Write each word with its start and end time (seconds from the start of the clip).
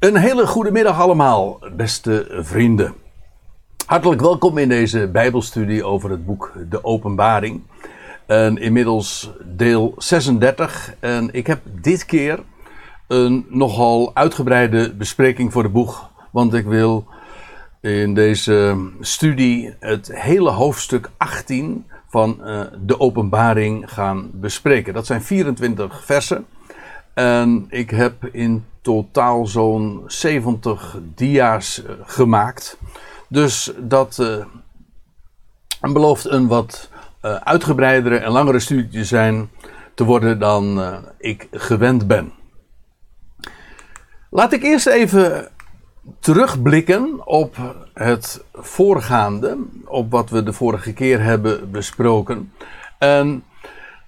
Een 0.00 0.16
hele 0.16 0.46
goede 0.46 0.70
middag 0.70 1.00
allemaal, 1.00 1.58
beste 1.76 2.26
vrienden. 2.30 2.94
Hartelijk 3.86 4.20
welkom 4.20 4.58
in 4.58 4.68
deze 4.68 5.08
Bijbelstudie 5.08 5.84
over 5.84 6.10
het 6.10 6.26
boek 6.26 6.52
De 6.68 6.84
Openbaring. 6.84 7.62
En 8.26 8.58
inmiddels 8.58 9.30
deel 9.44 9.94
36. 9.96 10.94
En 11.00 11.28
ik 11.32 11.46
heb 11.46 11.60
dit 11.64 12.04
keer 12.04 12.38
een 13.08 13.46
nogal 13.48 14.10
uitgebreide 14.14 14.94
bespreking 14.94 15.52
voor 15.52 15.62
het 15.62 15.72
boek. 15.72 16.08
Want 16.30 16.54
ik 16.54 16.64
wil 16.64 17.06
in 17.80 18.14
deze 18.14 18.88
studie 19.00 19.74
het 19.80 20.10
hele 20.14 20.50
hoofdstuk 20.50 21.10
18 21.16 21.86
van 22.08 22.40
uh, 22.40 22.60
de 22.80 23.00
Openbaring 23.00 23.92
gaan 23.92 24.30
bespreken. 24.32 24.94
Dat 24.94 25.06
zijn 25.06 25.22
24 25.22 26.04
versen. 26.04 26.46
En 27.14 27.66
ik 27.68 27.90
heb 27.90 28.28
in 28.32 28.64
totaal 28.82 29.46
zo'n 29.46 30.02
70 30.06 30.98
dia's 31.14 31.82
uh, 31.82 31.90
gemaakt. 32.02 32.78
Dus 33.28 33.72
dat 33.78 34.18
uh, 34.20 34.44
belooft 35.92 36.30
een 36.30 36.46
wat 36.46 36.90
uh, 37.22 37.34
uitgebreidere 37.34 38.16
en 38.16 38.30
langere 38.30 38.60
studie 38.60 38.88
te 38.88 39.04
zijn 39.04 39.50
te 39.94 40.04
worden 40.04 40.38
dan 40.38 40.80
ik 41.18 41.48
gewend 41.50 42.06
ben. 42.06 42.32
Laat 44.30 44.52
ik 44.52 44.62
eerst 44.62 44.86
even 44.86 45.48
terugblikken 46.20 47.26
op 47.26 47.56
het 47.94 48.44
voorgaande, 48.52 49.58
op 49.84 50.10
wat 50.10 50.30
we 50.30 50.42
de 50.42 50.52
vorige 50.52 50.92
keer 50.92 51.22
hebben 51.22 51.70
besproken. 51.70 52.52
En 52.98 53.44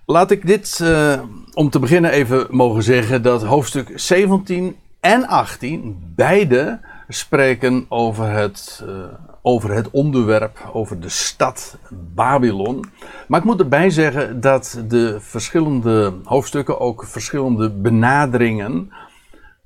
laat 0.06 0.30
ik 0.30 0.47
dit 0.47 0.79
uh, 0.83 1.20
om 1.55 1.70
te 1.70 1.79
beginnen 1.79 2.11
even 2.11 2.47
mogen 2.51 2.83
zeggen 2.83 3.23
dat 3.23 3.45
hoofdstuk 3.45 3.92
17 3.95 4.77
en 5.01 5.27
18 5.27 6.12
beide 6.15 6.80
spreken 7.09 7.86
over 7.89 8.30
het, 8.30 8.84
uh, 8.86 9.05
over 9.42 9.70
het 9.70 9.91
onderwerp, 9.91 10.70
over 10.73 11.00
de 11.00 11.08
stad 11.08 11.78
Babylon. 12.14 12.84
Maar 13.28 13.41
ik 13.41 13.47
moet 13.47 13.61
erbij 13.61 13.91
zeggen 13.91 14.41
dat 14.41 14.83
de 14.89 15.17
verschillende 15.20 16.14
hoofdstukken 16.25 16.80
ook 16.80 17.05
verschillende 17.05 17.70
benaderingen 17.70 18.92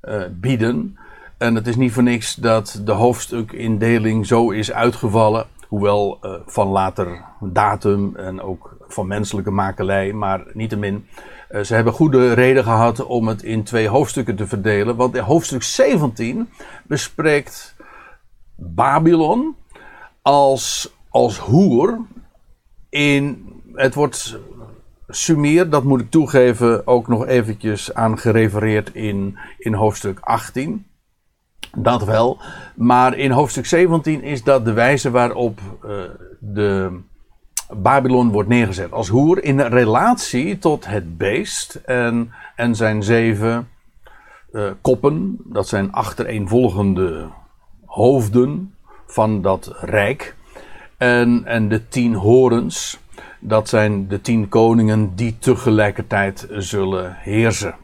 uh, 0.03 0.23
bieden. 0.31 0.97
En 1.37 1.55
het 1.55 1.67
is 1.67 1.75
niet 1.75 1.91
voor 1.91 2.03
niks 2.03 2.35
dat 2.35 2.81
de 2.85 2.91
hoofdstukindeling 2.91 4.27
zo 4.27 4.51
is 4.51 4.71
uitgevallen. 4.71 5.45
Hoewel 5.67 6.19
van 6.45 6.67
later 6.67 7.23
datum 7.39 8.15
en 8.15 8.41
ook 8.41 8.76
van 8.87 9.07
menselijke 9.07 9.51
makelij, 9.51 10.13
maar 10.13 10.43
niettemin. 10.53 11.07
Uh, 11.51 11.63
ze 11.63 11.73
hebben 11.73 11.93
goede 11.93 12.33
reden 12.33 12.63
gehad 12.63 13.05
om 13.05 13.27
het 13.27 13.43
in 13.43 13.63
twee 13.63 13.87
hoofdstukken 13.87 14.35
te 14.35 14.47
verdelen. 14.47 14.95
Want 14.95 15.15
in 15.15 15.23
hoofdstuk 15.23 15.63
17 15.63 16.49
bespreekt 16.83 17.75
Babylon 18.55 19.55
als, 20.21 20.93
als 21.09 21.37
hoer. 21.37 21.99
In, 22.89 23.51
het 23.73 23.93
wordt 23.93 24.39
Sumer, 25.07 25.69
dat 25.69 25.83
moet 25.83 26.01
ik 26.01 26.09
toegeven, 26.09 26.87
ook 26.87 27.07
nog 27.07 27.25
eventjes 27.25 27.93
aan 27.93 28.17
gerefereerd 28.17 28.93
in, 28.93 29.37
in 29.57 29.73
hoofdstuk 29.73 30.19
18. 30.19 30.85
Dat 31.77 32.03
wel. 32.03 32.39
Maar 32.75 33.17
in 33.17 33.31
hoofdstuk 33.31 33.65
17 33.65 34.23
is 34.23 34.43
dat 34.43 34.65
de 34.65 34.73
wijze 34.73 35.11
waarop 35.11 35.59
uh, 35.85 36.03
de 36.39 36.99
Babylon 37.75 38.31
wordt 38.31 38.49
neergezet. 38.49 38.91
Als 38.91 39.07
hoer 39.07 39.43
in 39.43 39.59
relatie 39.59 40.57
tot 40.57 40.85
het 40.85 41.17
beest 41.17 41.75
en, 41.75 42.31
en 42.55 42.75
zijn 42.75 43.03
zeven 43.03 43.69
uh, 44.51 44.71
koppen. 44.81 45.37
Dat 45.43 45.67
zijn 45.67 45.91
achtereenvolgende 45.91 47.27
hoofden 47.85 48.73
van 49.07 49.41
dat 49.41 49.73
rijk. 49.79 50.35
En, 50.97 51.45
en 51.45 51.69
de 51.69 51.87
tien 51.87 52.13
horens. 52.13 52.99
Dat 53.39 53.69
zijn 53.69 54.07
de 54.07 54.21
tien 54.21 54.49
koningen 54.49 55.15
die 55.15 55.37
tegelijkertijd 55.39 56.47
zullen 56.49 57.15
heersen. 57.19 57.75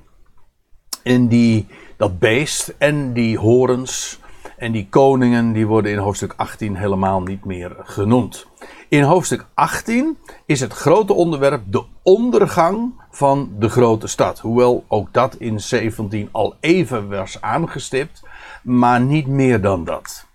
En 1.03 1.27
die 1.27 1.67
dat 1.97 2.19
beest 2.19 2.75
en 2.77 3.13
die 3.13 3.37
horens 3.37 4.19
en 4.63 4.71
die 4.71 4.87
koningen, 4.89 5.53
die 5.53 5.67
worden 5.67 5.91
in 5.91 5.97
hoofdstuk 5.97 6.33
18 6.35 6.75
helemaal 6.75 7.21
niet 7.21 7.45
meer 7.45 7.75
genoemd. 7.79 8.47
In 8.89 9.03
hoofdstuk 9.03 9.45
18 9.53 10.17
is 10.45 10.59
het 10.59 10.73
grote 10.73 11.13
onderwerp 11.13 11.61
de 11.65 11.83
ondergang 12.03 13.01
van 13.11 13.51
de 13.59 13.69
grote 13.69 14.07
stad. 14.07 14.39
Hoewel 14.39 14.85
ook 14.87 15.13
dat 15.13 15.35
in 15.35 15.59
17 15.59 16.29
al 16.31 16.55
even 16.59 17.09
was 17.09 17.41
aangestipt, 17.41 18.23
maar 18.61 19.01
niet 19.01 19.27
meer 19.27 19.61
dan 19.61 19.83
dat. 19.83 20.27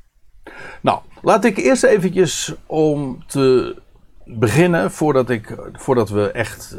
Nou, 0.81 1.01
laat 1.23 1.45
ik 1.45 1.57
eerst 1.57 1.83
eventjes 1.83 2.55
om 2.67 3.25
te 3.27 3.77
beginnen, 4.25 4.91
voordat, 4.91 5.31
ik, 5.31 5.57
voordat 5.73 6.09
we 6.09 6.31
echt 6.31 6.79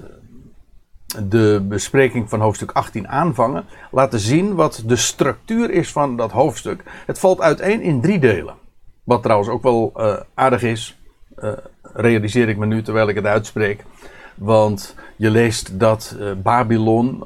de 1.18 1.66
bespreking 1.68 2.30
van 2.30 2.40
hoofdstuk 2.40 2.72
18 2.72 3.08
aanvangen, 3.08 3.66
laten 3.92 4.20
zien 4.20 4.56
wat 4.56 4.84
de 4.86 4.96
structuur 4.96 5.72
is 5.72 5.92
van 5.92 6.18
dat 6.18 6.32
hoofdstuk. 6.32 6.84
Het 7.06 7.20
valt 7.20 7.42
uiteen 7.42 7.82
in 7.82 8.02
drie 8.02 8.20
delen. 8.20 8.56
Wat 9.04 9.24
trouwens 9.24 9.50
ook 9.50 9.64
wel 9.64 9.94
uh, 9.98 10.20
aardig 10.34 10.62
is, 10.62 11.00
uh, 11.38 11.52
realiseer 11.82 12.50
ik 12.50 12.58
me 12.58 12.66
nu 12.66 12.82
terwijl 12.82 13.10
ik 13.10 13.16
het 13.16 13.26
uitspreek. 13.26 13.84
Want 14.36 14.96
je 15.16 15.30
leest 15.30 15.80
dat 15.80 16.16
uh, 16.20 16.32
Babylon 16.44 17.24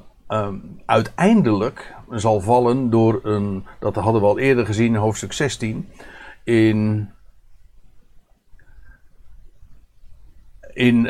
uiteindelijk 0.85 1.94
zal 2.09 2.41
vallen 2.41 2.89
door 2.89 3.19
een, 3.23 3.65
dat 3.79 3.95
hadden 3.95 4.21
we 4.21 4.27
al 4.27 4.39
eerder 4.39 4.65
gezien 4.65 4.94
in 4.94 4.95
hoofdstuk 4.95 5.33
16, 5.33 5.89
in. 6.44 7.09
in 10.73 11.07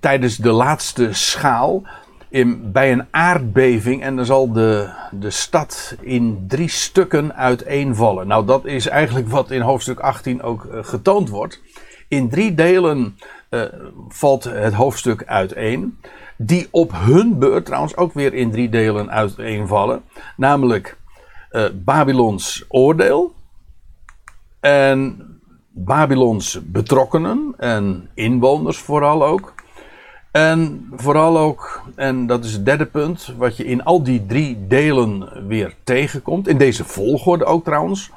tijdens 0.00 0.36
de 0.36 0.50
laatste 0.50 1.08
schaal 1.12 1.82
in, 2.28 2.72
bij 2.72 2.92
een 2.92 3.06
aardbeving 3.10 4.02
en 4.02 4.16
dan 4.16 4.24
zal 4.24 4.52
de, 4.52 4.90
de 5.10 5.30
stad 5.30 5.96
in 6.00 6.44
drie 6.48 6.68
stukken 6.68 7.34
uiteenvallen. 7.34 8.26
Nou, 8.26 8.46
dat 8.46 8.64
is 8.64 8.88
eigenlijk 8.88 9.28
wat 9.28 9.50
in 9.50 9.60
hoofdstuk 9.60 10.00
18 10.00 10.42
ook 10.42 10.64
uh, 10.64 10.78
getoond 10.82 11.28
wordt. 11.28 11.60
In 12.08 12.28
drie 12.28 12.54
delen 12.54 13.18
uh, 13.50 13.62
valt 14.08 14.44
het 14.44 14.72
hoofdstuk 14.72 15.24
uiteen, 15.24 15.98
die 16.36 16.68
op 16.70 16.92
hun 16.94 17.38
beurt 17.38 17.64
trouwens 17.64 17.96
ook 17.96 18.12
weer 18.12 18.34
in 18.34 18.50
drie 18.50 18.68
delen 18.68 19.10
uiteenvallen. 19.10 20.02
Namelijk 20.36 20.96
uh, 21.50 21.64
Babylons 21.74 22.64
oordeel 22.68 23.34
en 24.60 25.26
Babylons 25.68 26.60
betrokkenen 26.64 27.54
en 27.56 28.10
inwoners 28.14 28.78
vooral 28.78 29.24
ook. 29.26 29.51
En 30.32 30.88
vooral 30.96 31.38
ook, 31.38 31.82
en 31.94 32.26
dat 32.26 32.44
is 32.44 32.52
het 32.52 32.64
derde 32.64 32.86
punt, 32.86 33.34
wat 33.36 33.56
je 33.56 33.64
in 33.64 33.84
al 33.84 34.02
die 34.02 34.26
drie 34.26 34.66
delen 34.66 35.46
weer 35.46 35.74
tegenkomt, 35.84 36.48
in 36.48 36.58
deze 36.58 36.84
volgorde 36.84 37.44
ook 37.44 37.64
trouwens, 37.64 38.10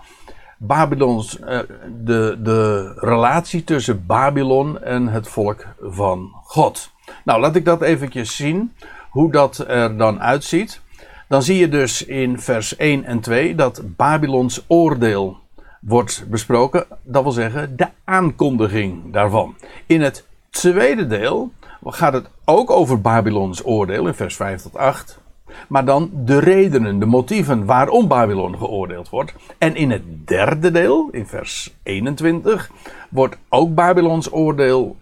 Babylons, 0.57 1.39
uh, 1.39 1.59
de, 2.03 2.37
de 2.43 2.93
relatie 2.95 3.63
tussen 3.63 4.05
Babylon 4.05 4.81
en 4.83 5.07
het 5.07 5.27
volk 5.27 5.65
van 5.81 6.31
God. 6.43 6.91
Nou, 7.23 7.39
laat 7.39 7.55
ik 7.55 7.65
dat 7.65 7.81
eventjes 7.81 8.35
zien, 8.35 8.73
hoe 9.09 9.31
dat 9.31 9.63
er 9.67 9.97
dan 9.97 10.21
uitziet. 10.21 10.81
Dan 11.27 11.43
zie 11.43 11.57
je 11.57 11.69
dus 11.69 12.05
in 12.05 12.39
vers 12.39 12.75
1 12.75 13.03
en 13.03 13.19
2 13.19 13.55
dat 13.55 13.81
Babylons 13.83 14.63
oordeel 14.67 15.37
wordt 15.81 16.25
besproken, 16.29 16.85
dat 17.03 17.23
wil 17.23 17.31
zeggen 17.31 17.77
de 17.77 17.87
aankondiging 18.03 19.13
daarvan. 19.13 19.55
In 19.85 20.01
het 20.01 20.25
tweede 20.49 21.07
deel 21.07 21.51
gaat 21.93 22.13
het 22.13 22.29
ook 22.45 22.69
over 22.69 23.01
Babylons 23.01 23.65
oordeel 23.65 24.07
in 24.07 24.13
vers 24.13 24.35
5 24.35 24.61
tot 24.61 24.77
8. 24.77 25.19
Maar 25.67 25.85
dan 25.85 26.09
de 26.13 26.39
redenen, 26.39 26.99
de 26.99 27.05
motieven 27.05 27.65
waarom 27.65 28.07
Babylon 28.07 28.57
geoordeeld 28.57 29.09
wordt. 29.09 29.33
En 29.57 29.75
in 29.75 29.91
het 29.91 30.27
derde 30.27 30.71
deel, 30.71 31.09
in 31.11 31.27
vers 31.27 31.75
21, 31.83 32.71
wordt 33.09 33.37
ook 33.49 33.75
Babylons 33.75 34.33
oordeel 34.33 34.95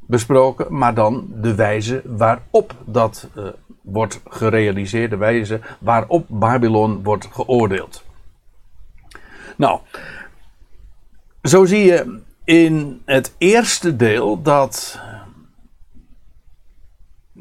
besproken, 0.00 0.78
maar 0.78 0.94
dan 0.94 1.26
de 1.34 1.54
wijze 1.54 2.02
waarop 2.04 2.74
dat 2.84 3.28
uh, 3.36 3.44
wordt 3.82 4.20
gerealiseerd, 4.28 5.10
de 5.10 5.16
wijze 5.16 5.60
waarop 5.78 6.26
Babylon 6.28 7.02
wordt 7.02 7.28
geoordeeld. 7.32 8.04
Nou, 9.56 9.80
zo 11.42 11.64
zie 11.64 11.84
je 11.84 12.20
in 12.44 13.02
het 13.04 13.34
eerste 13.38 13.96
deel 13.96 14.42
dat 14.42 15.00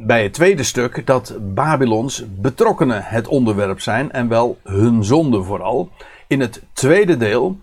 bij 0.06 0.24
het 0.24 0.34
tweede 0.34 0.64
stuk 0.64 1.06
dat 1.06 1.38
Babylons 1.54 2.26
betrokkenen 2.30 3.04
het 3.04 3.28
onderwerp 3.28 3.80
zijn 3.80 4.12
en 4.12 4.28
wel 4.28 4.58
hun 4.64 5.04
zonde 5.04 5.44
vooral. 5.44 5.90
In 6.28 6.40
het 6.40 6.62
tweede 6.74 7.18
deel 7.18 7.60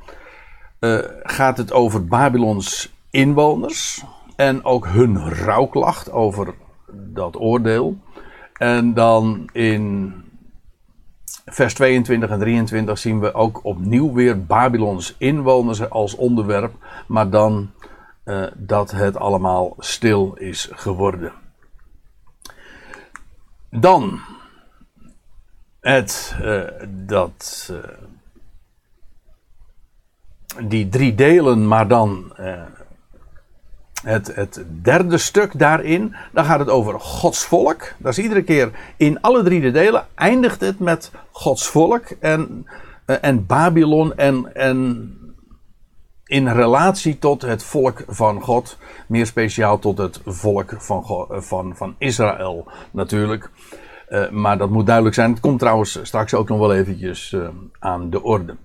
uh, 0.80 0.98
gaat 1.22 1.56
het 1.56 1.72
over 1.72 2.06
Babylons 2.06 2.92
inwoners 3.10 4.04
en 4.36 4.64
ook 4.64 4.86
hun 4.86 5.30
rouwklacht 5.30 6.10
over 6.12 6.54
dat 6.92 7.40
oordeel. 7.40 7.96
En 8.52 8.94
dan 8.94 9.48
in 9.52 10.14
vers 11.46 11.74
22 11.74 12.30
en 12.30 12.38
23 12.38 12.98
zien 12.98 13.20
we 13.20 13.34
ook 13.34 13.60
opnieuw 13.62 14.12
weer 14.12 14.44
Babylons 14.44 15.14
inwoners 15.18 15.90
als 15.90 16.16
onderwerp, 16.16 16.74
maar 17.06 17.30
dan 17.30 17.70
uh, 18.24 18.46
dat 18.56 18.90
het 18.90 19.16
allemaal 19.16 19.74
stil 19.78 20.34
is 20.34 20.68
geworden. 20.72 21.32
Dan 23.70 24.20
het, 25.80 26.36
uh, 26.42 26.62
dat, 26.88 27.68
uh, 27.72 27.78
die 30.68 30.88
drie 30.88 31.14
delen, 31.14 31.68
maar 31.68 31.88
dan 31.88 32.32
het, 34.02 34.34
het 34.34 34.64
derde 34.82 35.18
stuk 35.18 35.58
daarin, 35.58 36.14
dan 36.32 36.44
gaat 36.44 36.58
het 36.58 36.68
over 36.68 37.00
Gods 37.00 37.44
volk. 37.44 37.92
Dat 37.98 38.12
is 38.12 38.18
iedere 38.18 38.42
keer 38.42 38.70
in 38.96 39.20
alle 39.20 39.42
drie 39.42 39.60
de 39.60 39.70
delen 39.70 40.06
eindigt 40.14 40.60
het 40.60 40.78
met 40.78 41.10
Gods 41.30 41.68
volk 41.68 42.04
en, 42.20 42.66
en 43.04 43.46
Babylon 43.46 44.16
en, 44.16 44.54
en 44.54 45.17
in 46.28 46.48
relatie 46.48 47.18
tot 47.18 47.42
het 47.42 47.62
volk 47.62 48.04
van 48.06 48.40
God. 48.40 48.78
Meer 49.06 49.26
speciaal 49.26 49.78
tot 49.78 49.98
het 49.98 50.20
volk 50.24 50.74
van, 50.78 51.02
God, 51.02 51.26
van, 51.30 51.76
van 51.76 51.94
Israël 51.98 52.66
natuurlijk. 52.90 53.50
Uh, 54.08 54.30
maar 54.30 54.58
dat 54.58 54.70
moet 54.70 54.86
duidelijk 54.86 55.14
zijn. 55.14 55.30
Het 55.30 55.40
komt 55.40 55.58
trouwens 55.58 55.98
straks 56.02 56.34
ook 56.34 56.48
nog 56.48 56.58
wel 56.58 56.74
eventjes 56.74 57.32
uh, 57.32 57.48
aan 57.78 58.10
de 58.10 58.22
orde. 58.22 58.56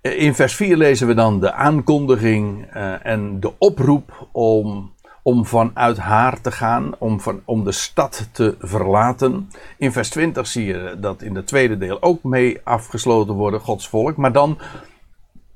In 0.00 0.34
vers 0.34 0.54
4 0.54 0.76
lezen 0.76 1.06
we 1.06 1.14
dan 1.14 1.40
de 1.40 1.52
aankondiging 1.52 2.66
en 3.02 3.40
de 3.40 3.52
oproep 3.58 4.28
om, 4.32 4.92
om 5.22 5.46
vanuit 5.46 5.98
haar 5.98 6.40
te 6.40 6.50
gaan, 6.50 6.94
om, 6.98 7.20
van, 7.20 7.40
om 7.44 7.64
de 7.64 7.72
stad 7.72 8.28
te 8.32 8.56
verlaten. 8.60 9.50
In 9.78 9.92
vers 9.92 10.08
20 10.10 10.46
zie 10.46 10.64
je 10.64 10.96
dat 11.00 11.22
in 11.22 11.36
het 11.36 11.46
tweede 11.46 11.78
deel 11.78 12.02
ook 12.02 12.22
mee 12.22 12.60
afgesloten 12.64 13.34
worden, 13.34 13.60
Gods 13.60 13.88
volk. 13.88 14.16
Maar 14.16 14.32
dan 14.32 14.58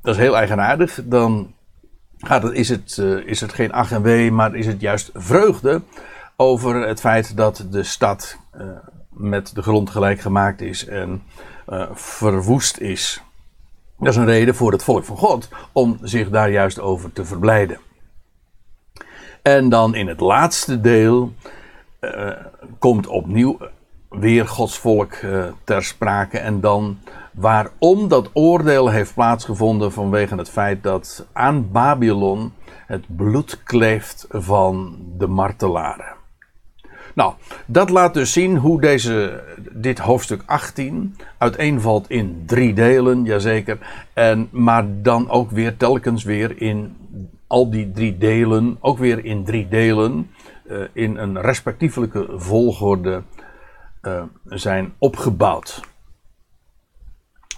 dat 0.02 0.14
is 0.14 0.20
heel 0.20 0.36
eigenaardig. 0.36 1.00
Dan 1.04 1.54
gaat 2.18 2.42
het, 2.42 2.52
is, 2.52 2.68
het, 2.68 2.96
uh, 3.00 3.26
is 3.26 3.40
het 3.40 3.52
geen 3.52 3.72
ach 3.72 3.92
en 3.92 4.02
wee, 4.02 4.32
maar 4.32 4.54
is 4.54 4.66
het 4.66 4.80
juist 4.80 5.10
vreugde 5.14 5.82
over 6.36 6.88
het 6.88 7.00
feit 7.00 7.36
dat 7.36 7.66
de 7.70 7.82
stad 7.82 8.38
uh, 8.56 8.62
met 9.08 9.54
de 9.54 9.62
grond 9.62 9.90
gelijk 9.90 10.20
gemaakt 10.20 10.60
is 10.60 10.86
en 10.86 11.22
uh, 11.68 11.86
verwoest 11.92 12.78
is. 12.78 13.22
Dat 13.98 14.08
is 14.08 14.16
een 14.16 14.24
reden 14.24 14.54
voor 14.54 14.72
het 14.72 14.84
volk 14.84 15.04
van 15.04 15.16
God 15.16 15.48
om 15.72 15.98
zich 16.02 16.30
daar 16.30 16.50
juist 16.50 16.80
over 16.80 17.12
te 17.12 17.24
verblijden. 17.24 17.78
En 19.42 19.68
dan 19.68 19.94
in 19.94 20.06
het 20.06 20.20
laatste 20.20 20.80
deel 20.80 21.32
komt 22.78 23.06
opnieuw 23.06 23.58
weer 24.20 24.48
Gods 24.48 24.78
volk 24.78 25.14
ter 25.64 25.84
sprake 25.84 26.38
en 26.38 26.60
dan 26.60 26.98
waarom 27.32 28.08
dat 28.08 28.30
oordeel 28.32 28.88
heeft 28.88 29.14
plaatsgevonden 29.14 29.92
vanwege 29.92 30.36
het 30.36 30.50
feit 30.50 30.82
dat 30.82 31.26
aan 31.32 31.70
Babylon 31.70 32.52
het 32.86 33.04
bloed 33.16 33.62
kleeft 33.62 34.26
van 34.30 34.98
de 35.18 35.26
martelaren. 35.26 36.20
Nou, 37.14 37.34
dat 37.66 37.90
laat 37.90 38.14
dus 38.14 38.32
zien 38.32 38.56
hoe 38.56 38.80
deze, 38.80 39.44
dit 39.72 39.98
hoofdstuk 39.98 40.42
18 40.46 41.16
uiteenvalt 41.38 42.10
in 42.10 42.42
drie 42.46 42.74
delen, 42.74 43.24
jazeker. 43.24 43.78
En, 44.12 44.48
maar 44.50 44.84
dan 45.02 45.30
ook 45.30 45.50
weer 45.50 45.76
telkens 45.76 46.24
weer 46.24 46.60
in 46.60 46.96
al 47.46 47.70
die 47.70 47.90
drie 47.92 48.18
delen, 48.18 48.76
ook 48.80 48.98
weer 48.98 49.24
in 49.24 49.44
drie 49.44 49.68
delen, 49.68 50.30
uh, 50.70 50.78
in 50.92 51.16
een 51.16 51.40
respectievelijke 51.40 52.26
volgorde 52.36 53.22
uh, 54.02 54.22
zijn 54.44 54.92
opgebouwd. 54.98 55.80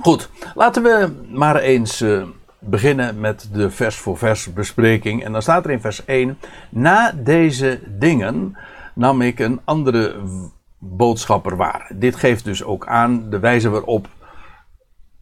Goed, 0.01 0.31
laten 0.55 0.83
we 0.83 1.13
maar 1.29 1.57
eens 1.57 2.03
uh, 2.03 2.23
beginnen 2.59 3.21
met 3.21 3.49
de 3.53 3.71
vers 3.71 3.97
voor 3.97 4.19
vers 4.19 4.53
bespreking. 4.53 5.25
En 5.25 5.33
dan 5.33 5.43
staat 5.43 5.65
er 5.65 5.71
in 5.71 5.81
vers 5.81 6.05
1: 6.05 6.39
Na 6.69 7.13
deze 7.13 7.81
dingen 7.87 8.57
nam 8.95 9.23
ik 9.23 9.39
een 9.39 9.61
andere 9.65 10.15
boodschapper 10.79 11.57
waar. 11.57 11.91
Dit 11.95 12.17
geeft 12.17 12.45
dus 12.45 12.65
ook 12.65 12.87
aan 12.87 13.31
de 13.31 13.39
wijze 13.39 13.71
waarop 13.71 14.09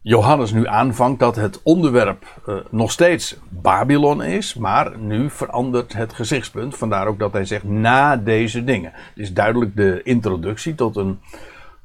Johannes 0.03 0.51
nu 0.51 0.67
aanvangt 0.67 1.19
dat 1.19 1.35
het 1.35 1.61
onderwerp 1.63 2.25
uh, 2.47 2.55
nog 2.69 2.91
steeds 2.91 3.37
Babylon 3.49 4.23
is, 4.23 4.53
maar 4.53 4.97
nu 4.97 5.29
verandert 5.29 5.93
het 5.93 6.13
gezichtspunt. 6.13 6.77
Vandaar 6.77 7.07
ook 7.07 7.19
dat 7.19 7.33
hij 7.33 7.45
zegt 7.45 7.63
na 7.63 8.17
deze 8.17 8.63
dingen. 8.63 8.91
Het 8.93 9.17
is 9.17 9.33
duidelijk 9.33 9.75
de 9.75 10.01
introductie 10.03 10.75
tot 10.75 10.95
een 10.95 11.19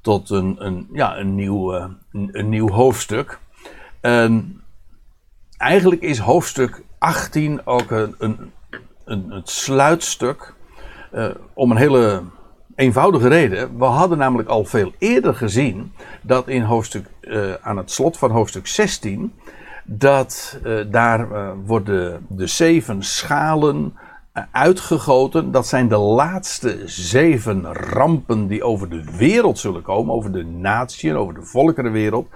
tot 0.00 0.30
een, 0.30 0.56
een, 0.58 0.88
ja, 0.92 1.18
een, 1.18 1.34
nieuw, 1.34 1.74
uh, 1.74 1.84
een, 2.12 2.48
nieuw 2.48 2.70
hoofdstuk. 2.70 3.38
En 4.00 4.62
eigenlijk 5.56 6.00
is 6.00 6.18
hoofdstuk 6.18 6.82
18 6.98 7.66
ook 7.66 7.90
een, 7.90 8.14
een, 8.18 8.52
een 9.04 9.30
het 9.30 9.48
sluitstuk. 9.48 10.54
Uh, 11.14 11.30
om 11.54 11.70
een 11.70 11.76
hele 11.76 12.22
eenvoudige 12.78 13.28
reden. 13.28 13.78
We 13.78 13.84
hadden 13.84 14.18
namelijk 14.18 14.48
al 14.48 14.64
veel 14.64 14.92
eerder 14.98 15.34
gezien 15.34 15.92
dat 16.22 16.48
in 16.48 16.62
hoofdstuk, 16.62 17.06
uh, 17.20 17.52
aan 17.62 17.76
het 17.76 17.90
slot 17.90 18.18
van 18.18 18.30
hoofdstuk 18.30 18.66
16. 18.66 19.32
Dat 19.84 20.60
daar 20.90 21.28
worden 21.64 22.26
de 22.28 22.46
zeven 22.46 23.02
schalen 23.02 23.94
uitgegoten. 24.52 25.50
Dat 25.50 25.66
zijn 25.66 25.88
de 25.88 25.96
laatste 25.96 26.82
zeven 26.84 27.72
rampen 27.72 28.46
die 28.46 28.62
over 28.62 28.88
de 28.88 29.04
wereld 29.16 29.58
zullen 29.58 29.82
komen. 29.82 30.14
Over 30.14 30.32
de 30.32 30.44
natie 30.44 31.16
over 31.16 31.34
de 31.34 31.42
volkerenwereld. 31.42 32.28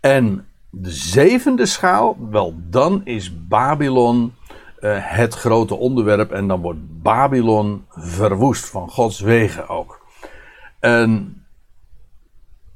En 0.00 0.46
de 0.70 0.90
zevende 0.90 1.66
schaal, 1.66 2.16
wel 2.30 2.54
dan 2.70 3.00
is 3.04 3.46
Babylon 3.48 4.32
het 4.80 5.34
grote 5.34 5.74
onderwerp. 5.74 6.32
En 6.32 6.48
dan 6.48 6.60
wordt 6.60 7.02
Babylon 7.02 7.84
verwoest 7.90 8.68
van 8.68 8.88
Gods 8.88 9.20
wegen 9.20 9.68
ook. 9.68 10.00
En 10.80 11.42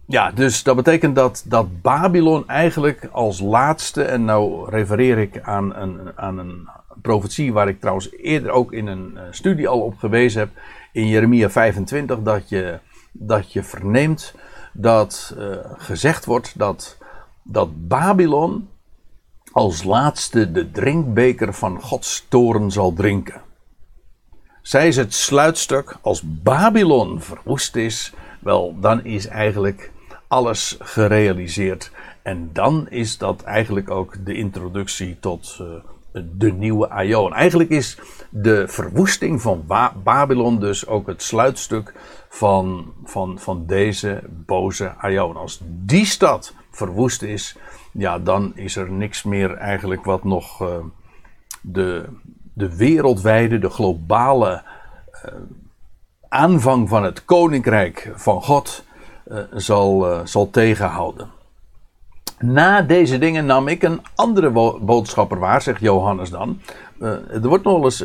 ja, 0.07 0.31
dus 0.31 0.63
dat 0.63 0.77
betekent 0.77 1.15
dat, 1.15 1.45
dat 1.47 1.83
Babylon 1.83 2.49
eigenlijk 2.49 3.09
als 3.13 3.41
laatste, 3.41 4.03
en 4.03 4.25
nou 4.25 4.71
refereer 4.71 5.19
ik 5.19 5.41
aan 5.43 5.75
een, 5.75 6.13
aan 6.15 6.39
een 6.39 6.69
profetie 7.03 7.53
waar 7.53 7.69
ik 7.69 7.81
trouwens 7.81 8.13
eerder 8.13 8.51
ook 8.51 8.73
in 8.73 8.87
een 8.87 9.17
eh, 9.17 9.23
studie 9.31 9.69
al 9.69 9.81
op 9.81 9.99
gewezen 9.99 10.41
heb. 10.41 10.51
In 10.93 11.07
Jeremia 11.07 11.51
25 11.51 12.23
dat 12.23 12.49
je, 12.49 12.79
dat 13.13 13.53
je 13.53 13.63
verneemt 13.63 14.35
dat 14.73 15.35
uh, 15.39 15.57
gezegd 15.77 16.25
wordt 16.25 16.59
dat, 16.59 16.99
dat 17.43 17.89
Babylon 17.89 18.69
als 19.53 19.83
laatste 19.83 20.53
de 20.53 20.71
drinkbeker 20.71 21.55
van 21.55 21.81
Gods 21.81 22.27
toren 22.29 22.71
zal 22.71 22.93
drinken. 22.93 23.41
Zij 24.63 24.89
is 24.89 24.97
het 24.97 25.15
sluitstuk 25.15 25.97
als 26.01 26.23
Babylon 26.25 27.21
verwoest 27.21 27.77
is, 27.77 28.13
wel 28.41 28.77
dan 28.81 29.05
is 29.05 29.27
eigenlijk 29.27 29.91
alles 30.29 30.77
gerealiseerd. 30.81 31.91
En 32.23 32.51
dan 32.53 32.89
is 32.89 33.19
dat 33.19 33.43
eigenlijk 33.43 33.91
ook 33.91 34.25
de 34.25 34.35
introductie 34.35 35.19
tot, 35.21 35.59
uh, 35.61 35.67
de 36.39 36.53
nieuwe 36.53 36.89
Aion. 36.89 37.35
Eigenlijk 37.35 37.71
is 37.71 37.99
de 38.31 38.69
verwoesting 38.69 39.43
van 39.43 39.65
Babylon 40.05 40.61
dus 40.61 40.87
ook 40.87 41.07
het 41.07 41.23
sluitstuk 41.23 41.95
van, 42.29 42.93
van, 43.05 43.39
van 43.39 43.67
deze 43.67 44.23
boze 44.29 44.95
Aion. 44.99 45.37
Als 45.37 45.61
die 45.63 46.05
stad 46.05 46.55
verwoest 46.71 47.23
is, 47.23 47.57
ja, 47.93 48.19
dan 48.19 48.53
is 48.55 48.77
er 48.77 48.91
niks 48.91 49.23
meer 49.23 49.55
eigenlijk 49.55 50.05
wat 50.05 50.25
nog 50.25 50.63
uh, 50.63 50.69
de, 51.63 52.09
de 52.53 52.77
wereldwijde, 52.77 53.59
de 53.59 53.71
globale 53.71 54.63
uh, 55.25 55.33
aanvang 56.29 56.89
van 56.89 57.05
het 57.05 57.25
koninkrijk 57.25 58.13
van 58.15 58.43
God 58.43 58.85
uh, 59.27 59.39
zal, 59.53 60.21
zal 60.25 60.51
tegenhouden. 60.51 61.29
Na 62.39 62.83
deze 62.83 63.19
dingen 63.19 63.47
nam 63.47 63.69
ik 63.69 63.83
een 63.83 64.01
andere 64.15 64.51
boodschapper 64.81 65.39
waar, 65.39 65.63
zegt 65.63 65.81
Johannes 65.81 66.31
dan. 66.31 66.61
Er 67.01 67.49
wordt 67.49 67.65
nog 67.65 67.85
eens 67.85 68.05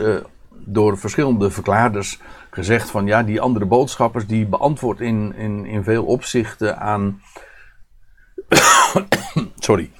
door 0.65 0.97
verschillende 0.97 1.51
verklaarders 1.51 2.19
gezegd 2.49 2.89
van 2.89 3.05
ja, 3.05 3.23
die 3.23 3.41
andere 3.41 3.65
boodschappers 3.65 4.27
die 4.27 4.45
beantwoord 4.45 4.99
in, 4.99 5.33
in, 5.35 5.65
in 5.65 5.83
veel 5.83 6.05
opzichten 6.05 6.79
aan. 6.79 7.21
sorry. 9.59 9.91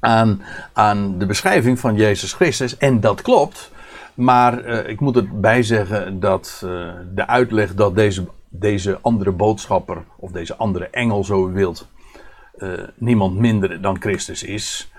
Aan, 0.00 0.42
aan 0.72 1.18
de 1.18 1.26
beschrijving 1.26 1.78
van 1.78 1.94
Jezus 1.96 2.32
Christus. 2.32 2.76
En 2.76 3.00
dat 3.00 3.22
klopt. 3.22 3.70
Maar 4.14 4.64
uh, 4.64 4.88
ik 4.88 5.00
moet 5.00 5.16
erbij 5.16 5.62
zeggen 5.62 6.20
dat 6.20 6.58
de 7.14 7.26
uitleg 7.26 7.74
dat 7.74 7.94
deze, 7.94 8.26
deze 8.48 8.98
andere 9.02 9.30
boodschapper, 9.32 10.02
of 10.16 10.30
deze 10.30 10.56
andere 10.56 10.88
engel, 10.90 11.24
zo 11.24 11.48
u 11.48 11.52
wilt, 11.52 11.88
uh, 12.58 12.72
niemand 12.94 13.36
minder 13.36 13.80
dan 13.80 14.00
Christus 14.00 14.42
is, 14.42 14.92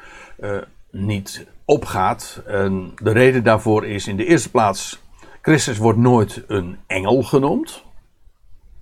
niet 0.91 1.45
opgaat. 1.65 2.41
En 2.45 2.91
de 2.95 3.11
reden 3.11 3.43
daarvoor 3.43 3.85
is 3.85 4.07
in 4.07 4.17
de 4.17 4.25
eerste 4.25 4.49
plaats, 4.49 5.01
Christus 5.41 5.77
wordt 5.77 5.99
nooit 5.99 6.43
een 6.47 6.77
engel 6.87 7.23
genoemd. 7.23 7.83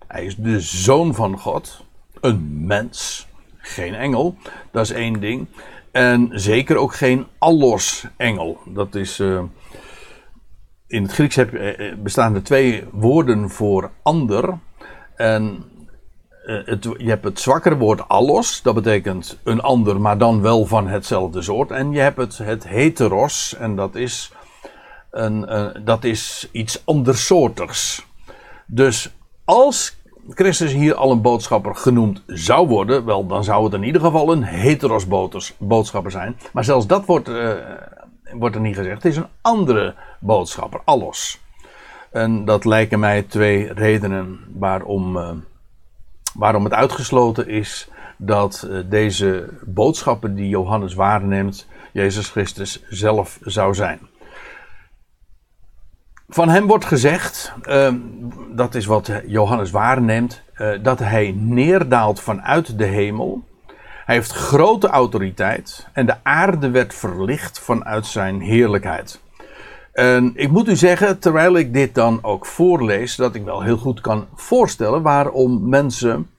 Hij 0.08 0.25
is 0.25 0.36
de 0.36 0.60
zoon 0.60 1.15
van 1.15 1.39
God, 1.39 1.86
een 2.22 2.65
mens, 2.65 3.27
geen 3.70 3.96
engel. 3.96 4.36
Dat 4.72 4.84
is 4.84 4.92
één 4.92 5.20
ding. 5.20 5.48
En 5.92 6.30
zeker 6.32 6.76
ook 6.76 6.96
geen 6.96 7.28
allos-engel. 7.38 8.58
Dat 8.66 8.96
is. 8.96 9.20
Uh, 9.20 9.42
in 10.88 11.04
het 11.04 11.12
Grieks 11.12 11.36
heb, 11.36 11.54
uh, 11.54 11.94
bestaan 11.98 12.36
er 12.36 12.44
twee 12.44 12.84
woorden 12.92 13.50
voor 13.50 13.92
ander. 14.02 14.58
En 15.16 15.64
het, 16.44 16.84
je 16.98 17.10
hebt 17.10 17.24
het 17.24 17.40
zwakkere 17.40 17.78
woord 17.78 18.08
allos. 18.08 18.62
Dat 18.62 18.76
betekent 18.76 19.40
een 19.44 19.62
ander, 19.62 20.02
maar 20.02 20.18
dan 20.18 20.42
wel 20.42 20.66
van 20.66 20.88
hetzelfde 20.88 21.42
soort. 21.42 21.72
En 21.72 21.92
je 21.92 22.00
hebt 22.00 22.18
het, 22.18 22.38
het 22.38 22.68
heteros. 22.68 23.56
En 23.56 23.76
dat 23.76 23.96
is, 23.96 24.32
een, 25.12 25.50
dat 25.84 26.04
is 26.04 26.50
iets 26.52 26.86
andersoortigs. 26.86 28.08
Dus 28.68 29.12
als 29.46 29.99
Christus 30.33 30.74
hier 30.74 30.95
al 30.95 31.12
een 31.12 31.21
boodschapper 31.21 31.75
genoemd 31.75 32.24
zou 32.27 32.67
worden, 32.67 33.05
wel, 33.05 33.27
dan 33.27 33.43
zou 33.43 33.63
het 33.63 33.74
in 33.74 33.83
ieder 33.83 34.01
geval 34.01 34.31
een 34.31 34.43
heteros 34.43 35.07
boodschapper 35.57 36.12
zijn. 36.12 36.38
Maar 36.53 36.63
zelfs 36.63 36.88
dat 36.88 37.05
wordt, 37.05 37.29
uh, 37.29 37.53
wordt 38.31 38.55
er 38.55 38.62
niet 38.62 38.75
gezegd. 38.75 39.03
Het 39.03 39.12
is 39.12 39.17
een 39.17 39.27
andere 39.41 39.95
boodschapper, 40.19 40.81
allos. 40.83 41.39
En 42.12 42.45
dat 42.45 42.65
lijken 42.65 43.00
mij 43.00 43.24
twee 43.24 43.74
redenen 43.74 44.39
waarom, 44.53 45.17
uh, 45.17 45.31
waarom 46.33 46.63
het 46.63 46.74
uitgesloten 46.74 47.48
is 47.48 47.89
dat 48.17 48.67
uh, 48.67 48.79
deze 48.89 49.50
boodschapper 49.65 50.36
die 50.36 50.50
Johannes 50.50 50.93
waarneemt, 50.93 51.67
Jezus 51.91 52.29
Christus 52.29 52.83
zelf 52.89 53.39
zou 53.41 53.74
zijn. 53.74 54.09
Van 56.31 56.50
hem 56.50 56.67
wordt 56.67 56.86
gezegd, 56.86 57.53
uh, 57.63 57.93
dat 58.51 58.75
is 58.75 58.86
wat 58.86 59.12
Johannes 59.25 59.71
waarneemt, 59.71 60.41
uh, 60.57 60.69
dat 60.81 61.00
hij 61.00 61.33
neerdaalt 61.38 62.21
vanuit 62.21 62.77
de 62.77 62.86
hemel. 62.86 63.43
Hij 64.05 64.15
heeft 64.15 64.31
grote 64.31 64.88
autoriteit 64.88 65.88
en 65.93 66.05
de 66.05 66.15
aarde 66.24 66.69
werd 66.69 66.93
verlicht 66.93 67.59
vanuit 67.59 68.05
zijn 68.05 68.41
heerlijkheid. 68.41 69.21
En 69.93 70.31
ik 70.36 70.51
moet 70.51 70.67
u 70.67 70.75
zeggen, 70.75 71.19
terwijl 71.19 71.57
ik 71.57 71.74
dit 71.74 71.95
dan 71.95 72.19
ook 72.21 72.45
voorlees, 72.45 73.15
dat 73.15 73.36
ik 73.36 73.43
wel 73.43 73.62
heel 73.62 73.77
goed 73.77 74.01
kan 74.01 74.27
voorstellen 74.36 75.01
waarom 75.01 75.69
mensen 75.69 76.29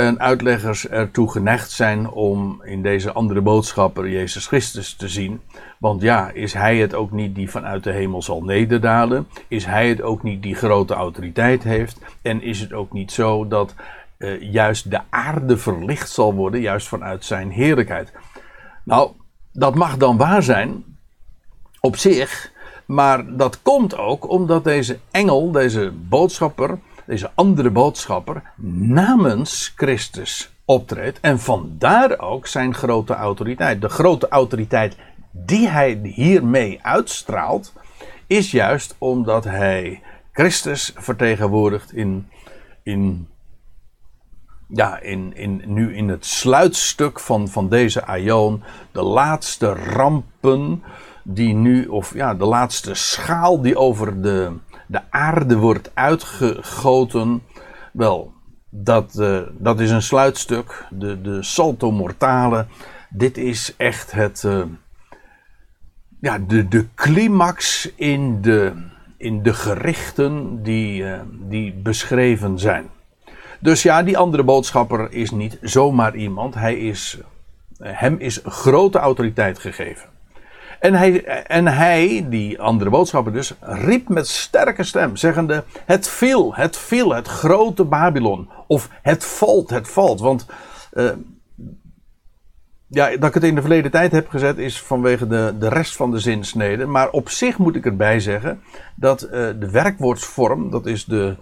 en 0.00 0.20
uitleggers 0.20 0.88
ertoe 0.88 1.30
geneigd 1.30 1.70
zijn 1.70 2.10
om 2.10 2.62
in 2.64 2.82
deze 2.82 3.12
andere 3.12 3.40
boodschapper 3.40 4.08
Jezus 4.08 4.46
Christus 4.46 4.94
te 4.94 5.08
zien. 5.08 5.40
Want 5.78 6.02
ja, 6.02 6.30
is 6.30 6.52
hij 6.52 6.78
het 6.78 6.94
ook 6.94 7.10
niet 7.10 7.34
die 7.34 7.50
vanuit 7.50 7.84
de 7.84 7.92
hemel 7.92 8.22
zal 8.22 8.42
nederdalen? 8.42 9.28
Is 9.48 9.64
hij 9.64 9.88
het 9.88 10.02
ook 10.02 10.22
niet 10.22 10.42
die 10.42 10.54
grote 10.54 10.94
autoriteit 10.94 11.62
heeft? 11.62 11.98
En 12.22 12.42
is 12.42 12.60
het 12.60 12.72
ook 12.72 12.92
niet 12.92 13.12
zo 13.12 13.48
dat 13.48 13.74
uh, 14.18 14.52
juist 14.52 14.90
de 14.90 15.00
aarde 15.10 15.56
verlicht 15.56 16.10
zal 16.10 16.34
worden, 16.34 16.60
juist 16.60 16.88
vanuit 16.88 17.24
zijn 17.24 17.50
heerlijkheid? 17.50 18.12
Nou, 18.84 19.10
dat 19.52 19.74
mag 19.74 19.96
dan 19.96 20.16
waar 20.16 20.42
zijn 20.42 20.84
op 21.80 21.96
zich, 21.96 22.52
maar 22.86 23.36
dat 23.36 23.62
komt 23.62 23.96
ook 23.96 24.28
omdat 24.28 24.64
deze 24.64 24.98
engel, 25.10 25.50
deze 25.50 25.92
boodschapper, 26.08 26.78
deze 27.10 27.30
andere 27.34 27.70
boodschapper, 27.70 28.42
namens 28.56 29.72
Christus 29.76 30.50
optreedt. 30.64 31.20
En 31.20 31.38
vandaar 31.38 32.18
ook 32.18 32.46
zijn 32.46 32.74
grote 32.74 33.14
autoriteit. 33.14 33.80
De 33.80 33.88
grote 33.88 34.28
autoriteit 34.28 34.96
die 35.30 35.68
hij 35.68 36.00
hiermee 36.02 36.78
uitstraalt, 36.82 37.72
is 38.26 38.50
juist 38.50 38.94
omdat 38.98 39.44
hij 39.44 40.02
Christus 40.32 40.92
vertegenwoordigt 40.94 41.92
in, 41.92 42.28
in, 42.82 43.28
ja, 44.68 45.00
in, 45.00 45.36
in, 45.36 45.62
nu 45.66 45.96
in 45.96 46.08
het 46.08 46.26
sluitstuk 46.26 47.20
van, 47.20 47.48
van 47.48 47.68
deze 47.68 48.04
aion. 48.04 48.62
De 48.92 49.02
laatste 49.02 49.72
rampen 49.72 50.82
die 51.24 51.54
nu, 51.54 51.86
of 51.86 52.14
ja, 52.14 52.34
de 52.34 52.44
laatste 52.44 52.94
schaal 52.94 53.60
die 53.60 53.76
over 53.76 54.22
de, 54.22 54.52
de 54.90 55.00
aarde 55.10 55.56
wordt 55.56 55.90
uitgegoten. 55.94 57.42
Wel, 57.92 58.32
dat, 58.70 59.16
uh, 59.18 59.40
dat 59.58 59.80
is 59.80 59.90
een 59.90 60.02
sluitstuk. 60.02 60.86
De, 60.90 61.20
de 61.20 61.42
salto 61.42 61.90
mortale. 61.90 62.66
Dit 63.10 63.36
is 63.38 63.74
echt 63.76 64.12
het. 64.12 64.42
Uh, 64.46 64.62
ja, 66.20 66.38
de, 66.38 66.68
de 66.68 66.86
climax 66.94 67.90
in 67.94 68.42
de, 68.42 68.86
in 69.16 69.42
de 69.42 69.54
gerichten 69.54 70.62
die, 70.62 71.02
uh, 71.02 71.20
die 71.30 71.72
beschreven 71.72 72.58
zijn. 72.58 72.88
Dus 73.60 73.82
ja, 73.82 74.02
die 74.02 74.18
andere 74.18 74.42
boodschapper 74.42 75.12
is 75.12 75.30
niet 75.30 75.58
zomaar 75.62 76.16
iemand. 76.16 76.54
Hij 76.54 76.78
is, 76.78 77.18
hem 77.82 78.16
is 78.18 78.40
grote 78.44 78.98
autoriteit 78.98 79.58
gegeven. 79.58 80.08
En 80.80 80.94
hij, 80.94 81.24
en 81.44 81.66
hij, 81.66 82.26
die 82.28 82.60
andere 82.60 82.90
boodschapper 82.90 83.32
dus, 83.32 83.54
riep 83.60 84.08
met 84.08 84.28
sterke 84.28 84.82
stem, 84.82 85.16
zeggende: 85.16 85.64
Het 85.84 86.08
viel, 86.08 86.54
het 86.54 86.76
viel, 86.76 87.14
het 87.14 87.28
grote 87.28 87.84
Babylon. 87.84 88.48
Of 88.66 88.88
het 89.02 89.24
valt, 89.24 89.70
het 89.70 89.88
valt. 89.88 90.20
Want 90.20 90.46
uh, 90.92 91.10
ja, 92.86 93.16
dat 93.16 93.28
ik 93.28 93.34
het 93.34 93.44
in 93.44 93.54
de 93.54 93.60
verleden 93.60 93.90
tijd 93.90 94.12
heb 94.12 94.28
gezet 94.28 94.58
is 94.58 94.82
vanwege 94.82 95.26
de, 95.26 95.54
de 95.58 95.68
rest 95.68 95.96
van 95.96 96.10
de 96.10 96.18
zinsnede. 96.18 96.86
Maar 96.86 97.10
op 97.10 97.28
zich 97.28 97.58
moet 97.58 97.76
ik 97.76 97.84
erbij 97.84 98.20
zeggen 98.20 98.62
dat 98.96 99.22
uh, 99.22 99.30
de 99.32 99.70
werkwoordsvorm, 99.70 100.70
dat 100.70 100.86
is 100.86 101.04
de, 101.04 101.36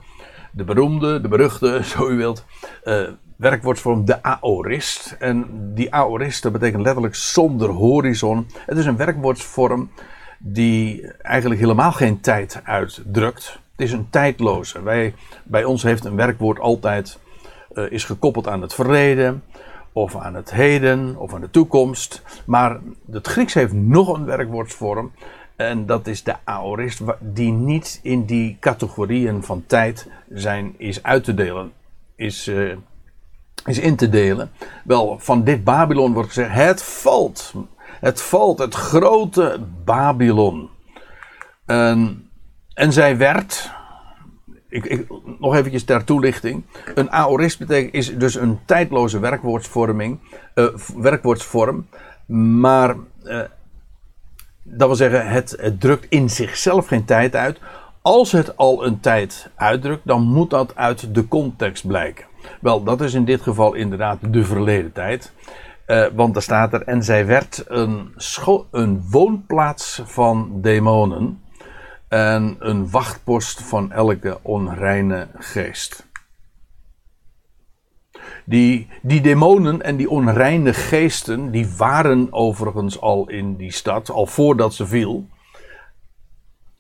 de 0.53 0.65
beroemde, 0.65 1.21
de 1.21 1.29
beruchte, 1.29 1.81
zo 1.97 2.09
u 2.09 2.17
wilt, 2.17 2.45
uh, 2.85 3.09
werkwoordsvorm 3.39 4.05
de 4.05 4.23
aorist. 4.23 5.17
En 5.19 5.47
die 5.75 5.95
aorist, 5.95 6.43
dat 6.43 6.53
betekent 6.53 6.83
letterlijk 6.83 7.15
zonder 7.15 7.69
horizon. 7.69 8.47
Het 8.67 8.79
is 8.79 8.87
een 8.87 8.97
werkwoordsvorm 8.97 9.91
die 10.39 11.13
eigenlijk 11.13 11.61
helemaal 11.61 11.93
geen 11.93 12.21
tijd 12.21 12.61
uitdrukt. 12.65 13.59
Het 13.73 13.87
is 13.87 13.93
een 13.93 14.11
tijdloze. 14.11 14.83
Wij, 14.83 15.15
bij 15.45 15.65
ons 15.65 15.83
heeft 15.83 16.05
een 16.05 16.17
werkwoord 16.17 16.59
altijd 16.59 17.19
uh, 17.73 17.91
is 17.91 18.05
gekoppeld 18.05 18.49
aan 18.49 18.63
het 18.63 18.75
verleden, 18.75 19.43
of 19.93 20.17
aan 20.17 20.35
het 20.35 20.51
heden, 20.51 21.17
of 21.17 21.35
aan 21.35 21.41
de 21.41 21.51
toekomst. 21.51 22.23
Maar 22.47 22.81
het 23.11 23.27
Grieks 23.27 23.55
heeft 23.55 23.73
nog 23.73 24.09
een 24.09 24.25
werkwoordsvorm. 24.25 25.13
En 25.57 25.87
dat 25.87 26.07
is 26.07 26.23
de 26.23 26.35
aorist, 26.45 27.01
die 27.21 27.53
niet 27.53 28.01
in 28.03 28.25
die 28.25 28.57
categorieën 28.61 29.43
van 29.43 29.65
tijd 29.67 30.09
zijn, 30.33 30.75
is 30.77 31.03
uit 31.03 31.25
te 31.25 31.35
delen. 31.35 31.73
Is, 32.17 32.49
uh, 32.49 32.77
is 33.67 33.79
in 33.79 33.97
te 33.97 34.09
delen. 34.09 34.51
Wel, 34.85 35.17
van 35.19 35.45
dit 35.45 35.65
Babylon 35.65 36.13
wordt 36.13 36.29
gezegd: 36.29 36.55
het 36.55 36.83
valt. 36.83 37.55
Het 38.01 38.23
valt, 38.23 38.59
het 38.59 38.75
grote 38.75 39.61
Babylon. 39.85 40.69
En, 41.67 42.31
en 42.75 42.93
zij 42.93 43.17
werd. 43.17 43.71
Ik, 44.69 44.85
ik, 44.85 45.07
nog 45.39 45.55
eventjes 45.55 45.85
ter 45.85 46.05
toelichting. 46.05 46.65
Een 46.95 47.11
aorist 47.11 47.59
betekent, 47.59 47.95
is 47.95 48.19
dus 48.19 48.35
een 48.35 48.59
tijdloze 48.65 49.19
werkwoordsvorming, 49.19 50.19
uh, 50.55 50.67
werkwoordsvorm. 50.97 51.87
Maar 52.61 52.97
uh, 53.25 53.41
dat 54.63 54.87
wil 54.87 54.97
zeggen, 54.97 55.29
het 55.29 55.81
drukt 55.81 56.07
in 56.09 56.31
zichzelf 56.31 56.87
geen 56.87 57.05
tijd 57.05 57.37
uit. 57.37 57.59
Als 58.03 58.33
het 58.33 58.57
al 58.57 58.87
een 58.87 59.01
tijd 59.01 59.51
uitdrukt, 59.55 60.07
dan 60.07 60.23
moet 60.23 60.51
dat 60.51 60.77
uit 60.77 61.15
de 61.15 61.29
context 61.29 61.87
blijken. 61.87 62.28
Wel, 62.61 62.83
dat 62.83 63.01
is 63.01 63.15
in 63.15 63.25
dit 63.25 63.43
geval 63.43 63.75
inderdaad 63.75 64.19
de 64.33 64.45
verleden 64.45 64.93
tijd. 64.93 65.33
Uh, 65.87 66.07
want 66.15 66.37
er 66.37 66.43
staat 66.43 66.73
er, 66.73 66.83
en 66.83 67.03
zij 67.03 67.27
werd 67.27 67.65
een, 67.67 68.15
een 68.71 69.05
woonplaats 69.11 70.03
van 70.05 70.51
demonen. 70.61 71.43
En 72.09 72.57
een 72.59 72.91
wachtpost 72.91 73.63
van 73.63 73.93
elke 73.93 74.39
onreine 74.43 75.29
geest. 75.39 76.07
Die, 78.45 78.89
die 79.03 79.21
demonen 79.21 79.83
en 79.83 79.97
die 79.97 80.11
onreine 80.11 80.75
geesten, 80.75 81.51
die 81.51 81.69
waren 81.77 82.33
overigens 82.33 83.01
al 83.01 83.29
in 83.29 83.57
die 83.57 83.73
stad, 83.73 84.11
al 84.11 84.27
voordat 84.27 84.75
ze 84.75 84.87
viel. 84.87 85.29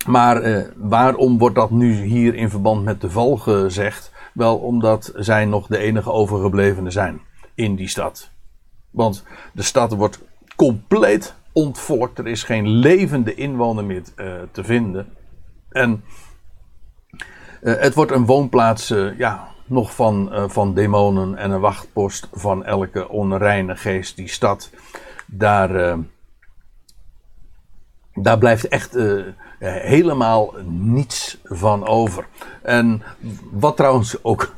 Maar 0.06 0.42
uh, 0.42 0.66
waarom 0.76 1.38
wordt 1.38 1.54
dat 1.54 1.70
nu 1.70 1.92
hier 1.92 2.34
in 2.34 2.50
verband 2.50 2.84
met 2.84 3.00
de 3.00 3.10
val 3.10 3.36
gezegd? 3.36 4.12
Wel 4.38 4.58
omdat 4.58 5.12
zij 5.16 5.44
nog 5.44 5.66
de 5.66 5.78
enige 5.78 6.12
overgeblevenen 6.12 6.92
zijn 6.92 7.20
in 7.54 7.74
die 7.74 7.88
stad. 7.88 8.30
Want 8.90 9.24
de 9.52 9.62
stad 9.62 9.92
wordt 9.92 10.20
compleet 10.56 11.34
ontvolkt. 11.52 12.18
Er 12.18 12.26
is 12.26 12.42
geen 12.42 12.68
levende 12.68 13.34
inwoner 13.34 13.84
meer 13.84 14.02
uh, 14.16 14.32
te 14.50 14.64
vinden. 14.64 15.08
En 15.68 16.04
uh, 17.62 17.80
het 17.80 17.94
wordt 17.94 18.12
een 18.12 18.26
woonplaats 18.26 18.90
uh, 18.90 19.18
ja, 19.18 19.48
nog 19.66 19.94
van, 19.94 20.30
van 20.50 20.74
demonen 20.74 21.36
en 21.36 21.50
een 21.50 21.60
wachtpost 21.60 22.28
van 22.32 22.64
elke 22.64 23.08
onreine 23.08 23.76
geest. 23.76 24.16
Die 24.16 24.28
stad, 24.28 24.70
daar, 25.26 25.98
daar 28.14 28.38
blijft 28.38 28.68
echt 28.68 28.96
helemaal 29.58 30.54
niets 30.66 31.38
van 31.44 31.86
over. 31.86 32.26
En 32.62 33.02
wat 33.50 33.76
trouwens 33.76 34.24
ook 34.24 34.52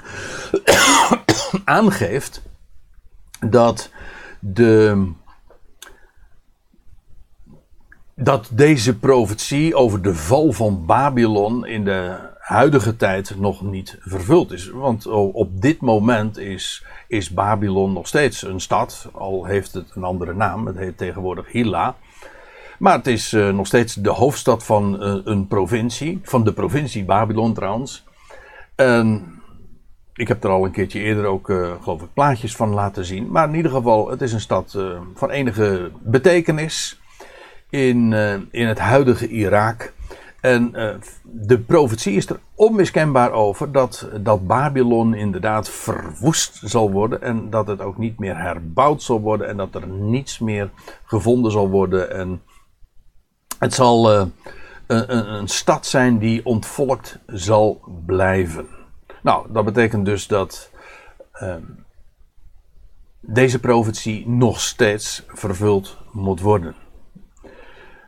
aangeeft 1.64 2.42
dat 3.46 3.90
de. 4.40 5.08
Dat 8.14 8.50
deze 8.52 8.98
profetie 8.98 9.74
over 9.74 10.02
de 10.02 10.14
val 10.14 10.52
van 10.52 10.86
Babylon 10.86 11.66
in 11.66 11.84
de 11.84 12.16
huidige 12.38 12.96
tijd 12.96 13.36
nog 13.36 13.62
niet 13.62 13.96
vervuld 14.00 14.52
is. 14.52 14.68
Want 14.70 15.06
op 15.32 15.60
dit 15.60 15.80
moment 15.80 16.38
is, 16.38 16.84
is 17.08 17.30
Babylon 17.30 17.92
nog 17.92 18.06
steeds 18.06 18.42
een 18.42 18.60
stad, 18.60 19.08
al 19.12 19.44
heeft 19.44 19.72
het 19.72 19.90
een 19.94 20.04
andere 20.04 20.34
naam. 20.34 20.66
Het 20.66 20.76
heet 20.76 20.96
tegenwoordig 20.96 21.52
Hilla. 21.52 21.96
Maar 22.80 22.96
het 22.96 23.06
is 23.06 23.32
uh, 23.32 23.50
nog 23.50 23.66
steeds 23.66 23.94
de 23.94 24.10
hoofdstad 24.10 24.64
van 24.64 25.02
uh, 25.02 25.20
een 25.24 25.46
provincie, 25.46 26.20
van 26.22 26.44
de 26.44 26.52
provincie 26.52 27.04
Babylon 27.04 27.54
trouwens. 27.54 28.04
En 28.74 29.34
ik 30.14 30.28
heb 30.28 30.44
er 30.44 30.50
al 30.50 30.64
een 30.64 30.70
keertje 30.70 31.00
eerder 31.00 31.24
ook, 31.24 31.48
uh, 31.48 31.72
geloof 31.82 32.02
ik, 32.02 32.08
plaatjes 32.14 32.56
van 32.56 32.74
laten 32.74 33.04
zien. 33.04 33.30
Maar 33.30 33.48
in 33.48 33.54
ieder 33.54 33.70
geval, 33.70 34.10
het 34.10 34.22
is 34.22 34.32
een 34.32 34.40
stad 34.40 34.78
van 35.14 35.30
enige 35.30 35.90
betekenis 35.98 37.00
in, 37.70 38.12
in 38.50 38.66
het 38.66 38.78
huidige 38.78 39.28
Irak. 39.28 39.92
En 40.40 40.72
de 41.22 41.58
profetie 41.58 42.14
is 42.14 42.28
er 42.28 42.40
onmiskenbaar 42.54 43.32
over 43.32 43.72
dat, 43.72 44.08
dat 44.20 44.46
Babylon 44.46 45.14
inderdaad 45.14 45.68
verwoest 45.70 46.60
zal 46.64 46.90
worden. 46.90 47.22
En 47.22 47.50
dat 47.50 47.66
het 47.66 47.80
ook 47.80 47.98
niet 47.98 48.18
meer 48.18 48.38
herbouwd 48.38 49.02
zal 49.02 49.20
worden. 49.20 49.48
En 49.48 49.56
dat 49.56 49.74
er 49.74 49.86
niets 49.86 50.38
meer 50.38 50.70
gevonden 51.04 51.52
zal 51.52 51.68
worden. 51.68 52.10
En 52.12 52.42
het 53.60 53.74
zal 53.74 54.12
uh, 54.12 54.26
een, 54.86 55.34
een, 55.34 55.48
stad 55.48 55.86
zijn 55.86 56.18
die 56.18 56.46
ontvolkt 56.46 57.18
zal 57.26 57.80
blijven. 58.06 58.66
Nou, 59.22 59.46
dat 59.52 59.64
betekent 59.64 60.04
dus 60.04 60.26
dat 60.26 60.70
uh, 61.42 61.54
deze 63.20 63.60
profetie 63.60 64.28
nog 64.28 64.60
steeds 64.60 65.24
vervuld 65.28 65.98
moet 66.12 66.40
worden. 66.40 66.74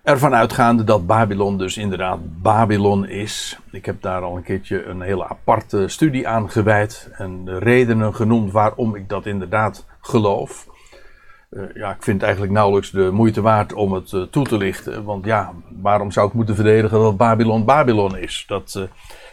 Ervan 0.03 0.35
uitgaande 0.35 0.85
dat 0.85 1.07
Babylon 1.07 1.59
dus 1.59 1.77
inderdaad 1.77 2.43
Babylon 2.43 3.09
is. 3.09 3.59
Ik 3.71 3.87
heb 3.87 4.03
daar 4.03 4.23
al 4.23 4.37
een 4.37 4.43
keertje 4.43 4.85
een 4.85 5.01
hele 5.01 5.29
aparte 5.29 5.89
studie 5.89 6.29
aan 6.29 6.51
gewijd. 6.51 7.11
En 7.13 7.45
de 7.45 7.59
redenen 7.59 8.15
genoemd 8.15 8.53
waarom 8.53 8.95
ik 8.95 9.09
dat 9.09 9.27
inderdaad 9.27 9.87
geloof. 10.01 10.67
Uh, 11.53 11.63
ja, 11.75 11.91
ik 11.91 12.03
vind 12.03 12.17
het 12.17 12.23
eigenlijk 12.23 12.53
nauwelijks 12.53 12.91
de 12.91 13.11
moeite 13.11 13.41
waard 13.41 13.73
om 13.73 13.93
het 13.93 14.13
uh, 14.13 14.23
toe 14.23 14.47
te 14.47 14.57
lichten. 14.57 15.05
Want 15.05 15.25
ja, 15.25 15.53
waarom 15.81 16.11
zou 16.11 16.29
ik 16.29 16.33
moeten 16.33 16.55
verdedigen 16.55 16.99
dat 16.99 17.17
Babylon 17.17 17.65
Babylon 17.65 18.17
is? 18.17 18.45
Dat 18.47 18.75
uh, 18.79 18.85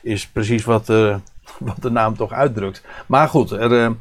is 0.02 0.28
precies 0.28 0.66
wat, 0.66 0.88
wat 1.70 1.82
de 1.82 1.90
naam 1.90 2.16
toch 2.16 2.32
uitdrukt. 2.32 2.84
Maar 3.06 3.28
goed, 3.28 3.52
er, 3.52 3.96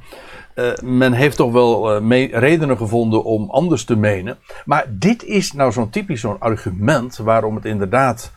men 0.84 1.12
heeft 1.12 1.36
toch 1.36 1.52
wel 1.52 1.98
redenen 2.26 2.76
gevonden 2.76 3.24
om 3.24 3.50
anders 3.50 3.84
te 3.84 3.96
menen. 3.96 4.38
Maar 4.64 4.86
dit 4.88 5.24
is 5.24 5.52
nou 5.52 5.72
zo'n 5.72 5.90
typisch 5.90 6.20
zo'n 6.20 6.40
argument 6.40 7.16
waarom 7.16 7.54
het 7.54 7.64
inderdaad 7.64 8.32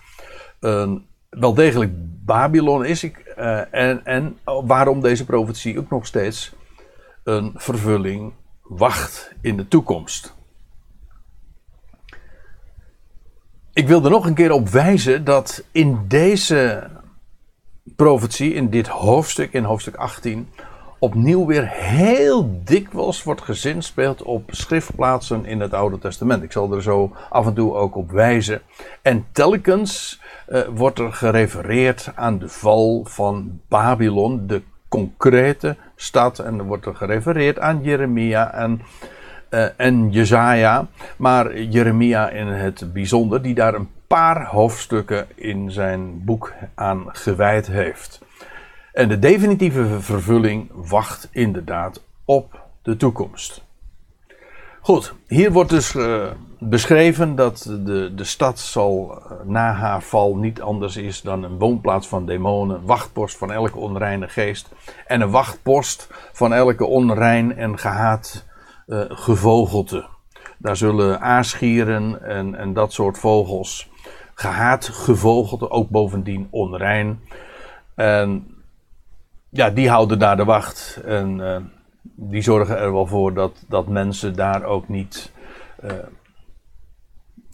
wel 1.30 1.54
degelijk 1.54 1.92
Babylon 2.26 2.86
is. 2.86 3.04
Ik, 3.04 3.18
en, 3.72 4.06
en 4.06 4.38
waarom 4.66 5.02
deze 5.02 5.26
profetie 5.26 5.80
ook 5.80 5.90
nog 5.90 6.06
steeds 6.06 6.54
een 7.24 7.52
vervulling 7.56 8.34
wacht 8.78 9.32
in 9.42 9.58
de 9.58 9.68
toekomst. 9.68 10.36
Ik 13.74 13.88
wil 13.88 14.04
er 14.04 14.10
nog 14.10 14.26
een 14.26 14.34
keer 14.34 14.52
op 14.52 14.70
wijzen 14.70 15.24
dat 15.24 15.64
in 15.72 16.06
deze 16.08 16.90
profetie, 17.96 18.54
in 18.54 18.70
dit 18.70 18.88
hoofdstuk, 18.88 19.54
in 19.54 19.64
hoofdstuk 19.64 19.96
18, 19.96 20.50
opnieuw 21.00 21.46
weer 21.46 21.70
heel 21.70 22.62
dikwijls 22.64 23.24
wordt 23.24 23.42
gezinspeeld 23.42 24.24
op 24.24 24.44
schriftplaatsen 24.48 25.46
in 25.46 25.60
het 25.60 25.74
Oude 25.74 25.98
Testament. 25.98 26.44
Ik 26.44 26.52
zal 26.52 26.74
er 26.74 26.82
zo 26.82 27.16
af 27.30 27.46
en 27.46 27.54
toe 27.54 27.74
ook 27.74 27.96
op 27.96 28.12
wijzen. 28.12 28.62
En 29.02 29.26
telkens 29.32 30.22
uh, 30.50 30.62
wordt 30.68 31.00
er 31.00 31.14
gerefereerd 31.14 32.12
aan 32.16 32.40
de 32.40 32.50
val 32.50 33.06
van 33.08 33.60
Babylon, 33.68 34.48
de 34.48 34.62
concrete 34.88 35.78
stad. 36.02 36.40
En 36.40 36.60
er 36.60 36.66
wordt 36.66 36.86
er 36.86 36.96
gerefereerd 36.96 37.60
aan 37.60 37.84
Jeremia 37.84 38.54
en, 38.54 38.82
uh, 39.50 39.66
en 39.78 40.12
Jezaja. 40.12 40.88
Maar 41.18 41.62
Jeremia 41.62 42.30
in 42.30 42.48
het 42.48 42.94
bijzonder, 42.94 43.42
die 43.42 43.54
daar 43.54 43.74
een 43.74 43.90
paar 44.08 44.46
hoofdstukken 44.46 45.28
in 45.36 45.72
zijn 45.72 46.26
boek 46.26 46.54
aan 46.76 47.06
gewijd 47.08 47.68
heeft. 47.68 48.22
En 48.94 49.10
de 49.10 49.20
definitieve 49.20 50.00
vervulling 50.00 50.70
wacht 50.74 51.30
inderdaad 51.32 52.04
op 52.26 52.62
de 52.82 52.98
toekomst. 52.98 53.64
Goed, 54.82 55.14
hier 55.28 55.52
wordt 55.52 55.70
dus 55.70 55.94
uh, 55.94 56.26
beschreven 56.64 57.36
dat 57.36 57.78
de, 57.86 58.12
de 58.16 58.24
stad 58.24 58.60
zal 58.60 59.12
uh, 59.12 59.32
na 59.46 59.74
haar 59.74 60.02
val 60.02 60.36
niet 60.36 60.62
anders 60.62 60.98
is 60.98 61.22
dan 61.22 61.44
een 61.44 61.58
woonplaats 61.58 62.08
van 62.08 62.26
demonen, 62.26 62.86
wachtpost 62.86 63.38
van 63.38 63.52
elke 63.52 63.78
onreine 63.78 64.28
geest 64.28 64.70
en 65.08 65.22
een 65.22 65.30
wachtpost 65.30 66.08
van 66.32 66.54
elke 66.54 66.86
onrein 66.86 67.56
en 67.56 67.80
gehaat 67.80 68.46
uh, 68.88 69.02
gevogelte. 69.08 70.06
Daar 70.58 70.76
zullen 70.76 71.22
aasgieren 71.22 72.24
en, 72.24 72.56
en 72.56 72.74
dat 72.74 72.94
soort 72.94 73.18
vogels, 73.18 73.90
gehaat 74.34 74.88
gevogelte, 74.88 75.70
ook 75.70 75.90
bovendien 75.90 76.48
onrein. 76.50 77.20
En 77.96 78.48
ja, 79.50 79.70
die 79.70 79.90
houden 79.90 80.20
daar 80.20 80.38
de 80.38 80.46
wacht. 80.46 81.02
En 81.06 81.40
uh, 81.40 81.58
die 82.02 82.42
zorgen 82.42 82.78
er 82.78 82.92
wel 82.92 83.08
voor 83.08 83.34
dat, 83.34 83.64
dat 83.68 83.88
mensen 83.88 84.36
daar 84.36 84.64
ook 84.64 84.88
niet 84.88 85.32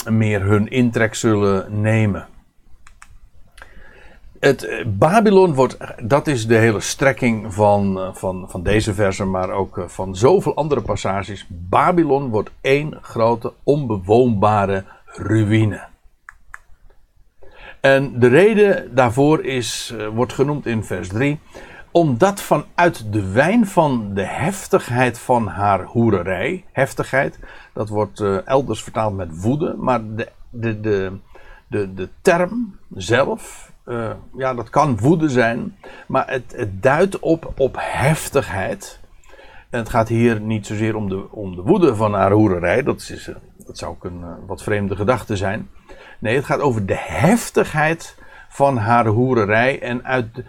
meer 0.09 0.41
hun 0.41 0.67
intrek 0.67 1.15
zullen 1.15 1.81
nemen. 1.81 2.27
Het, 4.39 4.63
eh, 4.63 4.85
Babylon 4.85 5.53
wordt, 5.53 5.77
dat 6.03 6.27
is 6.27 6.47
de 6.47 6.55
hele 6.55 6.79
strekking 6.79 7.53
van, 7.53 8.11
van, 8.13 8.45
van 8.49 8.63
deze 8.63 8.93
versen, 8.93 9.29
maar 9.29 9.49
ook 9.49 9.83
van 9.87 10.15
zoveel 10.15 10.55
andere 10.55 10.81
passages. 10.81 11.47
Babylon 11.49 12.29
wordt 12.29 12.51
één 12.61 12.97
grote 13.01 13.53
onbewoonbare 13.63 14.83
ruïne. 15.05 15.85
En 17.81 18.19
de 18.19 18.27
reden 18.27 18.95
daarvoor 18.95 19.45
is, 19.45 19.95
wordt 20.13 20.33
genoemd 20.33 20.65
in 20.65 20.83
vers 20.83 21.07
3 21.07 21.39
omdat 21.97 22.41
vanuit 22.41 23.13
de 23.13 23.31
wijn 23.31 23.67
van 23.67 24.13
de 24.13 24.23
heftigheid 24.23 25.19
van 25.19 25.47
haar 25.47 25.83
hoererij, 25.83 26.65
heftigheid, 26.71 27.39
dat 27.77 27.89
wordt 27.89 28.19
uh, 28.19 28.47
elders 28.47 28.83
vertaald 28.83 29.15
met 29.15 29.41
woede, 29.41 29.75
maar 29.77 30.15
de, 30.15 30.27
de, 30.49 30.79
de, 30.79 31.11
de, 31.67 31.93
de 31.93 32.09
term 32.21 32.77
zelf, 32.95 33.71
uh, 33.85 34.11
ja, 34.37 34.53
dat 34.53 34.69
kan 34.69 34.97
woede 34.97 35.29
zijn, 35.29 35.75
maar 36.07 36.29
het, 36.29 36.53
het 36.55 36.83
duidt 36.83 37.19
op, 37.19 37.53
op 37.57 37.75
heftigheid. 37.79 38.99
En 39.69 39.79
het 39.79 39.89
gaat 39.89 40.07
hier 40.07 40.41
niet 40.41 40.65
zozeer 40.65 40.95
om 40.95 41.09
de, 41.09 41.31
om 41.31 41.55
de 41.55 41.61
woede 41.61 41.95
van 41.95 42.13
haar 42.13 42.31
hoererij, 42.31 42.83
dat, 42.83 42.99
is, 42.99 43.27
uh, 43.27 43.35
dat 43.65 43.77
zou 43.77 43.91
ook 43.91 44.03
een 44.03 44.23
wat 44.45 44.63
vreemde 44.63 44.95
gedachte 44.95 45.35
zijn. 45.35 45.69
Nee, 46.19 46.35
het 46.35 46.45
gaat 46.45 46.59
over 46.59 46.85
de 46.85 46.97
heftigheid 46.97 48.17
van 48.49 48.77
haar 48.77 49.05
hoererij. 49.05 49.81
En 49.81 50.05
uit, 50.05 50.43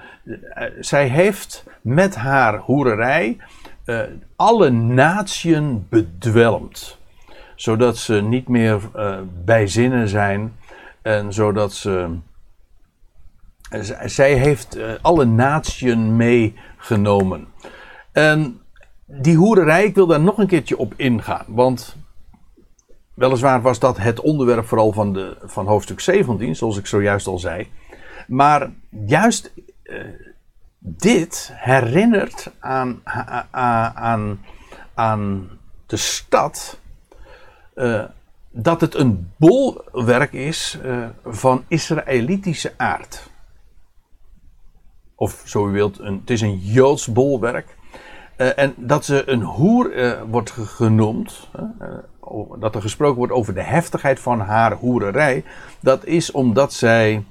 zij 0.80 1.08
heeft 1.08 1.64
met 1.80 2.16
haar 2.16 2.58
hoererij 2.58 3.36
alle 4.36 4.70
natieën 4.70 5.86
bedwelmd. 5.88 6.97
Zodat 7.59 7.97
ze 7.97 8.14
niet 8.14 8.49
meer 8.49 8.81
uh, 8.97 9.18
bij 9.44 9.66
zinnen 9.66 10.09
zijn. 10.09 10.57
En 11.03 11.33
zodat 11.33 11.73
ze. 11.73 12.16
zij 14.05 14.35
heeft 14.35 14.79
alle 15.03 15.25
natieën 15.25 16.16
meegenomen. 16.16 17.47
En 18.12 18.61
die 19.07 19.37
hoererij, 19.37 19.85
ik 19.85 19.94
wil 19.94 20.07
daar 20.07 20.21
nog 20.21 20.38
een 20.38 20.47
keertje 20.47 20.79
op 20.79 20.94
ingaan. 20.97 21.44
Want 21.47 21.97
weliswaar 23.14 23.62
was 23.62 23.79
dat 23.79 23.97
het 23.99 24.21
onderwerp 24.21 24.66
vooral 24.66 24.92
van, 24.92 25.12
de, 25.12 25.37
van 25.44 25.66
hoofdstuk 25.66 26.01
17, 26.01 26.57
zoals 26.57 26.79
ik 26.79 26.87
zojuist 26.87 27.27
al 27.27 27.38
zei. 27.38 27.68
Maar 28.27 28.71
juist 29.07 29.53
dit 30.79 31.51
herinnert 31.55 32.51
aan, 32.59 33.01
aan, 33.51 34.40
aan 34.94 35.49
de 35.87 35.97
stad 35.97 36.79
uh, 37.78 38.04
dat 38.50 38.80
het 38.80 38.94
een 38.94 39.32
bolwerk 39.36 40.32
is 40.32 40.78
uh, 40.84 41.06
van 41.24 41.64
Israëlitische 41.68 42.72
aard. 42.76 43.30
Of 45.14 45.42
zo 45.44 45.68
u 45.68 45.70
wilt, 45.70 45.98
het 45.98 46.30
is 46.30 46.40
een 46.40 46.58
Joods 46.58 47.06
bolwerk. 47.06 47.76
en 48.36 48.74
dat 48.76 49.04
ze 49.04 49.22
een 49.26 49.42
hoer 49.42 49.92
wordt 50.30 50.50
genoemd, 50.50 51.48
dat 52.58 52.74
er 52.74 52.80
gesproken 52.80 53.16
wordt 53.16 53.32
over 53.32 53.54
de 53.54 53.62
heftigheid 53.62 54.20
van 54.20 54.40
haar 54.40 54.72
hoererij, 54.72 55.44
dat 55.80 56.04
is 56.04 56.30
omdat 56.30 56.72
zij 56.72 57.24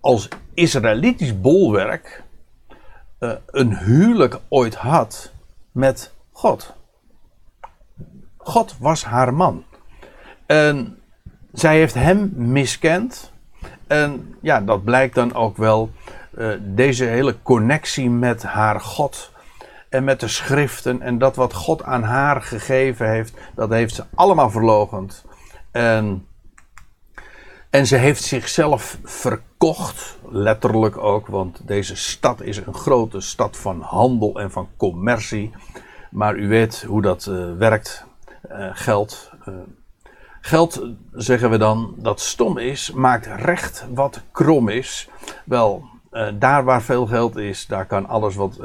als 0.00 0.28
Israëlitisch 0.54 1.40
bolwerk 1.40 2.22
een 3.46 3.76
huwelijk 3.76 4.38
ooit 4.48 4.74
had 4.74 5.32
met 5.72 6.12
God. 6.32 6.74
God 8.44 8.76
was 8.78 9.04
haar 9.04 9.34
man. 9.34 9.64
En 10.46 10.98
zij 11.52 11.76
heeft 11.76 11.94
hem 11.94 12.32
miskend. 12.34 13.32
En 13.86 14.36
ja, 14.40 14.60
dat 14.60 14.84
blijkt 14.84 15.14
dan 15.14 15.34
ook 15.34 15.56
wel. 15.56 15.90
Uh, 16.38 16.54
deze 16.60 17.04
hele 17.04 17.42
connectie 17.42 18.10
met 18.10 18.42
haar 18.42 18.80
God. 18.80 19.30
En 19.88 20.04
met 20.04 20.20
de 20.20 20.28
schriften. 20.28 21.02
En 21.02 21.18
dat 21.18 21.36
wat 21.36 21.54
God 21.54 21.82
aan 21.82 22.02
haar 22.02 22.42
gegeven 22.42 23.10
heeft. 23.10 23.34
Dat 23.54 23.70
heeft 23.70 23.94
ze 23.94 24.04
allemaal 24.14 24.50
verlogend. 24.50 25.24
En, 25.70 26.26
en 27.70 27.86
ze 27.86 27.96
heeft 27.96 28.22
zichzelf 28.22 28.98
verkocht. 29.04 30.18
Letterlijk 30.28 30.96
ook. 30.96 31.26
Want 31.26 31.66
deze 31.66 31.96
stad 31.96 32.40
is 32.40 32.56
een 32.56 32.74
grote 32.74 33.20
stad 33.20 33.56
van 33.56 33.80
handel 33.80 34.40
en 34.40 34.50
van 34.50 34.68
commercie. 34.76 35.50
Maar 36.10 36.36
u 36.36 36.48
weet 36.48 36.82
hoe 36.82 37.02
dat 37.02 37.26
uh, 37.26 37.56
werkt. 37.56 38.10
Uh, 38.50 38.68
geld. 38.72 39.30
Geld, 40.40 40.86
zeggen 41.12 41.50
we 41.50 41.58
dan, 41.58 41.94
dat 41.96 42.20
stom 42.20 42.58
is, 42.58 42.92
maakt 42.92 43.26
recht 43.26 43.86
wat 43.94 44.22
krom 44.32 44.68
is. 44.68 45.08
Wel, 45.44 45.84
uh, 46.12 46.28
daar 46.38 46.64
waar 46.64 46.82
veel 46.82 47.06
geld 47.06 47.36
is, 47.36 47.66
daar 47.66 47.86
kan 47.86 48.08
alles 48.08 48.34
wat, 48.34 48.60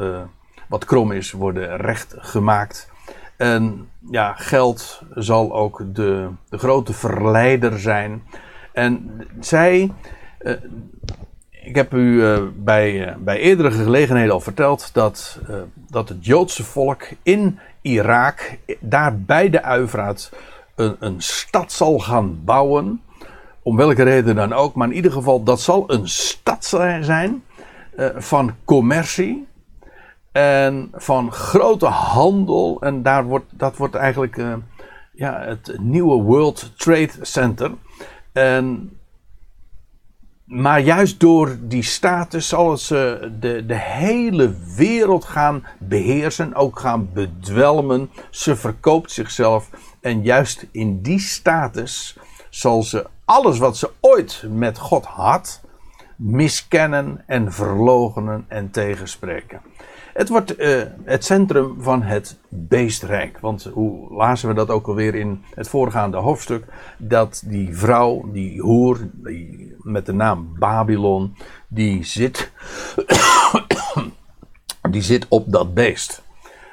wat 0.68 0.86
krom 0.86 1.12
is 1.12 1.32
worden 1.32 1.78
recht 1.78 2.16
gemaakt. 2.18 2.90
En 3.36 3.90
ja, 4.12 4.34
geld 4.34 5.02
zal 5.13 5.54
ook 5.54 5.84
de, 5.94 6.30
de 6.50 6.58
grote 6.58 6.94
verleider 6.94 7.80
zijn. 7.80 8.24
En 8.72 9.22
zij, 9.40 9.92
ik 11.50 11.76
heb 11.76 11.94
u 11.94 12.38
bij, 12.56 13.16
bij 13.20 13.40
eerdere 13.40 13.72
gelegenheden 13.72 14.34
al 14.34 14.40
verteld 14.40 14.94
dat, 14.94 15.40
dat 15.90 16.10
het 16.10 16.26
Joodse 16.26 16.63
volk 16.63 17.04
in 17.24 17.60
Irak, 17.88 18.58
daar 18.80 19.19
bij 19.19 19.50
de 19.50 19.63
Uivraat, 19.63 20.32
een, 20.76 20.95
een 21.00 21.21
stad 21.21 21.71
zal 21.71 22.00
gaan 22.00 22.43
bouwen. 22.43 23.02
Om 23.62 23.76
welke 23.76 24.04
reden 24.04 24.36
dan 24.36 24.54
ook. 24.54 24.76
Maar 24.76 24.88
in 24.88 24.95
ieder 24.95 25.12
geval, 25.12 25.43
dat 25.43 25.62
zal 25.62 25.84
een 25.91 26.08
stad 26.08 26.65
zijn 27.02 27.43
uh, 27.95 28.08
van 28.15 28.56
commercie. 28.65 29.47
En 30.32 30.89
van 30.93 31.32
grote 31.32 31.86
handel. 31.86 32.82
En 32.82 33.04
daar 33.04 33.26
wordt, 33.26 33.45
dat 33.50 33.78
wordt 33.78 33.95
eigenlijk 33.95 34.38
uh, 34.38 34.54
ja, 35.13 35.39
het 35.39 35.76
nieuwe 35.80 36.21
World 36.23 36.71
Trade 36.78 37.12
Center. 37.21 37.71
En 38.34 38.97
maar 40.47 40.81
juist 40.81 41.19
door 41.19 41.57
die 41.62 41.83
status 41.83 42.47
zal 42.47 42.77
ze 42.77 43.31
de, 43.39 43.65
de 43.65 43.75
hele 43.75 44.55
wereld 44.75 45.25
gaan 45.25 45.65
beheersen, 45.79 46.55
ook 46.55 46.79
gaan 46.79 47.10
bedwelmen. 47.13 48.10
Ze 48.29 48.55
verkoopt 48.55 49.12
zichzelf 49.12 49.69
en 50.01 50.23
juist 50.23 50.67
in 50.71 51.01
die 51.01 51.19
status 51.19 52.17
zal 52.49 52.83
ze 52.83 53.07
alles 53.25 53.57
wat 53.57 53.77
ze 53.77 53.91
ooit 53.99 54.43
met 54.49 54.77
God 54.77 55.05
had, 55.05 55.62
miskennen 56.15 57.23
en 57.25 57.53
verlogenen 57.53 58.45
en 58.47 58.71
tegenspreken. 58.71 59.62
Het 60.17 60.30
wordt 60.30 60.60
uh, 60.60 60.82
het 61.03 61.25
centrum 61.25 61.75
van 61.80 62.01
het 62.01 62.38
beestrijk. 62.49 63.39
Want 63.39 63.63
hoe 63.73 64.13
lazen 64.13 64.47
we 64.49 64.56
dat 64.56 64.69
ook 64.69 64.88
alweer 64.88 65.15
in 65.15 65.43
het 65.56 65.69
voorgaande 65.69 66.17
hoofdstuk? 66.17 66.65
Dat 66.97 67.43
die 67.45 67.77
vrouw, 67.77 68.30
die 68.32 68.62
hoer, 68.62 69.08
met 69.77 70.06
de 70.06 70.13
naam 70.13 70.56
Babylon, 70.60 71.36
die 71.67 72.03
zit, 72.03 72.51
die 74.91 75.01
zit 75.01 75.25
op 75.27 75.51
dat 75.51 75.73
beest. 75.73 76.21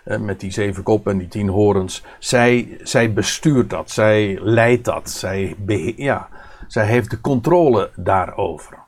Uh, 0.04 0.18
met 0.18 0.40
die 0.40 0.52
zeven 0.52 0.83
koppen 0.83 1.12
en 1.12 1.18
die 1.18 1.28
tien 1.28 1.48
horens. 1.48 2.02
Zij, 2.18 2.76
zij 2.83 3.12
bestuurt 3.12 3.70
dat, 3.70 3.90
zij 3.90 4.38
leidt 4.40 4.85
dat, 4.85 5.11
zij, 5.11 5.57
ja, 5.96 6.28
zij 6.68 6.87
heeft 6.87 7.11
de 7.11 7.20
controle 7.20 7.90
daarover. 7.96 8.84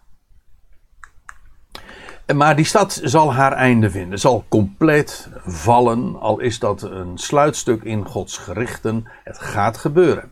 Maar 2.34 2.56
die 2.56 2.64
stad 2.64 3.00
zal 3.02 3.34
haar 3.34 3.52
einde 3.52 3.90
vinden, 3.90 4.18
zal 4.18 4.44
compleet 4.48 5.28
vallen, 5.44 6.20
al 6.20 6.40
is 6.40 6.58
dat 6.58 6.82
een 6.82 7.18
sluitstuk 7.18 7.82
in 7.82 8.06
Gods 8.06 8.38
gerichten. 8.38 9.04
Het 9.24 9.38
gaat 9.38 9.76
gebeuren. 9.76 10.30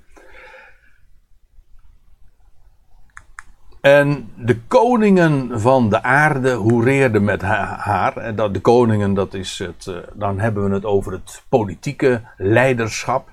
En 3.80 4.30
de 4.36 4.60
koningen 4.60 5.60
van 5.60 5.88
de 5.88 6.02
aarde 6.02 6.52
hoereerden 6.52 7.24
met 7.24 7.42
haar. 7.42 8.16
En 8.16 8.36
dat, 8.36 8.54
de 8.54 8.60
koningen, 8.60 9.14
dat 9.14 9.34
is 9.34 9.58
het, 9.58 9.86
eh, 9.86 9.96
dan 10.14 10.38
hebben 10.38 10.68
we 10.68 10.74
het 10.74 10.84
over 10.84 11.12
het 11.12 11.42
politieke 11.48 12.22
leiderschap. 12.36 13.28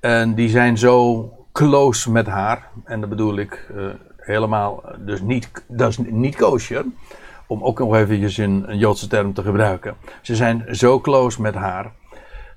En 0.00 0.34
die 0.34 0.48
zijn 0.48 0.78
zo 0.78 1.30
close 1.52 2.10
met 2.10 2.26
haar. 2.26 2.70
En 2.84 3.00
dat 3.00 3.08
bedoel 3.08 3.36
ik 3.36 3.70
uh, 3.76 3.86
helemaal, 4.16 4.82
dus 4.98 5.20
niet, 5.20 5.50
dat 5.68 5.88
is 5.88 5.98
niet 5.98 6.36
kosher 6.36 6.84
om 7.46 7.62
ook 7.62 7.78
nog 7.78 7.94
eventjes 7.94 8.36
een, 8.36 8.64
een 8.66 8.78
Joodse 8.78 9.06
term 9.06 9.32
te 9.32 9.42
gebruiken. 9.42 9.96
Ze 10.22 10.36
zijn 10.36 10.64
zo 10.70 11.00
close 11.00 11.42
met 11.42 11.54
haar. 11.54 11.92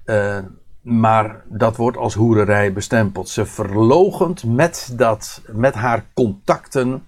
Uh, 0.06 0.38
maar 0.82 1.44
dat 1.46 1.76
wordt 1.76 1.98
als 1.98 2.14
hoererij 2.14 2.74
bestempeld. 2.74 3.30
Ze 3.30 3.46
verlogend 3.46 4.44
met, 4.44 4.94
dat, 4.94 5.42
met 5.48 5.74
haar 5.74 6.06
contacten 6.14 7.08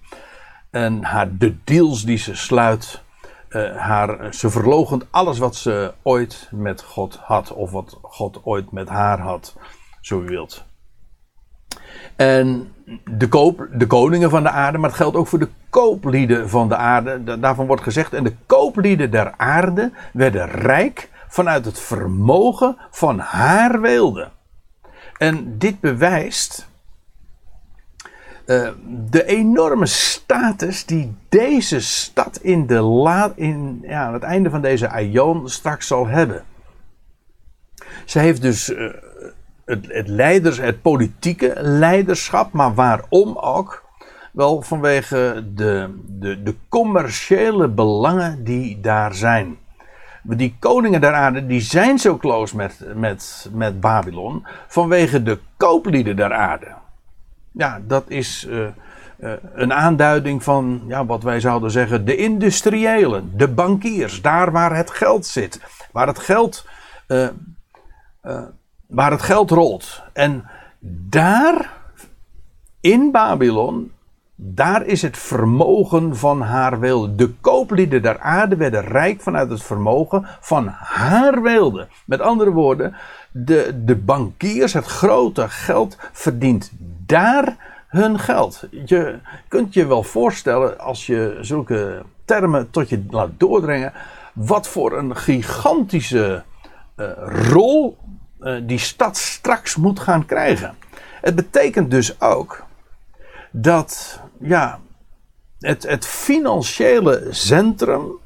en 0.70 1.04
haar, 1.04 1.36
de 1.36 1.56
deals 1.64 2.04
die 2.04 2.18
ze 2.18 2.34
sluit. 2.34 3.02
Uh, 3.48 3.76
haar, 3.76 4.34
ze 4.34 4.50
verlogend 4.50 5.06
alles 5.10 5.38
wat 5.38 5.56
ze 5.56 5.94
ooit 6.02 6.48
met 6.50 6.82
God 6.82 7.16
had, 7.16 7.52
of 7.52 7.70
wat 7.70 7.98
God 8.02 8.40
ooit 8.44 8.72
met 8.72 8.88
haar 8.88 9.20
had, 9.20 9.56
zo 10.00 10.22
u 10.22 10.24
wilt. 10.24 10.64
En 12.16 12.71
de, 13.04 13.28
koop, 13.28 13.68
de 13.72 13.86
koningen 13.86 14.30
van 14.30 14.42
de 14.42 14.50
aarde, 14.50 14.78
maar 14.78 14.88
het 14.88 14.98
geldt 14.98 15.16
ook 15.16 15.26
voor 15.26 15.38
de 15.38 15.48
kooplieden 15.70 16.48
van 16.48 16.68
de 16.68 16.76
aarde. 16.76 17.40
Daarvan 17.40 17.66
wordt 17.66 17.82
gezegd, 17.82 18.12
en 18.12 18.24
de 18.24 18.34
kooplieden 18.46 19.10
der 19.10 19.34
aarde 19.36 19.92
werden 20.12 20.46
rijk 20.50 21.10
vanuit 21.28 21.64
het 21.64 21.80
vermogen 21.80 22.76
van 22.90 23.18
haar 23.18 23.80
weelde. 23.80 24.28
En 25.18 25.58
dit 25.58 25.80
bewijst 25.80 26.68
uh, 28.46 28.68
de 29.10 29.24
enorme 29.24 29.86
status 29.86 30.86
die 30.86 31.14
deze 31.28 31.80
stad 31.80 32.36
in, 32.36 32.66
de 32.66 33.32
in 33.34 33.78
ja, 33.82 34.06
aan 34.06 34.12
het 34.12 34.22
einde 34.22 34.50
van 34.50 34.62
deze 34.62 34.88
aion 34.88 35.48
straks 35.48 35.86
zal 35.86 36.06
hebben. 36.06 36.44
Ze 38.04 38.18
heeft 38.18 38.42
dus 38.42 38.68
uh, 38.68 38.92
het, 39.88 40.08
leiders, 40.08 40.58
het 40.58 40.82
politieke 40.82 41.52
leiderschap, 41.56 42.52
maar 42.52 42.74
waarom 42.74 43.36
ook? 43.36 43.82
Wel 44.32 44.62
vanwege 44.62 45.44
de, 45.54 46.02
de, 46.06 46.42
de 46.42 46.54
commerciële 46.68 47.68
belangen 47.68 48.44
die 48.44 48.80
daar 48.80 49.14
zijn. 49.14 49.56
Die 50.22 50.56
koningen 50.58 51.00
der 51.00 51.12
aarde 51.12 51.46
die 51.46 51.60
zijn 51.60 51.98
zo 51.98 52.16
close 52.16 52.56
met, 52.56 52.84
met, 52.94 53.50
met 53.52 53.80
Babylon 53.80 54.46
vanwege 54.68 55.22
de 55.22 55.38
kooplieden 55.56 56.16
der 56.16 56.32
aarde. 56.32 56.74
Ja, 57.52 57.80
dat 57.86 58.04
is 58.08 58.46
uh, 58.48 58.66
uh, 59.18 59.32
een 59.54 59.72
aanduiding 59.72 60.42
van 60.42 60.82
ja, 60.86 61.06
wat 61.06 61.22
wij 61.22 61.40
zouden 61.40 61.70
zeggen 61.70 62.04
de 62.04 62.16
industriëlen, 62.16 63.32
de 63.36 63.48
bankiers, 63.48 64.22
daar 64.22 64.52
waar 64.52 64.76
het 64.76 64.90
geld 64.90 65.26
zit, 65.26 65.60
waar 65.92 66.06
het 66.06 66.18
geld 66.18 66.66
uh, 67.08 67.28
waar 68.92 69.10
het 69.10 69.22
geld 69.22 69.50
rolt. 69.50 70.02
En 70.12 70.44
daar, 71.08 71.72
in 72.80 73.10
Babylon, 73.10 73.92
daar 74.34 74.86
is 74.86 75.02
het 75.02 75.18
vermogen 75.18 76.16
van 76.16 76.40
haar 76.40 76.80
wilde. 76.80 77.14
De 77.14 77.30
kooplieden 77.40 78.02
der 78.02 78.20
aarde 78.20 78.56
werden 78.56 78.84
rijk 78.84 79.20
vanuit 79.20 79.50
het 79.50 79.62
vermogen 79.62 80.26
van 80.40 80.66
haar 80.68 81.42
wilde. 81.42 81.88
Met 82.06 82.20
andere 82.20 82.50
woorden, 82.50 82.94
de, 83.30 83.82
de 83.84 83.96
bankiers, 83.96 84.72
het 84.72 84.86
grote 84.86 85.48
geld, 85.48 85.96
verdient 86.12 86.72
daar 87.06 87.56
hun 87.88 88.18
geld. 88.18 88.64
Je 88.84 89.18
kunt 89.48 89.74
je 89.74 89.86
wel 89.86 90.02
voorstellen, 90.02 90.78
als 90.78 91.06
je 91.06 91.38
zulke 91.40 92.02
termen 92.24 92.70
tot 92.70 92.88
je 92.88 93.04
laat 93.10 93.30
doordringen, 93.36 93.92
wat 94.32 94.68
voor 94.68 94.98
een 94.98 95.16
gigantische 95.16 96.42
uh, 96.96 97.06
rol 97.50 97.96
die 98.66 98.78
stad 98.78 99.16
straks 99.16 99.76
moet 99.76 100.00
gaan 100.00 100.26
krijgen. 100.26 100.76
Het 101.20 101.34
betekent 101.34 101.90
dus 101.90 102.20
ook 102.20 102.64
dat 103.50 104.20
ja, 104.40 104.80
het, 105.58 105.82
het 105.82 106.06
financiële 106.06 107.26
centrum 107.30 108.20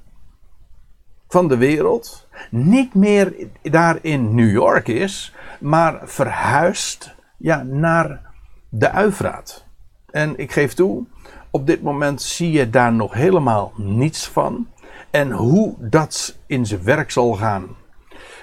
van 1.29 1.49
de 1.49 1.57
wereld 1.57 2.27
niet 2.51 2.95
meer 2.95 3.35
daar 3.63 3.99
in 4.01 4.35
New 4.35 4.51
York 4.51 4.89
is, 4.89 5.35
maar 5.61 6.01
verhuist 6.05 7.15
ja, 7.37 7.63
naar 7.63 8.21
de 8.69 8.91
Uifraat. 8.91 9.65
En 10.11 10.39
ik 10.39 10.53
geef 10.53 10.75
toe, 10.75 11.05
op 11.51 11.67
dit 11.67 11.83
moment 11.83 12.23
zie 12.23 12.51
je 12.51 12.71
daar 12.71 12.93
nog 12.93 13.13
helemaal 13.13 13.73
niets 13.77 14.29
van. 14.29 14.69
En 15.11 15.31
hoe 15.31 15.75
dat 15.79 16.37
in 16.47 16.67
zijn 16.67 16.83
werk 16.83 17.11
zal 17.11 17.33
gaan, 17.33 17.77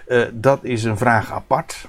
uh, 0.07 0.25
dat 0.33 0.63
is 0.63 0.83
een 0.83 0.97
vraag 0.97 1.31
apart. 1.31 1.87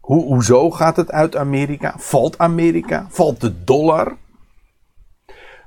Hoe, 0.00 0.24
hoezo 0.24 0.70
gaat 0.70 0.96
het 0.96 1.10
uit 1.10 1.36
Amerika? 1.36 1.94
Valt 1.96 2.38
Amerika? 2.38 3.06
Valt 3.08 3.40
de 3.40 3.64
dollar? 3.64 4.16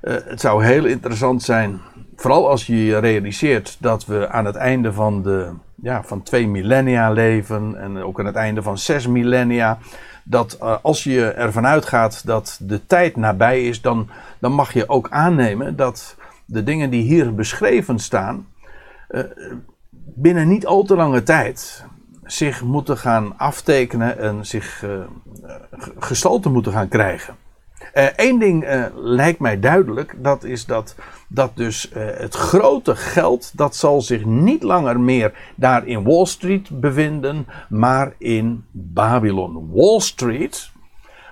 Uh, 0.02 0.14
het 0.24 0.40
zou 0.40 0.64
heel 0.64 0.84
interessant 0.84 1.42
zijn, 1.42 1.80
vooral 2.16 2.48
als 2.48 2.66
je 2.66 2.98
realiseert 2.98 3.76
dat 3.80 4.06
we 4.06 4.28
aan 4.28 4.44
het 4.44 4.56
einde 4.56 4.92
van, 4.92 5.22
de, 5.22 5.52
ja, 5.74 6.02
van 6.02 6.22
twee 6.22 6.48
millennia 6.48 7.10
leven 7.10 7.80
en 7.80 8.02
ook 8.02 8.20
aan 8.20 8.26
het 8.26 8.34
einde 8.34 8.62
van 8.62 8.78
zes 8.78 9.06
millennia. 9.06 9.78
Dat 10.24 10.58
uh, 10.62 10.76
als 10.82 11.04
je 11.04 11.30
ervan 11.30 11.66
uitgaat 11.66 12.26
dat 12.26 12.58
de 12.62 12.86
tijd 12.86 13.16
nabij 13.16 13.64
is, 13.64 13.80
dan, 13.80 14.08
dan 14.38 14.52
mag 14.52 14.72
je 14.72 14.88
ook 14.88 15.10
aannemen 15.10 15.76
dat 15.76 16.16
de 16.44 16.62
dingen 16.62 16.90
die 16.90 17.02
hier 17.02 17.34
beschreven 17.34 17.98
staan, 17.98 18.46
binnen 20.16 20.48
niet 20.48 20.66
al 20.66 20.82
te 20.82 20.96
lange 20.96 21.22
tijd 21.22 21.84
zich 22.24 22.62
moeten 22.62 22.98
gaan 22.98 23.38
aftekenen 23.38 24.18
en 24.18 24.46
zich 24.46 24.82
uh, 24.82 24.90
gestalte 25.98 26.48
moeten 26.48 26.72
gaan 26.72 26.88
krijgen. 26.88 27.36
Eén 27.92 28.34
uh, 28.34 28.40
ding 28.40 28.64
uh, 28.64 28.86
lijkt 28.94 29.40
mij 29.40 29.60
duidelijk, 29.60 30.14
dat 30.18 30.44
is 30.44 30.66
dat, 30.66 30.94
dat 31.28 31.56
dus 31.56 31.90
het 31.94 32.34
grote 32.34 32.96
geld, 32.96 33.58
dat 33.58 33.76
zal 33.76 34.00
zich 34.00 34.24
niet 34.24 34.62
langer 34.62 35.00
meer 35.00 35.52
daar 35.54 35.86
in 35.86 36.04
Wall 36.04 36.26
Street 36.26 36.80
bevinden, 36.80 37.46
maar 37.68 38.14
in 38.18 38.64
Babylon. 38.70 39.70
Wall 39.72 40.00
Street, 40.00 40.70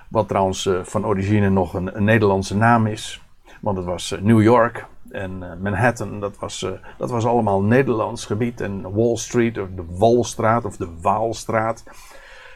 wat 0.09 0.27
trouwens 0.27 0.69
van 0.83 1.05
origine 1.05 1.49
nog 1.49 1.73
een 1.73 2.03
Nederlandse 2.03 2.57
naam 2.57 2.87
is, 2.87 3.21
want 3.61 3.77
het 3.77 3.85
was 3.85 4.15
New 4.21 4.41
York, 4.41 4.85
en 5.15 5.31
uh, 5.43 5.49
Manhattan, 5.59 6.19
dat 6.19 6.37
was, 6.39 6.61
uh, 6.61 6.71
dat 6.97 7.09
was 7.09 7.25
allemaal 7.25 7.61
Nederlands 7.61 8.25
gebied. 8.25 8.61
En 8.61 8.93
Wall 8.93 9.15
Street, 9.15 9.57
of 9.57 9.67
de 9.75 9.85
Walstraat, 9.89 10.65
of 10.65 10.77
de 10.77 10.89
Waalstraat. 11.01 11.83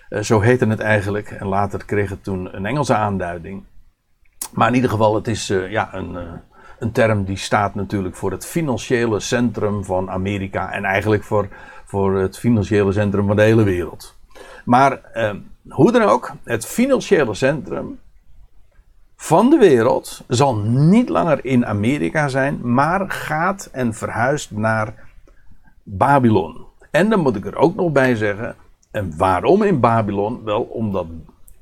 Uh, 0.09 0.19
zo 0.19 0.39
heette 0.39 0.67
het 0.67 0.79
eigenlijk. 0.79 1.31
En 1.31 1.47
later 1.47 1.85
kreeg 1.85 2.09
het 2.09 2.23
toen 2.23 2.55
een 2.55 2.65
Engelse 2.65 2.95
aanduiding. 2.95 3.63
Maar 4.53 4.67
in 4.67 4.75
ieder 4.75 4.89
geval, 4.89 5.15
het 5.15 5.27
is 5.27 5.47
ja, 5.47 5.93
een, 5.93 6.17
een 6.79 6.91
term 6.91 7.23
die 7.23 7.37
staat 7.37 7.75
natuurlijk 7.75 8.15
voor 8.15 8.31
het 8.31 8.45
financiële 8.45 9.19
centrum 9.19 9.83
van 9.83 10.09
Amerika. 10.09 10.71
En 10.71 10.83
eigenlijk 10.83 11.23
voor, 11.23 11.47
voor 11.85 12.17
het 12.17 12.39
financiële 12.39 12.91
centrum 12.91 13.27
van 13.27 13.35
de 13.35 13.41
hele 13.41 13.63
wereld. 13.63 14.17
Maar 14.65 15.01
hoe 15.69 15.91
dan 15.91 16.01
ook, 16.01 16.31
het 16.43 16.65
financiële 16.65 17.33
centrum 17.33 17.99
van 19.21 19.49
de 19.49 19.57
wereld 19.57 20.23
zal 20.27 20.55
niet 20.55 21.09
langer 21.09 21.45
in 21.45 21.65
Amerika 21.65 22.27
zijn, 22.27 22.59
maar 22.73 23.11
gaat 23.11 23.69
en 23.71 23.93
verhuist 23.93 24.51
naar 24.51 24.93
Babylon. 25.83 26.65
En 26.91 27.09
dan 27.09 27.19
moet 27.19 27.35
ik 27.35 27.45
er 27.45 27.55
ook 27.55 27.75
nog 27.75 27.91
bij 27.91 28.15
zeggen, 28.15 28.55
en 28.91 29.17
waarom 29.17 29.63
in 29.63 29.79
Babylon? 29.79 30.43
Wel 30.43 30.61
omdat 30.61 31.05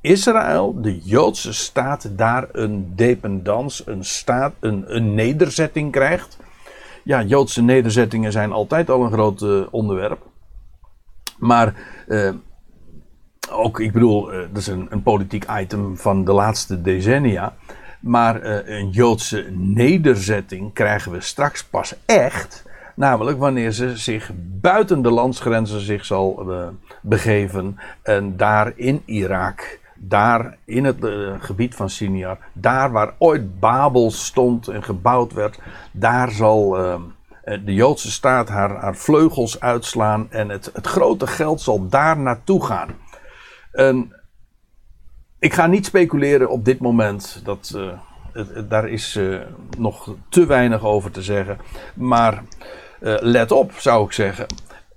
Israël, 0.02 0.82
de 0.82 1.00
Joodse 1.00 1.54
staat, 1.54 2.18
daar 2.18 2.48
een 2.52 2.96
dependance, 2.96 3.84
een, 3.86 4.06
staat, 4.06 4.54
een, 4.60 4.96
een 4.96 5.16
nederzetting 5.16 5.92
krijgt. 5.92 6.38
Ja, 7.04 7.24
Joodse 7.24 7.62
nederzettingen 7.62 8.32
zijn 8.32 8.52
altijd 8.52 8.90
al 8.90 9.04
een 9.04 9.12
groot 9.12 9.42
uh, 9.42 9.62
onderwerp. 9.72 10.26
Maar 11.38 11.74
uh, 12.08 12.30
ook, 13.58 13.80
ik 13.80 13.92
bedoel, 13.92 14.34
uh, 14.34 14.40
dat 14.40 14.58
is 14.58 14.68
een, 14.68 14.88
een, 14.90 15.04
politiek 15.04 15.46
item 15.60 15.98
van 15.98 16.26
de 16.26 16.32
laatste 16.32 16.82
decennia. 16.82 17.54
Maar 18.00 18.44
uh, 18.44 18.78
een 18.80 18.90
Joodse 18.90 19.46
nederzetting 19.54 20.74
krijgen 20.74 21.12
we 21.12 21.22
straks 21.22 21.64
pas 21.64 21.96
echt. 22.06 22.66
Namelijk 22.96 23.38
wanneer 23.40 23.72
ze 23.72 23.98
zich 23.98 24.32
buiten 24.62 25.02
de 25.02 25.12
landsgrenzen 25.12 25.80
zich 25.80 26.06
zal 26.06 26.46
uh, 26.48 26.68
begeven. 27.02 27.80
En 28.02 28.38
daar 28.38 28.74
in 28.76 29.02
Irak, 29.06 29.80
daar 29.96 30.58
in 30.66 30.86
het 30.86 30.98
gebied 31.40 31.76
van 31.76 31.90
Sinjar, 31.90 32.38
daar 32.54 32.92
waar 32.92 33.14
ooit 33.18 33.60
Babel 33.60 34.12
stond 34.12 34.68
en 34.68 34.84
gebouwd 34.84 35.34
werd, 35.34 35.60
daar 35.92 36.32
zal 36.32 36.70
de 37.44 37.74
Joodse 37.74 38.12
staat 38.12 38.50
haar, 38.50 38.76
haar 38.76 38.96
vleugels 38.96 39.60
uitslaan. 39.60 40.28
En 40.30 40.50
het, 40.50 40.70
het 40.74 40.88
grote 40.88 41.28
geld 41.28 41.62
zal 41.62 41.88
daar 41.88 42.18
naartoe 42.18 42.66
gaan. 42.66 42.90
En 43.78 44.14
ik 45.40 45.54
ga 45.54 45.68
niet 45.68 45.86
speculeren 45.86 46.50
op 46.50 46.66
dit 46.66 46.80
moment. 46.80 47.42
Dat, 47.44 47.78
het, 48.32 48.70
daar 48.70 48.90
is 48.90 49.16
uh, 49.16 49.42
nog 49.78 50.16
te 50.30 50.46
weinig 50.46 50.84
over 50.84 51.12
te 51.12 51.22
zeggen. 51.22 51.58
Maar 51.96 52.34
uh, 53.02 53.16
let 53.20 53.52
op, 53.52 53.72
zou 53.72 54.06
ik 54.06 54.12
zeggen. 54.12 54.46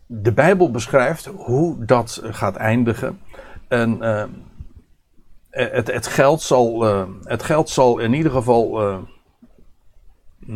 De 0.06 0.32
Bijbel 0.32 0.70
beschrijft 0.70 1.26
hoe 1.26 1.84
dat 1.84 2.22
gaat 2.24 2.56
eindigen. 2.56 3.20
En 3.68 3.98
het, 5.50 5.92
het, 5.92 6.06
geld 6.06 6.42
zal, 6.42 6.82
het 7.24 7.42
geld 7.42 7.68
zal 7.68 7.98
in 7.98 8.12
ieder 8.12 8.32
geval 8.32 8.80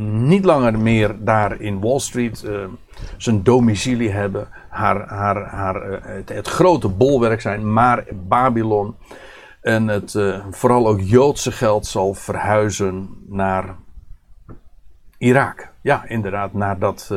niet 0.02 0.44
langer 0.44 0.78
meer 0.78 1.16
daar 1.24 1.60
in 1.60 1.80
Wall 1.80 1.98
Street 1.98 2.44
zijn 3.16 3.42
domicilie 3.42 4.10
hebben 4.10 4.48
haar, 4.74 5.08
haar, 5.08 5.46
haar, 5.46 5.82
eh, 5.82 6.14
het, 6.14 6.28
het, 6.28 6.48
grote 6.48 6.88
bolwerk 6.88 7.40
zijn, 7.40 7.72
maar 7.72 8.04
Babylon 8.12 8.96
en 9.60 9.88
het 9.88 10.14
uh, 10.14 10.44
vooral 10.50 10.88
ook 10.88 11.00
Joodse 11.00 11.52
geld 11.52 11.86
zal 11.86 12.14
verhuizen 12.14 13.08
naar 13.28 13.76
Irak. 15.18 15.68
Ja, 15.80 16.04
inderdaad, 16.06 16.52
naar 16.52 16.78
dat, 16.78 17.10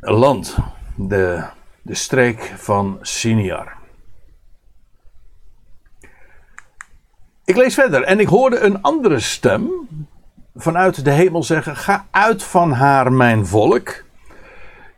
land, 0.00 0.56
de, 0.96 1.44
de 1.82 1.94
streek 1.94 2.52
van 2.56 2.98
Siniar. 3.00 3.76
Ik 7.44 7.56
lees 7.56 7.74
verder 7.74 8.02
en 8.02 8.20
ik 8.20 8.28
hoorde 8.28 8.58
een 8.58 8.82
andere 8.82 9.20
stem 9.20 9.70
vanuit 10.54 11.04
de 11.04 11.10
hemel 11.10 11.42
zeggen: 11.42 11.76
Ga 11.76 12.06
uit 12.10 12.42
van 12.42 12.72
haar, 12.72 13.12
mijn 13.12 13.46
volk. 13.46 14.04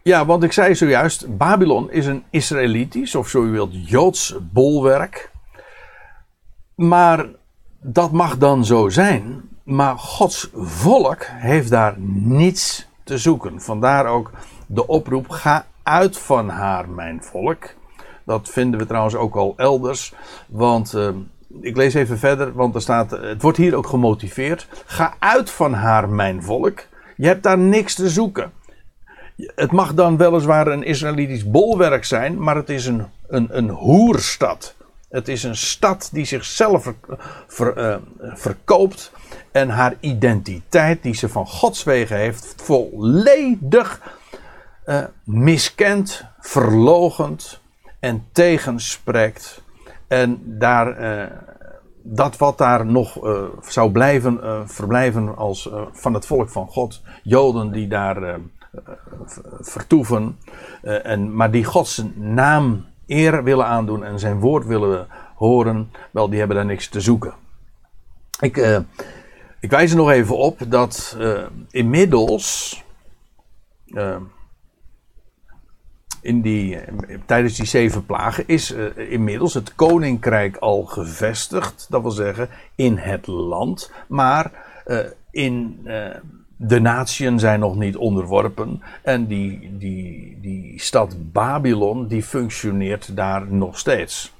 Ja, 0.02 0.26
want 0.26 0.42
ik 0.42 0.52
zei 0.52 0.74
zojuist, 0.74 1.36
Babylon 1.36 1.90
is 1.90 2.06
een 2.06 2.24
Israëlitisch, 2.30 3.14
of 3.14 3.28
zo 3.28 3.44
u 3.44 3.50
wilt, 3.50 3.88
Joods 3.88 4.36
bolwerk. 4.40 5.30
Maar 6.74 7.26
dat 7.80 8.12
mag 8.12 8.38
dan 8.38 8.64
zo 8.64 8.88
zijn. 8.88 9.42
Maar 9.62 9.98
Gods 9.98 10.50
volk 10.54 11.26
heeft 11.28 11.70
daar 11.70 11.94
niets 11.98 12.88
te 13.04 13.18
zoeken. 13.18 13.60
Vandaar 13.60 14.06
ook 14.06 14.30
de 14.66 14.86
oproep: 14.86 15.28
ga 15.28 15.66
uit 15.82 16.18
van 16.18 16.48
haar, 16.48 16.88
mijn 16.88 17.22
volk. 17.22 17.74
Dat 18.24 18.48
vinden 18.48 18.80
we 18.80 18.86
trouwens 18.86 19.14
ook 19.14 19.36
al 19.36 19.54
elders. 19.56 20.14
Want 20.48 20.92
uh, 20.94 21.08
ik 21.60 21.76
lees 21.76 21.94
even 21.94 22.18
verder, 22.18 22.52
want 22.52 22.74
er 22.74 22.80
staat: 22.80 23.10
het 23.10 23.42
wordt 23.42 23.58
hier 23.58 23.74
ook 23.74 23.86
gemotiveerd. 23.86 24.68
Ga 24.86 25.14
uit 25.18 25.50
van 25.50 25.72
haar, 25.72 26.08
mijn 26.08 26.42
volk. 26.42 26.86
Je 27.16 27.26
hebt 27.26 27.42
daar 27.42 27.58
niks 27.58 27.94
te 27.94 28.08
zoeken. 28.08 28.52
Het 29.36 29.72
mag 29.72 29.94
dan 29.94 30.16
weliswaar 30.16 30.66
een 30.66 30.82
Israëlitisch 30.82 31.50
bolwerk 31.50 32.04
zijn, 32.04 32.42
maar 32.42 32.56
het 32.56 32.68
is 32.68 32.86
een, 32.86 33.06
een, 33.28 33.48
een 33.50 33.68
hoerstad. 33.68 34.74
Het 35.08 35.28
is 35.28 35.42
een 35.42 35.56
stad 35.56 36.08
die 36.12 36.24
zichzelf 36.24 36.92
uh, 37.60 37.96
verkoopt 38.18 39.12
en 39.52 39.68
haar 39.68 39.94
identiteit 40.00 41.02
die 41.02 41.14
ze 41.14 41.28
van 41.28 41.46
Gods 41.46 41.84
wegen 41.84 42.16
heeft 42.16 42.54
volledig 42.56 44.00
uh, 44.86 45.04
miskent, 45.24 46.24
verlogend 46.40 47.60
en 48.00 48.26
tegenspreekt. 48.32 49.62
En 50.08 50.58
daar, 50.58 51.00
uh, 51.00 51.36
dat 52.02 52.36
wat 52.36 52.58
daar 52.58 52.86
nog 52.86 53.18
zou 53.60 53.90
blijven, 53.90 54.40
verblijven 54.68 55.36
als 55.36 55.70
van 55.92 56.14
het 56.14 56.26
volk 56.26 56.48
van 56.48 56.66
God, 56.66 57.02
Joden 57.22 57.72
die 57.72 57.88
daar 57.88 58.40
vertoeven. 59.60 60.38
En, 60.82 61.34
maar 61.34 61.50
die 61.50 61.64
Gods 61.64 62.02
naam 62.14 62.84
eer 63.06 63.44
willen 63.44 63.66
aandoen 63.66 64.04
en 64.04 64.18
zijn 64.18 64.40
woord 64.40 64.66
willen 64.66 65.06
horen, 65.34 65.90
wel, 66.10 66.28
die 66.28 66.38
hebben 66.38 66.56
daar 66.56 66.66
niks 66.66 66.88
te 66.88 67.00
zoeken. 67.00 67.34
Ik, 68.40 68.84
ik 69.60 69.70
wijs 69.70 69.90
er 69.90 69.96
nog 69.96 70.10
even 70.10 70.36
op 70.36 70.58
dat 70.68 71.16
inmiddels. 71.70 72.84
In 76.26 76.40
die, 76.40 76.78
tijdens 77.26 77.56
die 77.56 77.66
zeven 77.66 78.06
plagen 78.06 78.44
is 78.46 78.74
inmiddels 78.96 79.54
het 79.54 79.74
koninkrijk 79.74 80.56
al 80.56 80.82
gevestigd. 80.82 81.86
Dat 81.90 82.02
wil 82.02 82.10
zeggen 82.10 82.48
in 82.74 82.96
het 82.96 83.26
land. 83.26 83.92
Maar 84.08 84.52
in 85.30 85.80
de 86.56 86.80
natieën 86.80 87.38
zijn 87.38 87.60
nog 87.60 87.76
niet 87.76 87.96
onderworpen. 87.96 88.82
En 89.02 89.26
die, 89.26 89.76
die, 89.78 90.38
die 90.40 90.80
stad 90.80 91.32
Babylon, 91.32 92.08
die 92.08 92.22
functioneert 92.22 93.16
daar 93.16 93.52
nog 93.52 93.78
steeds. 93.78 94.34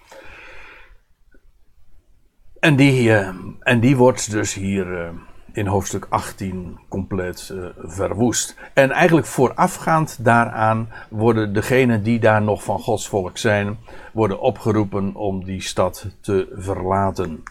En 2.58 2.76
die, 2.76 3.12
en 3.60 3.80
die 3.80 3.96
wordt 3.96 4.30
dus 4.30 4.54
hier 4.54 5.12
in 5.56 5.66
hoofdstuk 5.66 6.06
18 6.08 6.78
compleet 6.88 7.50
uh, 7.52 7.66
verwoest. 7.76 8.56
En 8.74 8.90
eigenlijk 8.90 9.26
voorafgaand 9.26 10.24
daaraan 10.24 10.88
worden 11.10 11.52
degenen 11.52 12.02
die 12.02 12.18
daar 12.18 12.42
nog 12.42 12.62
van 12.62 12.78
Gods 12.78 13.08
volk 13.08 13.38
zijn, 13.38 13.78
worden 14.12 14.40
opgeroepen 14.40 15.14
om 15.14 15.44
die 15.44 15.60
stad 15.60 16.06
te 16.20 16.52
verlaten. 16.56 17.42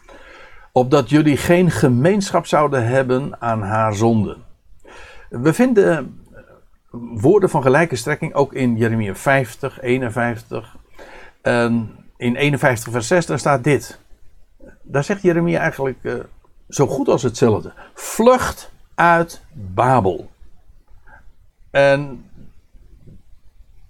Opdat 0.72 1.10
jullie 1.10 1.38
geen 1.38 1.72
gemeenschap 1.72 2.46
zouden 2.46 2.88
hebben 2.88 3.41
aan 3.41 3.62
haar 3.62 3.94
zonden. 3.94 4.44
We 5.30 5.54
vinden 5.54 6.20
woorden 7.13 7.50
van 7.50 7.62
gelijke 7.62 7.96
strekking 7.96 8.34
ook 8.34 8.54
in 8.54 8.78
Jeremia 8.78 9.15
50, 9.15 9.82
51. 9.82 10.76
En 11.41 11.89
in 12.18 12.36
51 12.36 12.91
vers 12.91 13.08
6 13.08 13.26
daar 13.26 13.39
staat 13.39 13.63
dit. 13.63 14.00
Daar 14.82 15.04
zegt 15.04 15.22
Jeremia 15.22 15.60
eigenlijk 15.60 15.98
uh, 16.02 16.13
zo 16.69 16.88
goed 16.88 17.08
als 17.08 17.23
hetzelfde. 17.23 17.73
Vlucht 17.93 18.71
uit 18.95 19.41
Babel. 19.54 20.30
En 21.71 22.25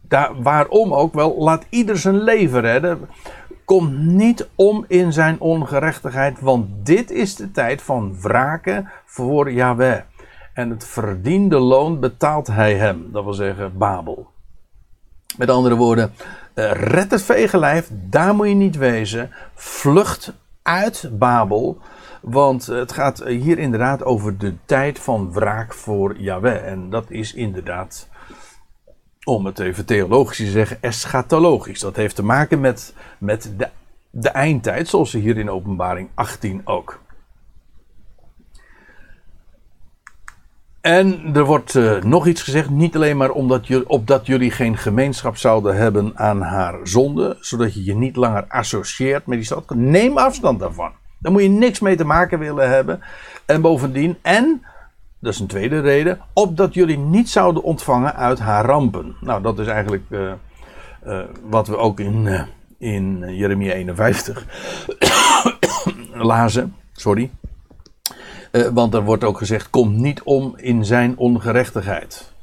daar, 0.01 0.41
waarom 0.41 0.93
ook 0.93 1.13
wel, 1.13 1.35
laat 1.37 1.65
ieder 1.69 1.97
zijn 1.97 2.21
leven 2.21 2.61
redden. 2.61 3.09
Kom 3.65 4.15
niet 4.15 4.47
om 4.55 4.85
in 4.87 5.13
zijn 5.13 5.39
ongerechtigheid, 5.39 6.39
want 6.39 6.85
dit 6.85 7.11
is 7.11 7.35
de 7.35 7.51
tijd 7.51 7.81
van 7.81 8.21
wraken 8.21 8.89
voor 9.05 9.51
Yahweh. 9.51 9.99
En 10.53 10.69
het 10.69 10.85
verdiende 10.85 11.57
loon 11.57 11.99
betaalt 11.99 12.47
hij 12.47 12.75
hem, 12.75 13.09
dat 13.11 13.23
wil 13.23 13.33
zeggen 13.33 13.77
Babel. 13.77 14.27
Met 15.37 15.49
andere 15.49 15.75
woorden, 15.75 16.13
eh, 16.53 16.71
red 16.71 17.11
het 17.11 17.23
vegenlijf, 17.23 17.89
daar 17.91 18.35
moet 18.35 18.47
je 18.47 18.53
niet 18.53 18.77
wezen. 18.77 19.31
Vlucht 19.53 20.33
uit 20.61 21.09
Babel, 21.11 21.77
want 22.25 22.65
het 22.65 22.91
gaat 22.91 23.23
hier 23.23 23.59
inderdaad 23.59 24.03
over 24.03 24.37
de 24.37 24.53
tijd 24.65 24.99
van 24.99 25.31
wraak 25.33 25.73
voor 25.73 26.17
Yahweh. 26.17 26.67
En 26.67 26.89
dat 26.89 27.11
is 27.11 27.33
inderdaad, 27.33 28.09
om 29.23 29.45
het 29.45 29.59
even 29.59 29.85
theologisch 29.85 30.37
te 30.37 30.45
zeggen, 30.45 30.77
eschatologisch. 30.81 31.79
Dat 31.79 31.95
heeft 31.95 32.15
te 32.15 32.23
maken 32.23 32.59
met, 32.59 32.93
met 33.17 33.53
de, 33.57 33.69
de 34.09 34.29
eindtijd, 34.29 34.87
zoals 34.87 35.11
hier 35.11 35.37
in 35.37 35.49
openbaring 35.49 36.09
18 36.13 36.61
ook. 36.63 36.99
En 40.81 41.35
er 41.35 41.45
wordt 41.45 41.73
uh, 41.73 42.01
nog 42.01 42.27
iets 42.27 42.41
gezegd, 42.41 42.69
niet 42.69 42.95
alleen 42.95 43.17
maar 43.17 43.31
omdat 43.31 43.67
jullie, 43.67 43.89
opdat 43.89 44.25
jullie 44.25 44.51
geen 44.51 44.77
gemeenschap 44.77 45.37
zouden 45.37 45.75
hebben 45.75 46.17
aan 46.17 46.41
haar 46.41 46.79
zonde, 46.83 47.37
zodat 47.39 47.73
je 47.73 47.83
je 47.83 47.95
niet 47.95 48.15
langer 48.15 48.45
associeert 48.47 49.25
met 49.25 49.37
die 49.37 49.45
stad. 49.45 49.69
Neem 49.69 50.17
afstand 50.17 50.59
daarvan. 50.59 50.91
Daar 51.25 51.33
moet 51.33 51.43
je 51.43 51.49
niks 51.49 51.79
mee 51.79 51.95
te 51.95 52.05
maken 52.05 52.39
willen 52.39 52.69
hebben. 52.69 53.01
En 53.45 53.61
bovendien, 53.61 54.17
en, 54.21 54.65
dat 55.19 55.33
is 55.33 55.39
een 55.39 55.47
tweede 55.47 55.79
reden, 55.79 56.19
opdat 56.33 56.73
jullie 56.73 56.97
niet 56.97 57.29
zouden 57.29 57.63
ontvangen 57.63 58.15
uit 58.15 58.39
haar 58.39 58.65
rampen. 58.65 59.15
Nou, 59.21 59.41
dat 59.41 59.59
is 59.59 59.67
eigenlijk 59.67 60.03
uh, 60.09 60.31
uh, 61.07 61.19
wat 61.43 61.67
we 61.67 61.77
ook 61.77 61.99
in, 61.99 62.45
in 62.77 63.35
Jeremia 63.35 63.73
51 63.73 64.45
lazen. 66.13 66.75
Sorry. 66.93 67.31
Uh, 68.51 68.67
want 68.67 68.93
er 68.93 69.03
wordt 69.03 69.23
ook 69.23 69.37
gezegd: 69.37 69.69
kom 69.69 70.01
niet 70.01 70.23
om 70.23 70.53
in 70.57 70.85
zijn 70.85 71.17
ongerechtigheid. 71.17 72.33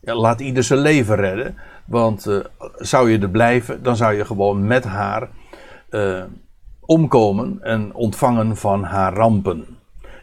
Ja, 0.00 0.14
laat 0.14 0.40
ieder 0.40 0.62
zijn 0.62 0.80
leven 0.80 1.16
redden. 1.16 1.56
Want 1.84 2.26
uh, 2.26 2.44
zou 2.76 3.10
je 3.10 3.18
er 3.18 3.30
blijven, 3.30 3.82
dan 3.82 3.96
zou 3.96 4.14
je 4.14 4.24
gewoon 4.24 4.66
met 4.66 4.84
haar 4.84 5.28
uh, 5.90 6.22
omkomen 6.86 7.58
en 7.62 7.94
ontvangen 7.94 8.56
van 8.56 8.82
haar 8.82 9.14
rampen. 9.14 9.66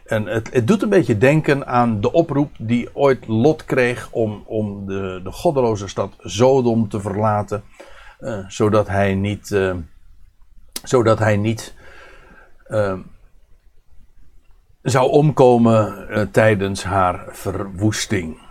En 0.04 0.26
het, 0.26 0.52
het, 0.52 0.66
doet 0.66 0.82
een 0.82 0.88
beetje 0.88 1.18
denken 1.18 1.66
aan 1.66 2.00
de 2.00 2.12
oproep 2.12 2.50
die 2.58 2.88
ooit 2.92 3.26
Lot 3.26 3.64
kreeg 3.64 4.08
om, 4.10 4.42
om 4.46 4.86
de, 4.86 5.20
de 5.24 5.32
goddeloze 5.32 5.88
stad 5.88 6.14
Sodom 6.18 6.88
te 6.88 7.00
verlaten. 7.00 7.62
zodat 8.48 8.88
hij 8.88 9.14
niet, 9.14 9.58
zodat 10.82 11.18
hij 11.18 11.36
niet 11.36 11.74
zou 14.82 15.10
omkomen 15.10 16.28
tijdens 16.32 16.84
haar 16.84 17.24
verwoesting. 17.28 18.42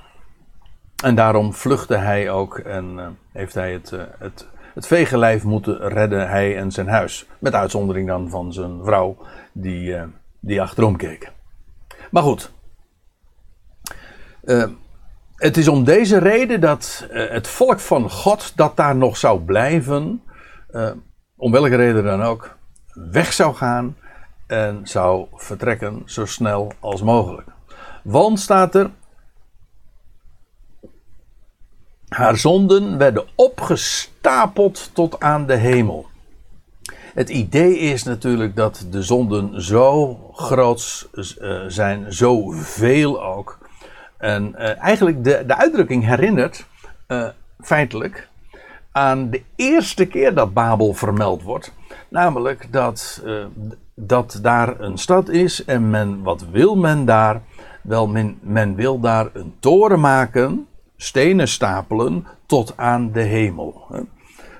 En 1.04 1.15
daarom 1.15 1.54
vluchtte 1.54 1.95
hij 1.95 2.32
ook 2.32 2.58
en 2.58 3.17
heeft 3.32 3.54
hij 3.54 3.71
het, 3.71 3.93
het, 4.19 4.47
het 4.74 4.88
vegenlijf 4.88 5.44
moeten 5.44 5.88
redden, 5.88 6.30
hij 6.30 6.58
en 6.58 6.72
zijn 6.72 6.88
huis. 6.88 7.26
Met 7.40 7.54
uitzondering 7.54 8.08
dan 8.08 8.30
van 8.30 8.54
zijn 8.54 8.84
vrouw, 8.84 9.18
die, 9.52 9.96
die 10.40 10.62
achterom 10.62 10.98
keek. 10.98 11.32
Maar 12.12 12.24
goed. 12.24 12.52
het 15.36 15.58
is 15.58 15.68
om 15.68 15.84
deze 15.84 16.18
reden 16.18 16.62
dat 16.62 17.08
het 17.10 17.48
volk 17.48 17.80
van 17.80 18.10
God, 18.10 18.54
dat 18.56 18.78
daar 18.78 18.96
nog 18.96 19.18
zou 19.18 19.42
blijven, 19.42 20.22
om 21.36 21.52
welke 21.52 21.76
reden 21.76 22.04
dan 22.04 22.24
ook, 22.24 22.58
weg 22.94 23.34
zou 23.34 23.56
gaan 23.56 23.96
en 24.48 24.80
zou 24.84 25.28
vertrekken 25.34 26.02
zo 26.06 26.26
snel 26.26 26.72
als 26.80 27.02
mogelijk. 27.02 27.48
Want 28.04 28.40
staat 28.40 28.76
er. 28.76 28.90
Haar 32.13 32.38
zonden 32.38 32.97
werden 32.97 33.26
opgestapeld 33.36 34.89
tot 34.93 35.19
aan 35.19 35.45
de 35.47 35.56
hemel. 35.56 36.06
Het 37.13 37.30
idee 37.30 37.78
is 37.78 38.04
natuurlijk 38.04 38.56
dat 38.56 38.86
de 38.91 39.04
zonden 39.04 39.62
zo 39.62 40.17
groot 40.34 41.10
uh, 41.13 41.62
zijn, 41.67 42.13
zoveel 42.13 43.23
ook. 43.23 43.58
En 44.17 44.56
uh, 44.58 44.82
eigenlijk 44.82 45.23
de, 45.23 45.43
de 45.47 45.58
uitdrukking 45.58 46.06
herinnert 46.06 46.65
uh, 47.08 47.28
feitelijk 47.60 48.28
aan 48.91 49.30
de 49.30 49.43
eerste 49.56 50.06
keer 50.06 50.34
dat 50.34 50.54
Babel 50.54 50.93
vermeld 50.93 51.41
wordt. 51.41 51.73
Namelijk 52.10 52.67
dat 52.71 53.21
dat 53.95 54.39
daar 54.41 54.80
een 54.80 54.97
stad 54.97 55.30
is 55.30 55.65
en 55.65 55.89
men, 55.89 56.23
wat 56.23 56.45
wil 56.52 56.76
men 56.76 57.06
daar? 57.06 57.41
Wel, 57.82 58.08
men, 58.08 58.38
men 58.41 58.76
wil 58.76 58.99
daar 58.99 59.30
een 59.34 59.54
toren 59.60 59.99
maken, 59.99 60.67
stenen 61.04 61.48
stapelen 61.48 62.28
tot 62.46 62.74
aan 62.76 63.12
de 63.12 63.22
hemel. 63.22 63.86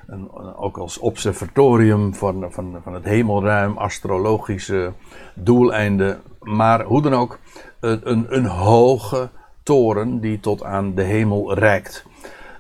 En 0.08 0.32
ook 0.56 0.78
als 0.78 0.98
observatorium 0.98 2.16
van, 2.16 2.52
van, 2.52 2.80
van 2.84 2.94
het 2.94 3.04
hemelruim, 3.04 3.78
astrologische 3.78 4.94
doeleinden. 5.34 6.22
Maar 6.40 6.84
hoe 6.84 7.02
dan 7.02 7.14
ook, 7.14 7.40
een, 7.80 8.26
een, 8.30 8.46
hoge 8.46 9.30
toren 9.64 10.20
die 10.20 10.40
tot 10.40 10.64
aan 10.64 10.96
de 10.96 11.02
hemel 11.02 11.54
reikt. 11.54 12.06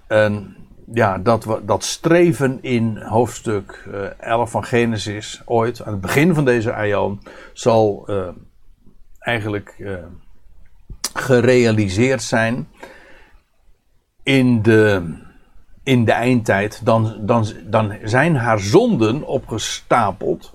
En 0.08 0.56
ja, 0.94 1.18
dat, 1.18 1.44
we, 1.44 1.66
dat 1.66 1.84
streven 1.84 2.58
in 2.62 2.98
hoofdstuk 2.98 3.86
uh, 3.88 4.06
eh, 4.06 4.12
11 4.20 4.52
van 4.52 4.64
Genesis 4.64 5.42
ooit, 5.46 5.84
aan 5.84 5.92
het 5.92 6.02
begin 6.02 6.34
van 6.34 6.46
deze 6.46 6.74
aion, 6.74 7.22
zal 7.54 8.06
uh, 8.08 8.28
eigenlijk 9.20 9.76
gerealiseerd 11.14 12.22
zijn 12.22 12.68
in 14.24 14.62
de, 14.62 15.16
in 15.84 16.06
de 16.06 16.12
eindtijd. 16.12 16.86
Dan, 16.86 17.16
dan, 17.20 17.46
dan 17.66 17.94
zijn 18.04 18.36
haar 18.36 18.60
zonden 18.60 19.24
opgestapeld 19.24 20.54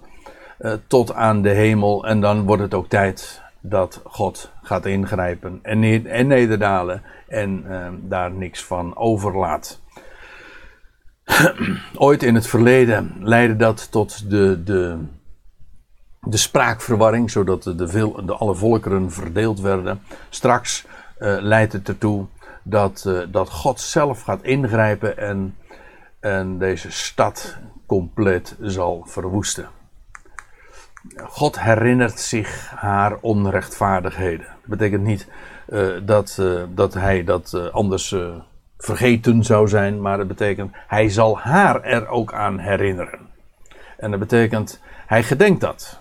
tot 0.87 1.13
aan 1.13 1.43
de 1.43 1.51
hemel 1.51 2.07
en 2.07 2.21
dan 2.21 2.47
wordt 2.47 2.63
het 2.63 2.75
ook 2.75 2.89
tijd 2.89 3.43
dat 3.61 4.01
God 4.05 4.53
gaat 4.63 4.87
ingrijpen 4.87 5.59
en, 5.63 6.07
en 6.07 6.27
nederdalen 6.27 7.03
en 7.29 7.65
daar 8.09 8.31
niks 8.31 8.65
van 8.65 8.97
overlaat. 8.97 9.81
Ooit 11.95 12.23
in 12.23 12.35
het 12.35 12.47
verleden 12.47 13.15
leidde 13.21 13.57
dat 13.57 13.91
tot 13.91 14.31
de, 14.31 14.63
de, 14.65 14.99
de 16.21 16.37
spraakverwarring, 16.37 17.31
zodat 17.31 17.63
de, 17.63 17.89
veel, 17.89 18.27
de 18.27 18.35
alle 18.35 18.55
volkeren 18.55 19.13
verdeeld 19.13 19.61
werden. 19.61 20.01
Straks 20.29 20.87
uh, 21.19 21.37
leidt 21.41 21.73
het 21.73 21.89
ertoe 21.89 22.27
dat, 22.69 23.05
uh, 23.07 23.23
dat 23.29 23.51
God 23.51 23.81
zelf 23.81 24.23
gaat 24.23 24.43
ingrijpen 24.43 25.19
en, 25.19 25.57
en 26.21 26.59
deze 26.59 26.91
stad 26.91 27.57
compleet 27.87 28.57
zal 28.61 29.05
verwoesten. 29.07 29.69
God 31.17 31.61
herinnert 31.61 32.21
zich 32.21 32.73
haar 32.75 33.17
onrechtvaardigheden. 33.21 34.47
Dat 34.47 34.79
betekent 34.79 35.03
niet 35.03 35.29
uh, 35.69 35.89
dat, 36.03 36.43
dat 36.75 36.95
hij 36.95 37.25
dat 37.25 37.73
anders 37.73 38.15
vergeten 38.79 39.45
zou 39.45 39.69
zijn, 39.69 40.01
maar 40.01 40.17
dat 40.17 40.29
betekent 40.29 40.75
hij 40.87 41.09
zal 41.09 41.39
haar 41.39 41.83
er 41.83 42.09
ook 42.09 42.33
aan 42.33 42.59
herinneren. 42.59 43.19
En 43.99 44.11
dat 44.11 44.21
betekent 44.21 44.81
hij 45.07 45.23
gedenkt 45.23 45.61
dat. 45.61 46.01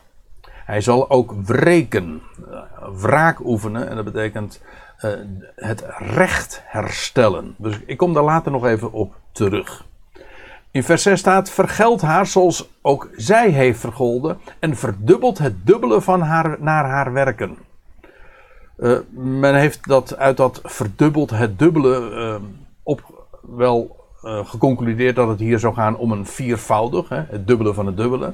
Hij 0.68 0.82
zal 0.82 1.10
ook 1.10 1.34
wreken, 1.46 2.22
eh, 2.52 2.60
wraak 3.02 3.40
oefenen 3.40 3.90
en 3.90 3.96
dat 3.96 4.06
betekent 4.06 4.62
uh, 5.02 5.12
het 5.56 5.86
recht 5.98 6.62
herstellen. 6.66 7.56
Dus 7.58 7.80
ik 7.86 7.98
kom 7.98 8.14
daar 8.14 8.24
later 8.24 8.52
nog 8.52 8.66
even 8.66 8.92
op 8.92 9.16
terug. 9.32 9.86
In 10.72 10.84
vers 10.84 11.02
6 11.02 11.20
staat: 11.20 11.50
Vergeld 11.50 12.02
haar 12.02 12.26
zoals 12.26 12.70
ook 12.82 13.10
zij 13.16 13.50
heeft 13.50 13.80
vergolden 13.80 14.38
en 14.60 14.76
verdubbelt 14.76 15.38
het 15.38 15.66
dubbele 15.66 16.02
van 16.02 16.22
haar, 16.22 16.58
naar 16.60 16.86
haar 16.86 17.14
werken. 17.14 17.58
Uh, 18.78 18.98
men 19.12 19.56
heeft 19.56 19.88
dat 19.88 20.18
uit 20.18 20.38
dat 20.38 20.60
verdubbeld 20.64 21.30
het 21.30 21.60
dubbele 21.60 22.12
uh, 22.12 22.36
op 22.84 23.26
wel 23.42 23.96
geconcludeerd 24.22 25.16
dat 25.16 25.28
het 25.28 25.40
hier 25.40 25.60
zou 25.60 25.74
gaan 25.74 25.98
om 25.98 26.12
een 26.12 26.26
viervoudig, 26.26 27.10
hè, 27.10 27.24
het 27.30 27.48
dubbele 27.48 27.74
van 27.74 27.86
het 27.86 27.98
dubbele. 27.98 28.34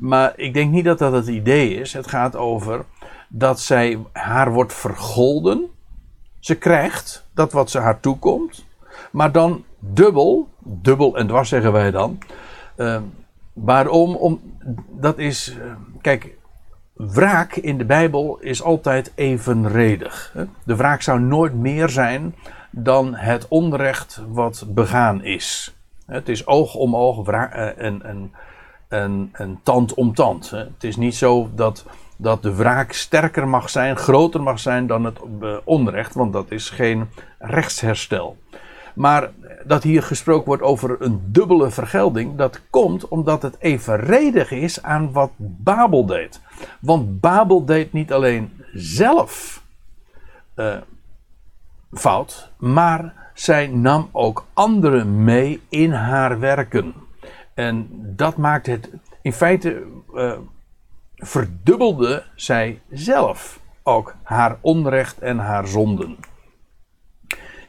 Maar 0.00 0.32
ik 0.36 0.54
denk 0.54 0.70
niet 0.70 0.84
dat 0.84 0.98
dat 0.98 1.12
het 1.12 1.26
idee 1.26 1.74
is. 1.74 1.92
Het 1.92 2.06
gaat 2.06 2.36
over 2.36 2.84
dat 3.28 3.60
zij 3.60 3.98
haar 4.12 4.52
wordt 4.52 4.72
vergolden. 4.72 5.68
Ze 6.40 6.54
krijgt 6.54 7.26
dat 7.34 7.52
wat 7.52 7.70
ze 7.70 7.78
haar 7.78 8.00
toekomt. 8.00 8.64
Maar 9.10 9.32
dan 9.32 9.64
dubbel, 9.78 10.48
dubbel 10.58 11.16
en 11.16 11.26
dwars 11.26 11.48
zeggen 11.48 11.72
wij 11.72 11.90
dan. 11.90 12.18
waarom? 13.52 14.16
Om, 14.16 14.40
dat 14.88 15.18
is, 15.18 15.56
kijk, 16.00 16.38
wraak 16.94 17.56
in 17.56 17.78
de 17.78 17.84
Bijbel 17.84 18.38
is 18.40 18.62
altijd 18.62 19.12
evenredig. 19.14 20.34
De 20.64 20.76
wraak 20.76 21.02
zou 21.02 21.20
nooit 21.20 21.54
meer 21.54 21.88
zijn 21.88 22.34
dan 22.70 23.14
het 23.14 23.48
onrecht 23.48 24.22
wat 24.28 24.64
begaan 24.68 25.24
is. 25.24 25.74
Het 26.06 26.28
is 26.28 26.46
oog 26.46 26.74
om 26.74 26.96
oog 26.96 27.26
en, 27.26 28.02
en, 28.02 28.32
en, 28.88 29.28
en 29.32 29.60
tand 29.62 29.94
om 29.94 30.14
tand. 30.14 30.50
Het 30.50 30.84
is 30.84 30.96
niet 30.96 31.14
zo 31.14 31.50
dat, 31.54 31.84
dat 32.20 32.42
de 32.42 32.54
wraak 32.54 32.92
sterker 32.92 33.48
mag 33.48 33.70
zijn, 33.70 33.96
groter 33.96 34.42
mag 34.42 34.58
zijn 34.58 34.86
dan 34.86 35.04
het 35.04 35.18
eh, 35.40 35.56
onrecht, 35.64 36.14
want 36.14 36.32
dat 36.32 36.50
is 36.50 36.70
geen 36.70 37.08
rechtsherstel. 37.38 38.36
Maar 38.94 39.30
dat 39.64 39.82
hier 39.82 40.02
gesproken 40.02 40.46
wordt 40.46 40.62
over 40.62 40.96
een 40.98 41.20
dubbele 41.26 41.70
vergelding, 41.70 42.36
dat 42.36 42.60
komt 42.70 43.08
omdat 43.08 43.42
het 43.42 43.56
evenredig 43.58 44.50
is 44.50 44.82
aan 44.82 45.12
wat 45.12 45.30
Babel 45.36 46.06
deed. 46.06 46.40
Want 46.80 47.20
Babel 47.20 47.64
deed 47.64 47.92
niet 47.92 48.12
alleen 48.12 48.52
zelf 48.72 49.62
uh, 50.56 50.76
fout, 51.92 52.50
maar 52.58 53.14
zij 53.34 53.66
nam 53.66 54.08
ook 54.12 54.46
anderen 54.52 55.24
mee 55.24 55.60
in 55.68 55.92
haar 55.92 56.38
werken. 56.38 56.94
En 57.54 57.88
dat 58.16 58.36
maakt 58.36 58.66
het, 58.66 58.90
in 59.22 59.32
feite 59.32 59.82
uh, 60.14 60.32
verdubbelde 61.20 62.24
zij 62.34 62.80
zelf 62.90 63.60
ook 63.82 64.14
haar 64.22 64.58
onrecht 64.60 65.18
en 65.18 65.38
haar 65.38 65.66
zonden. 65.66 66.16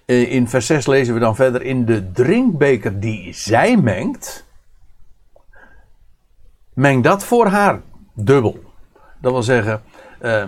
Eh, 0.06 0.32
in 0.32 0.48
vers 0.48 0.66
6 0.66 0.88
lezen 0.88 1.14
we 1.14 1.20
dan 1.20 1.36
verder: 1.36 1.62
In 1.62 1.86
de 1.86 2.12
drinkbeker 2.12 3.00
die 3.00 3.34
zij 3.34 3.78
mengt, 3.78 4.46
meng 6.74 7.04
dat 7.04 7.24
voor 7.24 7.46
haar 7.48 7.82
dubbel. 8.14 8.64
Dat 9.22 9.32
wil 9.32 9.44
zeggen, 9.44 9.82
uh, 10.22 10.46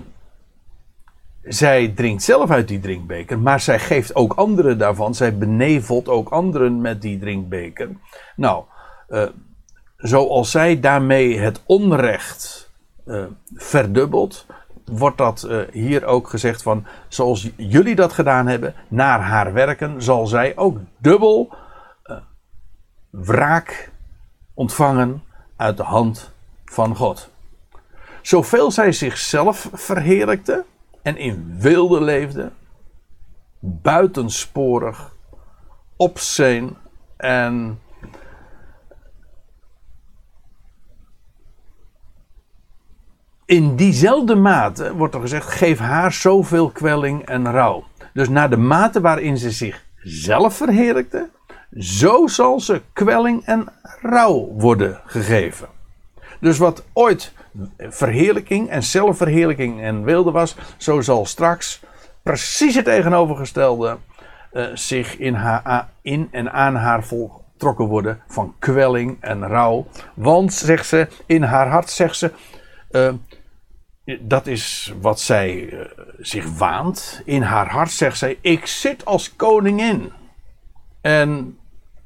zij 1.44 1.88
drinkt 1.88 2.24
zelf 2.24 2.50
uit 2.50 2.68
die 2.68 2.80
drinkbeker, 2.80 3.40
maar 3.40 3.60
zij 3.60 3.80
geeft 3.80 4.16
ook 4.16 4.34
anderen 4.34 4.78
daarvan. 4.78 5.16
Zij 5.16 5.38
benevelt 5.38 6.10
ook 6.10 6.30
anderen 6.30 6.82
met 6.82 7.02
die 7.02 7.20
drinkbeker. 7.20 7.90
Nou, 8.36 8.64
uh, 9.10 9.24
zoals 9.98 10.52
zij 10.52 10.80
daarmee 10.80 11.40
het 11.40 11.62
onrecht 11.66 12.63
uh, 13.06 13.26
verdubbelt, 13.56 14.46
wordt 14.86 15.18
dat 15.18 15.46
uh, 15.48 15.62
hier 15.72 16.06
ook 16.06 16.30
gezegd 16.30 16.62
van, 16.62 16.86
zoals 17.08 17.50
jullie 17.58 17.96
dat 17.96 18.14
gedaan 18.14 18.48
hebben, 18.48 18.74
naar 18.88 19.20
haar 19.20 19.54
werken, 19.54 20.02
zal 20.02 20.28
zij 20.28 20.58
ook 20.58 20.78
dubbel 20.98 21.56
uh, 22.06 22.18
wraak 23.10 23.92
ontvangen 24.54 25.24
uit 25.56 25.78
de 25.78 25.84
hand 25.84 26.32
van 26.66 26.96
God. 26.96 27.30
Zoveel 28.22 28.72
zij 28.72 28.92
zichzelf 28.92 29.70
verheerlijkte 29.74 30.66
en 31.02 31.18
in 31.18 31.56
wilde 31.60 32.02
leefde, 32.02 32.52
buitensporig, 33.60 35.16
obscene 35.96 36.70
en 37.18 37.80
in 43.54 43.76
diezelfde 43.76 44.36
mate 44.36 44.96
wordt 44.96 45.14
er 45.14 45.22
gezegd: 45.22 45.48
geef 45.48 45.80
haar 45.80 46.12
zoveel 46.12 46.70
kwelling 46.70 47.26
en 47.26 47.52
rouw. 47.52 47.84
Dus 48.14 48.30
naar 48.30 48.50
de 48.50 48.58
mate 48.58 49.02
waarin 49.02 49.38
ze 49.38 49.52
zichzelf 49.52 50.56
verheerlijkte, 50.56 51.30
zo 51.78 52.28
zal 52.28 52.60
ze 52.60 52.82
kwelling 52.94 53.46
en 53.46 53.68
rouw 54.02 54.48
worden 54.58 55.00
gegeven. 55.06 55.68
Dus 56.40 56.58
wat 56.58 56.84
ooit 56.94 57.34
verheerlijking 57.78 58.70
en 58.70 58.84
zelfverheerlijking 58.84 59.82
en 59.82 60.04
wilde 60.04 60.32
was, 60.32 60.56
zo 60.78 61.02
zal 61.02 61.26
straks 61.26 61.82
precies 62.24 62.76
het 62.76 62.86
tegenovergestelde 62.86 63.98
uh, 64.54 64.66
zich 64.74 65.18
in, 65.18 65.34
haar, 65.34 65.90
in 66.02 66.28
en 66.32 66.52
aan 66.52 66.76
haar 66.76 67.04
voltrokken 67.04 67.86
worden 67.86 68.22
van 68.28 68.56
kwelling 68.60 69.18
en 69.20 69.48
rouw. 69.48 69.86
Want, 70.14 70.54
zegt 70.54 70.86
ze, 70.86 71.08
in 71.26 71.44
haar 71.44 71.68
hart 71.68 71.90
zegt 71.90 72.16
ze, 72.16 72.32
uh, 72.92 73.14
dat 74.20 74.48
is 74.48 74.94
wat 75.02 75.20
zij 75.20 75.60
uh, 75.60 75.82
zich 76.20 76.58
waant. 76.58 77.22
In 77.26 77.42
haar 77.42 77.70
hart 77.70 77.92
zegt 77.92 78.18
zij: 78.18 78.38
Ik 78.42 78.66
zit 78.66 79.06
als 79.06 79.36
koningin. 79.36 80.12
En 81.02 81.58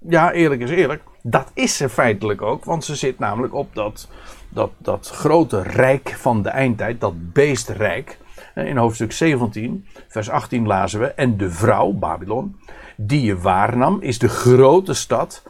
ja, 0.10 0.32
eerlijk 0.32 0.62
is 0.62 0.70
eerlijk, 0.70 1.04
dat 1.22 1.52
is 1.54 1.78
ze 1.78 1.90
feitelijk 1.90 2.42
ook, 2.42 2.66
want 2.66 2.86
ze 2.86 2.96
zit 2.96 3.20
namelijk 3.20 3.54
op 3.54 3.76
dat, 3.76 4.08
dat, 4.50 4.72
dat 4.78 5.10
grote 5.10 5.62
rijk 5.62 6.10
van 6.10 6.42
de 6.42 6.50
eindtijd, 6.50 7.02
dat 7.02 7.34
beestrijk. 7.34 8.18
In 8.56 8.78
hoofdstuk 8.78 9.12
17, 9.12 9.88
vers 10.08 10.30
18 10.30 10.68
lazen 10.68 11.00
we: 11.00 11.06
En 11.06 11.38
de 11.38 11.52
vrouw, 11.52 11.92
Babylon, 11.92 12.60
die 12.96 13.22
je 13.22 13.38
waarnam, 13.38 14.02
is 14.02 14.20
de 14.20 14.30
grote 14.30 14.94
stad 14.94 15.44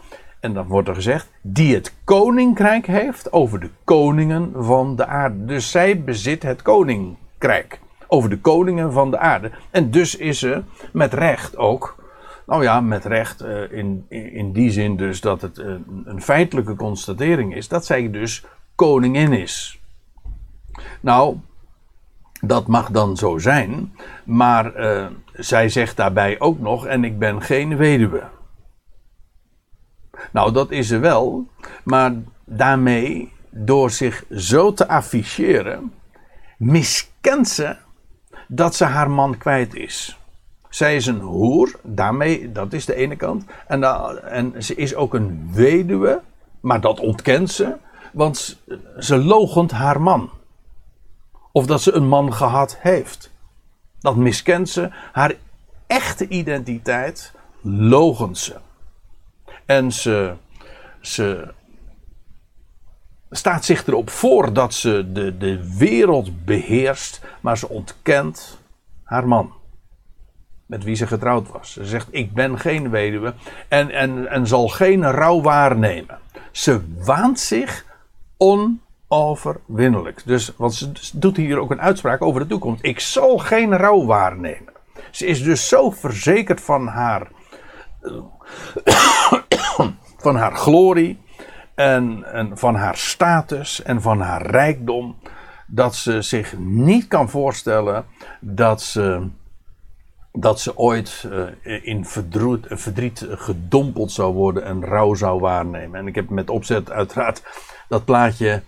en 0.47 0.53
dan 0.53 0.67
wordt 0.67 0.87
er 0.87 0.95
gezegd, 0.95 1.31
die 1.41 1.75
het 1.75 1.93
koninkrijk 2.03 2.85
heeft 2.85 3.31
over 3.31 3.59
de 3.59 3.69
koningen 3.83 4.51
van 4.63 4.95
de 4.95 5.05
aarde. 5.05 5.45
Dus 5.45 5.71
zij 5.71 6.03
bezit 6.03 6.43
het 6.43 6.61
koninkrijk 6.61 7.79
over 8.07 8.29
de 8.29 8.39
koningen 8.39 8.93
van 8.93 9.11
de 9.11 9.17
aarde. 9.17 9.51
En 9.71 9.91
dus 9.91 10.15
is 10.15 10.39
ze 10.39 10.63
met 10.93 11.13
recht 11.13 11.57
ook, 11.57 12.03
nou 12.45 12.63
ja, 12.63 12.81
met 12.81 13.05
recht 13.05 13.43
uh, 13.43 13.71
in, 13.71 14.05
in 14.09 14.51
die 14.51 14.71
zin 14.71 14.97
dus 14.97 15.21
dat 15.21 15.41
het 15.41 15.57
een, 15.57 16.03
een 16.05 16.21
feitelijke 16.21 16.75
constatering 16.75 17.55
is, 17.55 17.67
dat 17.67 17.85
zij 17.85 18.11
dus 18.11 18.45
koningin 18.75 19.33
is. 19.33 19.79
Nou, 21.01 21.37
dat 22.41 22.67
mag 22.67 22.91
dan 22.91 23.17
zo 23.17 23.37
zijn, 23.37 23.93
maar 24.23 24.79
uh, 24.79 25.05
zij 25.33 25.69
zegt 25.69 25.97
daarbij 25.97 26.39
ook 26.39 26.59
nog, 26.59 26.85
en 26.85 27.03
ik 27.03 27.19
ben 27.19 27.41
geen 27.41 27.77
weduwe. 27.77 28.23
Nou, 30.31 30.51
dat 30.51 30.71
is 30.71 30.87
ze 30.87 30.97
wel, 30.97 31.47
maar 31.83 32.13
daarmee, 32.45 33.31
door 33.49 33.91
zich 33.91 34.23
zo 34.31 34.73
te 34.73 34.87
afficheren, 34.87 35.93
miskent 36.57 37.47
ze 37.47 37.75
dat 38.47 38.75
ze 38.75 38.85
haar 38.85 39.09
man 39.09 39.37
kwijt 39.37 39.75
is. 39.75 40.17
Zij 40.69 40.95
is 40.95 41.05
een 41.05 41.19
hoer, 41.19 41.79
daarmee, 41.83 42.51
dat 42.51 42.73
is 42.73 42.85
de 42.85 42.95
ene 42.95 43.15
kant. 43.15 43.45
En, 43.67 43.83
en 44.31 44.63
ze 44.63 44.75
is 44.75 44.95
ook 44.95 45.13
een 45.13 45.49
weduwe, 45.53 46.21
maar 46.59 46.81
dat 46.81 46.99
ontkent 46.99 47.51
ze, 47.51 47.75
want 48.13 48.61
ze 48.97 49.17
logent 49.17 49.71
haar 49.71 50.01
man. 50.01 50.29
Of 51.51 51.65
dat 51.65 51.81
ze 51.81 51.93
een 51.93 52.07
man 52.07 52.33
gehad 52.33 52.77
heeft. 52.79 53.31
Dat 53.99 54.15
miskent 54.15 54.69
ze. 54.69 54.89
Haar 55.11 55.33
echte 55.87 56.27
identiteit 56.27 57.33
logent 57.61 58.37
ze. 58.37 58.55
En 59.67 59.91
ze, 59.91 60.33
ze 61.01 61.53
staat 63.29 63.65
zich 63.65 63.87
erop 63.87 64.09
voor 64.09 64.53
dat 64.53 64.73
ze 64.73 65.11
de, 65.11 65.37
de 65.37 65.77
wereld 65.77 66.45
beheerst, 66.45 67.21
maar 67.41 67.57
ze 67.57 67.69
ontkent 67.69 68.59
haar 69.03 69.27
man. 69.27 69.53
Met 70.65 70.83
wie 70.83 70.95
ze 70.95 71.07
getrouwd 71.07 71.51
was. 71.51 71.73
Ze 71.73 71.85
zegt: 71.85 72.07
Ik 72.11 72.33
ben 72.33 72.59
geen 72.59 72.89
weduwe 72.89 73.33
en, 73.67 73.89
en, 73.89 74.27
en 74.27 74.47
zal 74.47 74.67
geen 74.67 75.11
rouw 75.11 75.41
waarnemen. 75.41 76.19
Ze 76.51 76.81
waant 76.97 77.39
zich 77.39 77.85
onoverwinnelijk. 78.37 80.21
Dus, 80.25 80.53
want 80.57 80.73
ze 80.73 80.91
doet 81.19 81.37
hier 81.37 81.59
ook 81.59 81.71
een 81.71 81.81
uitspraak 81.81 82.21
over 82.21 82.41
de 82.41 82.47
toekomst. 82.47 82.83
Ik 82.83 82.99
zal 82.99 83.37
geen 83.37 83.77
rouw 83.77 84.05
waarnemen. 84.05 84.73
Ze 85.11 85.25
is 85.25 85.43
dus 85.43 85.67
zo 85.67 85.89
verzekerd 85.89 86.61
van 86.61 86.87
haar 86.87 87.27
van 90.25 90.35
haar 90.35 90.55
glorie 90.55 91.19
en, 91.75 92.23
en 92.33 92.57
van 92.57 92.75
haar 92.75 92.97
status 92.97 93.83
en 93.83 94.01
van 94.01 94.21
haar 94.21 94.45
rijkdom, 94.45 95.15
dat 95.67 95.95
ze 95.95 96.21
zich 96.21 96.57
niet 96.57 97.07
kan 97.07 97.29
voorstellen 97.29 98.05
dat 98.39 98.81
ze, 98.81 99.27
dat 100.31 100.59
ze 100.59 100.77
ooit 100.77 101.27
uh, 101.63 101.85
in 101.85 102.05
verdriet, 102.05 102.65
verdriet 102.69 103.27
gedompeld 103.29 104.11
zou 104.11 104.33
worden 104.33 104.63
en 104.63 104.85
rouw 104.85 105.13
zou 105.13 105.39
waarnemen. 105.39 105.99
En 105.99 106.07
ik 106.07 106.15
heb 106.15 106.29
met 106.29 106.49
opzet 106.49 106.91
uiteraard 106.91 107.43
dat 107.87 108.05
plaatje 108.05 108.63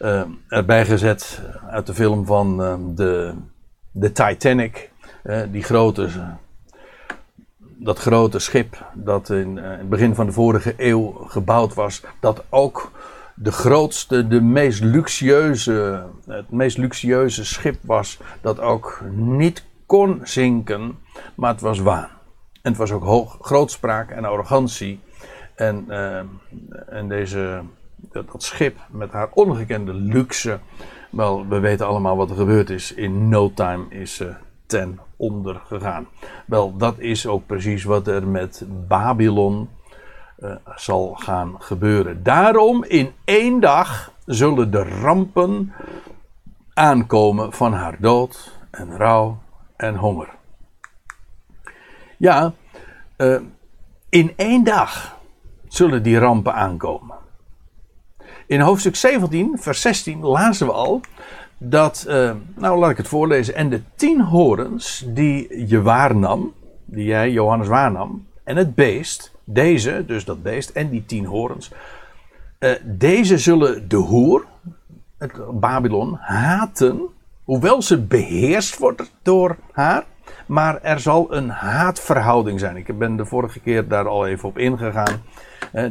uh, 0.00 0.22
erbij 0.48 0.84
gezet 0.84 1.42
uit 1.70 1.86
de 1.86 1.94
film 1.94 2.26
van 2.26 2.60
uh, 2.60 2.74
de 2.96 3.34
de 3.94 4.12
Titanic, 4.12 4.90
eh, 5.22 5.42
die 5.50 5.62
grote, 5.62 6.08
dat 7.78 7.98
grote 7.98 8.38
schip 8.38 8.86
dat 8.94 9.30
in 9.30 9.58
eh, 9.58 9.70
het 9.70 9.88
begin 9.88 10.14
van 10.14 10.26
de 10.26 10.32
vorige 10.32 10.74
eeuw 10.76 11.10
gebouwd 11.26 11.74
was, 11.74 12.02
dat 12.20 12.44
ook 12.48 12.90
de 13.34 13.52
grootste, 13.52 14.28
de 14.28 14.40
meest 14.40 14.82
luxueuze, 14.82 16.04
het 16.26 16.50
meest 16.50 16.78
luxueuze 16.78 17.44
schip 17.44 17.76
was, 17.80 18.18
dat 18.40 18.60
ook 18.60 19.02
niet 19.12 19.64
kon 19.86 20.20
zinken, 20.22 20.98
maar 21.34 21.52
het 21.52 21.60
was 21.60 21.78
waan. 21.78 22.08
En 22.62 22.70
het 22.70 22.76
was 22.76 22.92
ook 22.92 23.04
hoog, 23.04 23.38
grootspraak 23.40 24.10
en 24.10 24.24
arrogantie. 24.24 25.00
En, 25.54 25.84
uh, 25.88 26.18
en 26.88 27.08
deze, 27.08 27.60
dat, 27.96 28.24
schip 28.36 28.76
met 28.90 29.12
haar 29.12 29.28
ongekende 29.32 29.94
luxe. 29.94 30.58
Wel, 31.10 31.48
we 31.48 31.58
weten 31.58 31.86
allemaal 31.86 32.16
wat 32.16 32.30
er 32.30 32.36
gebeurd 32.36 32.70
is. 32.70 32.92
In 32.92 33.28
no 33.28 33.52
time 33.54 33.84
is 33.88 34.14
ze 34.14 34.34
ten 34.66 35.00
onder 35.24 35.60
gegaan. 35.66 36.06
Wel, 36.46 36.76
dat 36.76 36.98
is 36.98 37.26
ook 37.26 37.46
precies 37.46 37.84
wat 37.84 38.06
er 38.06 38.26
met 38.26 38.64
Babylon 38.88 39.68
uh, 40.38 40.54
zal 40.74 41.14
gaan 41.14 41.54
gebeuren. 41.58 42.22
Daarom, 42.22 42.84
in 42.84 43.12
één 43.24 43.60
dag 43.60 44.12
zullen 44.26 44.70
de 44.70 44.82
rampen 44.82 45.72
aankomen 46.74 47.52
van 47.52 47.72
haar 47.72 47.96
dood 48.00 48.52
en 48.70 48.96
rouw 48.96 49.38
en 49.76 49.96
honger. 49.96 50.28
Ja, 52.18 52.52
uh, 53.16 53.40
in 54.08 54.32
één 54.36 54.64
dag 54.64 55.18
zullen 55.68 56.02
die 56.02 56.18
rampen 56.18 56.54
aankomen. 56.54 57.16
In 58.46 58.60
hoofdstuk 58.60 58.96
17, 58.96 59.58
vers 59.60 59.80
16 59.80 60.20
lazen 60.20 60.66
we 60.66 60.72
al 60.72 61.00
dat, 61.70 62.06
uh, 62.08 62.32
nou 62.56 62.78
laat 62.78 62.90
ik 62.90 62.96
het 62.96 63.08
voorlezen, 63.08 63.54
en 63.54 63.68
de 63.68 63.82
tien 63.94 64.20
horens 64.20 65.04
die 65.08 65.68
je 65.68 65.82
waarnam, 65.82 66.52
die 66.84 67.04
jij 67.04 67.30
Johannes 67.30 67.68
waarnam, 67.68 68.26
en 68.44 68.56
het 68.56 68.74
beest, 68.74 69.32
deze, 69.44 70.04
dus 70.06 70.24
dat 70.24 70.42
beest 70.42 70.70
en 70.70 70.90
die 70.90 71.04
tien 71.06 71.24
horens, 71.24 71.70
uh, 72.58 72.70
deze 72.82 73.38
zullen 73.38 73.88
de 73.88 73.96
hoer, 73.96 74.44
het 75.18 75.60
Babylon, 75.60 76.16
haten, 76.20 77.00
hoewel 77.44 77.82
ze 77.82 78.02
beheerst 78.02 78.78
wordt 78.78 79.12
door 79.22 79.56
haar, 79.72 80.04
maar 80.46 80.82
er 80.82 81.00
zal 81.00 81.34
een 81.34 81.48
haatverhouding 81.48 82.60
zijn. 82.60 82.76
Ik 82.76 82.98
ben 82.98 83.16
de 83.16 83.24
vorige 83.24 83.60
keer 83.60 83.88
daar 83.88 84.08
al 84.08 84.26
even 84.26 84.48
op 84.48 84.58
ingegaan. 84.58 85.22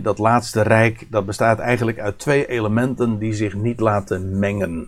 Dat 0.02 0.18
laatste 0.18 0.62
rijk 0.62 1.08
dat 1.10 1.26
bestaat 1.26 1.60
eigenlijk 1.60 2.00
uit 2.00 2.20
twee 2.20 2.48
elementen 2.48 3.18
die 3.18 3.34
zich 3.34 3.56
niet 3.56 3.80
laten 3.80 4.40
mengen: 4.40 4.88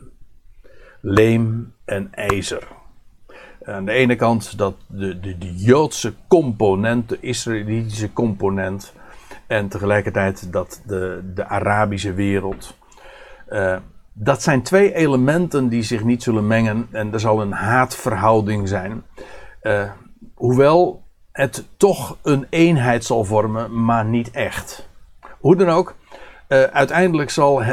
leem 1.06 1.74
en 1.86 2.08
ijzer. 2.12 2.68
Aan 3.64 3.86
de 3.86 3.92
ene 3.92 4.16
kant 4.16 4.58
dat 4.58 4.76
de, 4.88 5.20
de, 5.20 5.38
de 5.38 5.56
Joodse 5.56 6.14
component, 6.28 7.10
de 7.10 7.18
Israëlitische 7.20 8.14
component, 8.14 8.94
en 9.48 9.68
tegelijkertijd 9.68 10.52
dat 10.52 10.82
de, 10.86 11.32
de 11.34 11.48
Arabische 11.48 12.14
wereld. 12.14 12.78
Uh, 13.50 13.78
dat 14.14 14.44
zijn 14.44 14.62
twee 14.62 14.94
elementen 14.94 15.70
die 15.70 15.84
zich 15.84 16.04
niet 16.04 16.24
zullen 16.24 16.48
mengen 16.48 16.88
en 16.92 17.14
er 17.14 17.20
zal 17.20 17.42
een 17.42 17.52
haatverhouding 17.52 18.68
zijn. 18.68 19.04
Uh, 19.62 19.92
hoewel 20.34 21.04
het 21.32 21.66
toch 21.78 22.18
een 22.24 22.48
eenheid 22.50 23.06
zal 23.06 23.24
vormen, 23.24 23.84
maar 23.84 24.06
niet 24.06 24.32
echt. 24.32 24.90
Hoe 25.40 25.56
dan 25.56 25.70
ook, 25.70 25.96
uh, 26.50 26.64
uiteindelijk 26.64 27.30
zal, 27.30 27.64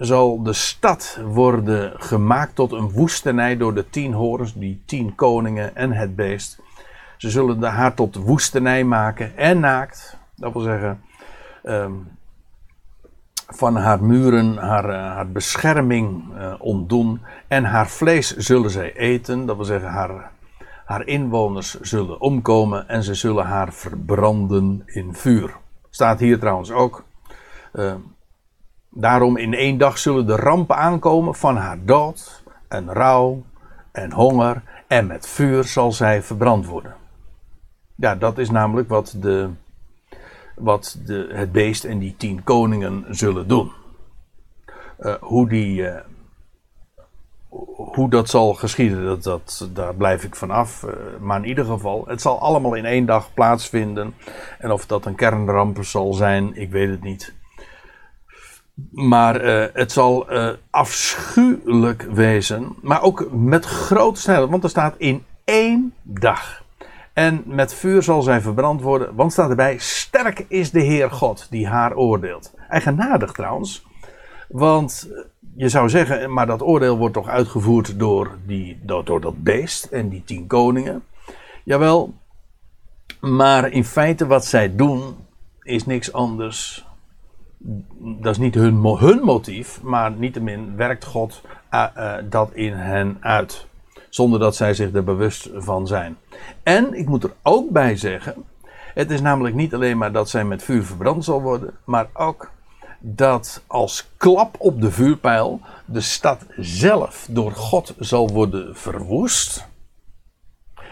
zal 0.00 0.42
de 0.42 0.52
stad 0.52 1.20
worden 1.24 1.92
gemaakt 1.96 2.54
tot 2.54 2.72
een 2.72 2.90
woestenij 2.90 3.56
door 3.56 3.74
de 3.74 3.90
tien 3.90 4.12
horens, 4.12 4.54
die 4.54 4.82
tien 4.86 5.14
koningen 5.14 5.76
en 5.76 5.92
het 5.92 6.16
beest. 6.16 6.58
Ze 7.16 7.30
zullen 7.30 7.60
de 7.60 7.66
haar 7.66 7.94
tot 7.94 8.16
woestenij 8.16 8.84
maken 8.84 9.36
en 9.36 9.60
naakt. 9.60 10.18
Dat 10.36 10.52
wil 10.52 10.62
zeggen, 10.62 11.02
um, 11.64 12.08
van 13.46 13.76
haar 13.76 14.02
muren 14.02 14.56
haar, 14.56 14.94
haar 14.94 15.28
bescherming 15.28 16.24
uh, 16.34 16.54
ontdoen. 16.58 17.20
En 17.48 17.64
haar 17.64 17.88
vlees 17.88 18.36
zullen 18.36 18.70
zij 18.70 18.96
eten. 18.96 19.46
Dat 19.46 19.56
wil 19.56 19.64
zeggen, 19.64 19.90
haar 19.90 20.30
haar 20.90 21.06
inwoners 21.06 21.80
zullen 21.80 22.20
omkomen 22.20 22.88
en 22.88 23.02
ze 23.02 23.14
zullen 23.14 23.44
haar 23.44 23.72
verbranden 23.72 24.82
in 24.86 25.14
vuur. 25.14 25.56
Staat 25.90 26.18
hier 26.18 26.38
trouwens 26.38 26.70
ook. 26.70 27.04
Uh, 27.72 27.94
daarom 28.90 29.36
in 29.36 29.54
één 29.54 29.78
dag 29.78 29.98
zullen 29.98 30.26
de 30.26 30.36
rampen 30.36 30.76
aankomen 30.76 31.34
van 31.34 31.56
haar 31.56 31.84
dood 31.84 32.42
en 32.68 32.92
rouw 32.92 33.42
en 33.92 34.12
honger 34.12 34.62
en 34.86 35.06
met 35.06 35.28
vuur 35.28 35.64
zal 35.64 35.92
zij 35.92 36.22
verbrand 36.22 36.66
worden. 36.66 36.94
Ja, 37.94 38.14
dat 38.14 38.38
is 38.38 38.50
namelijk 38.50 38.88
wat, 38.88 39.16
de, 39.20 39.50
wat 40.56 40.98
de, 41.04 41.30
het 41.32 41.52
beest 41.52 41.84
en 41.84 41.98
die 41.98 42.14
tien 42.16 42.44
koningen 42.44 43.04
zullen 43.08 43.48
doen. 43.48 43.72
Uh, 45.00 45.14
hoe 45.20 45.48
die, 45.48 45.80
uh, 45.82 46.00
hoe 47.76 48.10
dat 48.10 48.28
zal 48.28 48.54
geschieden, 48.54 49.04
dat, 49.04 49.22
dat, 49.22 49.68
daar 49.72 49.94
blijf 49.94 50.24
ik 50.24 50.36
vanaf. 50.36 50.82
Uh, 50.82 50.92
maar 51.20 51.38
in 51.38 51.48
ieder 51.48 51.64
geval, 51.64 52.04
het 52.06 52.20
zal 52.20 52.40
allemaal 52.40 52.74
in 52.74 52.84
één 52.84 53.06
dag 53.06 53.34
plaatsvinden. 53.34 54.14
En 54.58 54.70
of 54.70 54.86
dat 54.86 55.06
een 55.06 55.14
kernramp 55.14 55.84
zal 55.84 56.12
zijn, 56.12 56.56
ik 56.56 56.70
weet 56.70 56.90
het 56.90 57.02
niet. 57.02 57.34
Maar 58.90 59.44
uh, 59.44 59.66
het 59.72 59.92
zal 59.92 60.32
uh, 60.32 60.48
afschuwelijk 60.70 62.02
wezen. 62.02 62.76
Maar 62.82 63.02
ook 63.02 63.28
met 63.32 63.64
grote 63.64 64.20
snelheid. 64.20 64.50
Want 64.50 64.64
er 64.64 64.70
staat 64.70 64.94
in 64.98 65.24
één 65.44 65.94
dag. 66.02 66.62
En 67.12 67.42
met 67.46 67.74
vuur 67.74 68.02
zal 68.02 68.22
zij 68.22 68.40
verbrand 68.40 68.80
worden. 68.80 69.14
Want 69.14 69.32
staat 69.32 69.50
erbij: 69.50 69.78
Sterk 69.78 70.44
is 70.48 70.70
de 70.70 70.80
Heer 70.80 71.10
God 71.10 71.46
die 71.50 71.68
haar 71.68 71.94
oordeelt. 71.94 72.54
Eigenaardig 72.68 73.32
trouwens. 73.32 73.86
Want 74.48 75.08
je 75.56 75.68
zou 75.68 75.88
zeggen, 75.88 76.32
maar 76.32 76.46
dat 76.46 76.62
oordeel 76.62 76.96
wordt 76.96 77.14
toch 77.14 77.28
uitgevoerd 77.28 77.98
door, 77.98 78.38
die, 78.46 78.78
door 78.82 79.20
dat 79.20 79.42
beest 79.42 79.84
en 79.84 80.08
die 80.08 80.24
tien 80.24 80.46
koningen. 80.46 81.02
Jawel, 81.64 82.14
maar 83.20 83.70
in 83.70 83.84
feite 83.84 84.26
wat 84.26 84.46
zij 84.46 84.76
doen 84.76 85.16
is 85.62 85.86
niks 85.86 86.12
anders. 86.12 86.86
Dat 87.98 88.32
is 88.32 88.38
niet 88.38 88.54
hun, 88.54 88.84
hun 88.84 89.20
motief, 89.20 89.82
maar 89.82 90.10
niettemin 90.10 90.76
werkt 90.76 91.04
God 91.04 91.42
uh, 91.74 91.86
uh, 91.96 92.14
dat 92.24 92.52
in 92.52 92.72
hen 92.72 93.16
uit. 93.20 93.66
Zonder 94.08 94.40
dat 94.40 94.56
zij 94.56 94.74
zich 94.74 94.92
er 94.92 95.04
bewust 95.04 95.50
van 95.54 95.86
zijn. 95.86 96.16
En 96.62 96.94
ik 96.94 97.08
moet 97.08 97.24
er 97.24 97.32
ook 97.42 97.70
bij 97.70 97.96
zeggen: 97.96 98.34
het 98.94 99.10
is 99.10 99.20
namelijk 99.20 99.54
niet 99.54 99.74
alleen 99.74 99.98
maar 99.98 100.12
dat 100.12 100.28
zij 100.28 100.44
met 100.44 100.62
vuur 100.62 100.84
verbrand 100.84 101.24
zal 101.24 101.42
worden, 101.42 101.74
maar 101.84 102.08
ook 102.12 102.50
dat 102.98 103.62
als 103.66 104.08
klap 104.16 104.56
op 104.58 104.80
de 104.80 104.90
vuurpijl 104.90 105.60
de 105.84 106.00
stad 106.00 106.46
zelf 106.56 107.26
door 107.30 107.52
God 107.52 107.94
zal 107.98 108.28
worden 108.28 108.76
verwoest. 108.76 109.68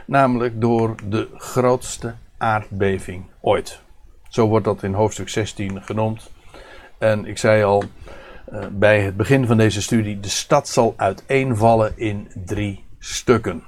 Namelijk 0.07 0.61
door 0.61 0.95
de 1.05 1.29
grootste 1.37 2.14
aardbeving 2.37 3.25
ooit. 3.41 3.81
Zo 4.29 4.49
wordt 4.49 4.64
dat 4.64 4.83
in 4.83 4.95
hoofdstuk 4.95 5.29
16 5.29 5.83
genoemd. 5.83 6.31
En 6.99 7.25
ik 7.25 7.39
zei 7.39 7.63
al 7.63 7.85
uh, 8.53 8.67
bij 8.71 9.01
het 9.01 9.17
begin 9.17 9.47
van 9.47 9.57
deze 9.57 9.83
studie: 9.83 10.21
de 10.21 10.29
stad 10.29 10.69
zal 10.69 10.95
uiteenvallen 10.97 11.93
in 11.97 12.29
drie 12.45 12.85
stukken. 12.99 13.63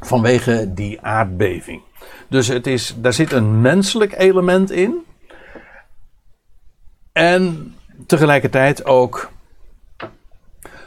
Vanwege 0.00 0.72
die 0.74 1.00
aardbeving. 1.00 1.82
Dus 2.28 2.48
het 2.48 2.66
is, 2.66 2.94
daar 2.96 3.12
zit 3.12 3.32
een 3.32 3.60
menselijk 3.60 4.18
element 4.18 4.70
in. 4.70 5.04
En 7.12 7.74
tegelijkertijd 8.06 8.84
ook 8.84 9.30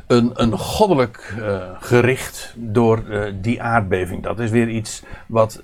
een, 0.07 0.31
een 0.33 0.57
goddelijk 0.57 1.33
uh, 1.37 1.69
gericht 1.79 2.53
door 2.57 3.03
uh, 3.07 3.33
die 3.41 3.61
aardbeving. 3.61 4.23
Dat 4.23 4.39
is 4.39 4.49
weer 4.49 4.69
iets 4.69 5.03
wat 5.27 5.61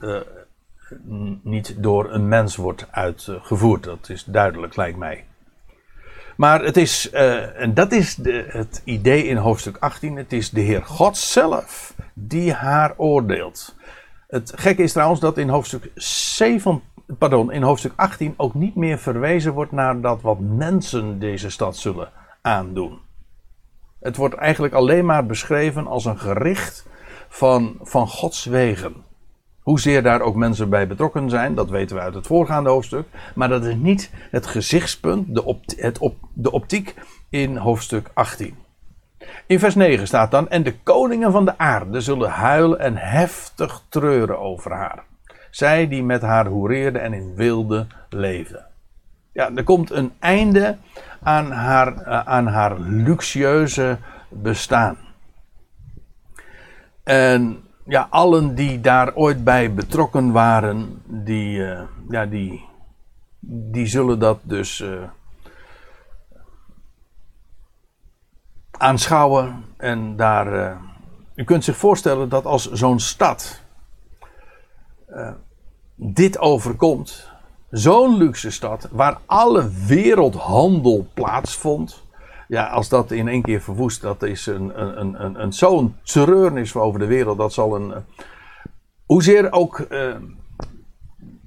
niet 1.43 1.75
door 1.77 2.11
een 2.11 2.27
mens 2.27 2.55
wordt 2.55 2.87
uitgevoerd. 2.91 3.83
Dat 3.83 4.09
is 4.09 4.23
duidelijk, 4.23 4.75
lijkt 4.75 4.97
mij. 4.97 5.25
Maar 6.41 6.63
het 6.63 6.77
is, 6.77 7.09
en 7.09 7.73
dat 7.73 7.91
is 7.91 8.15
de, 8.15 8.45
het 8.47 8.81
idee 8.83 9.23
in 9.23 9.37
hoofdstuk 9.37 9.77
18, 9.79 10.15
het 10.15 10.33
is 10.33 10.49
de 10.49 10.61
Heer 10.61 10.85
God 10.85 11.17
zelf 11.17 11.93
die 12.13 12.53
haar 12.53 12.93
oordeelt. 12.97 13.75
Het 14.27 14.53
gekke 14.55 14.83
is 14.83 14.91
trouwens 14.91 15.19
dat 15.19 15.37
in 15.37 15.49
hoofdstuk 15.49 15.91
7, 15.95 16.81
pardon, 17.17 17.51
in 17.51 17.61
hoofdstuk 17.61 17.93
18 17.95 18.33
ook 18.37 18.53
niet 18.53 18.75
meer 18.75 18.97
verwezen 18.99 19.53
wordt 19.53 19.71
naar 19.71 20.01
dat 20.01 20.21
wat 20.21 20.39
mensen 20.39 21.19
deze 21.19 21.49
stad 21.49 21.77
zullen 21.77 22.11
aandoen. 22.41 22.99
Het 23.99 24.15
wordt 24.15 24.35
eigenlijk 24.35 24.73
alleen 24.73 25.05
maar 25.05 25.25
beschreven 25.25 25.87
als 25.87 26.05
een 26.05 26.19
gericht 26.19 26.85
van, 27.29 27.77
van 27.81 28.07
Gods 28.07 28.45
wegen. 28.45 28.95
Hoezeer 29.61 30.03
daar 30.03 30.21
ook 30.21 30.35
mensen 30.35 30.69
bij 30.69 30.87
betrokken 30.87 31.29
zijn, 31.29 31.55
dat 31.55 31.69
weten 31.69 31.95
we 31.95 32.01
uit 32.01 32.13
het 32.13 32.27
voorgaande 32.27 32.69
hoofdstuk. 32.69 33.07
Maar 33.35 33.49
dat 33.49 33.65
is 33.65 33.75
niet 33.75 34.11
het 34.31 34.45
gezichtspunt, 34.45 35.35
de, 35.35 35.57
het 35.75 35.97
op, 35.97 36.15
de 36.33 36.51
optiek 36.51 36.95
in 37.29 37.57
hoofdstuk 37.57 38.09
18. 38.13 38.55
In 39.45 39.59
vers 39.59 39.75
9 39.75 40.07
staat 40.07 40.31
dan: 40.31 40.49
En 40.49 40.63
de 40.63 40.79
koningen 40.83 41.31
van 41.31 41.45
de 41.45 41.57
aarde 41.57 42.01
zullen 42.01 42.29
huilen 42.29 42.79
en 42.79 42.97
heftig 42.97 43.83
treuren 43.89 44.39
over 44.39 44.71
haar. 44.73 45.03
Zij 45.49 45.87
die 45.87 46.03
met 46.03 46.21
haar 46.21 46.45
hoereerde 46.45 46.99
en 46.99 47.13
in 47.13 47.35
wilde 47.35 47.87
leefde. 48.09 48.65
Ja, 49.33 49.51
er 49.55 49.63
komt 49.63 49.91
een 49.91 50.11
einde 50.19 50.77
aan 51.21 51.51
haar, 51.51 51.97
eh, 51.97 52.19
aan 52.19 52.47
haar 52.47 52.79
luxueuze 52.79 53.97
bestaan. 54.29 54.97
En 57.03 57.63
ja, 57.91 58.07
allen 58.09 58.55
die 58.55 58.79
daar 58.79 59.15
ooit 59.15 59.43
bij 59.43 59.73
betrokken 59.73 60.31
waren, 60.31 61.01
die, 61.05 61.57
uh, 61.57 61.81
ja, 62.09 62.25
die, 62.25 62.65
die 63.39 63.85
zullen 63.85 64.19
dat 64.19 64.39
dus 64.43 64.79
uh, 64.79 65.03
aanschouwen. 68.71 69.65
En 69.77 70.15
daar, 70.15 70.53
uh, 70.53 70.77
u 71.35 71.43
kunt 71.43 71.63
zich 71.63 71.77
voorstellen 71.77 72.29
dat 72.29 72.45
als 72.45 72.71
zo'n 72.71 72.99
stad 72.99 73.61
dit 75.95 76.39
overkomt, 76.39 77.29
zo'n 77.69 78.17
luxe 78.17 78.51
stad, 78.51 78.87
waar 78.91 79.19
alle 79.25 79.69
wereldhandel 79.85 81.07
plaatsvond. 81.13 82.03
Ja, 82.51 82.67
als 82.67 82.89
dat 82.89 83.11
in 83.11 83.27
één 83.27 83.41
keer 83.41 83.61
verwoest, 83.61 84.01
dat 84.01 84.23
is 84.23 84.45
een, 84.45 84.81
een, 84.81 85.23
een, 85.23 85.41
een, 85.41 85.53
zo'n 85.53 85.95
treurnis 86.03 86.75
over 86.75 86.99
de 86.99 87.05
wereld. 87.05 87.37
Dat 87.37 87.53
zal 87.53 87.75
een. 87.75 87.93
Hoezeer 89.05 89.51
ook. 89.51 89.85
Uh, 89.89 90.15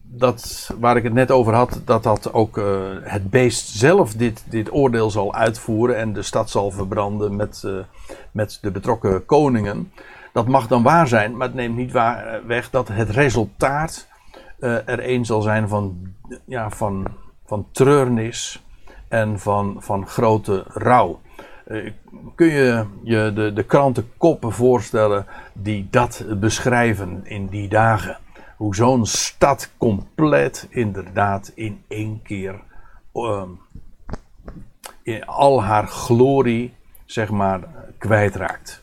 dat 0.03 0.71
waar 0.79 0.97
ik 0.97 1.03
het 1.03 1.13
net 1.13 1.31
over 1.31 1.55
had, 1.55 1.81
dat 1.85 2.03
dat 2.03 2.33
ook 2.33 2.57
uh, 2.57 2.65
het 3.01 3.31
beest 3.31 3.69
zelf 3.69 4.13
dit, 4.13 4.45
dit 4.49 4.73
oordeel 4.73 5.11
zal 5.11 5.35
uitvoeren 5.35 5.97
en 5.97 6.13
de 6.13 6.23
stad 6.23 6.51
zal 6.51 6.71
verbranden 6.71 7.37
met, 7.37 7.65
met 8.33 8.59
de 8.63 8.71
betrokken 8.71 9.27
koningen. 9.27 9.93
Dat 10.33 10.49
mag 10.49 10.67
dan 10.67 10.83
waar 10.83 11.09
zijn, 11.09 11.37
maar 11.37 11.47
het 11.47 11.57
neemt 11.57 11.77
niet 11.77 11.93
weg 12.47 12.71
dat 12.71 12.89
het 12.89 13.11
resultaat 13.11 14.09
er 14.59 15.09
een 15.09 15.25
zal 15.25 15.43
zijn 15.43 15.69
van, 15.69 16.15
ja, 16.45 16.71
van, 16.71 17.07
van 17.47 17.67
treurnis 17.73 18.64
en 19.15 19.39
van, 19.39 19.77
van 19.79 20.07
grote 20.07 20.65
rouw. 20.69 21.21
Uh, 21.67 21.93
kun 22.35 22.47
je 22.47 22.87
je 23.03 23.33
de, 23.35 23.53
de 23.53 23.63
krantenkoppen 23.63 24.53
voorstellen 24.53 25.27
die 25.53 25.87
dat 25.91 26.25
beschrijven 26.41 27.21
in 27.25 27.47
die 27.47 27.69
dagen? 27.69 28.19
Hoe 28.57 28.75
zo'n 28.75 29.07
stad 29.07 29.71
compleet 29.77 30.67
inderdaad 30.71 31.53
in 31.55 31.83
één 31.89 32.23
keer 32.23 32.61
uh, 33.15 33.43
in 35.03 35.27
al 35.27 35.63
haar 35.63 35.87
glorie, 35.87 36.75
zeg 37.05 37.31
maar, 37.31 37.61
kwijtraakt. 37.99 38.83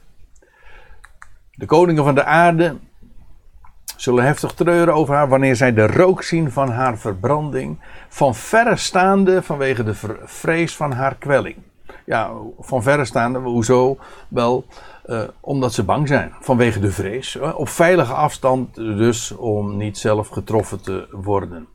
De 1.52 1.66
koningen 1.66 2.04
van 2.04 2.16
de 2.16 2.24
aarde 2.24 2.78
zullen 4.02 4.24
heftig 4.24 4.54
treuren 4.54 4.94
over 4.94 5.16
haar 5.16 5.28
wanneer 5.28 5.56
zij 5.56 5.74
de 5.74 5.88
rook 5.88 6.24
zien 6.24 6.52
van 6.52 6.70
haar 6.70 6.98
verbranding, 6.98 7.80
van 8.10 8.36
verre 8.36 8.76
staande 8.76 9.42
vanwege 9.42 9.84
de 9.84 9.94
vrees 10.24 10.76
van 10.76 10.92
haar 10.92 11.16
kwelling. 11.16 11.56
Ja, 12.06 12.32
van 12.60 12.84
verre 12.84 13.06
staande, 13.06 13.40
hoezo? 13.40 13.98
Wel, 14.28 14.66
uh, 15.06 15.24
omdat 15.40 15.74
ze 15.74 15.84
bang 15.84 16.08
zijn, 16.08 16.34
vanwege 16.40 16.80
de 16.80 16.92
vrees. 16.92 17.36
Op 17.36 17.70
veilige 17.70 18.14
afstand 18.14 18.76
dus 18.76 19.32
om 19.32 19.78
niet 19.78 19.98
zelf 19.98 20.28
getroffen 20.28 20.82
te 20.82 21.08
worden. 21.12 21.68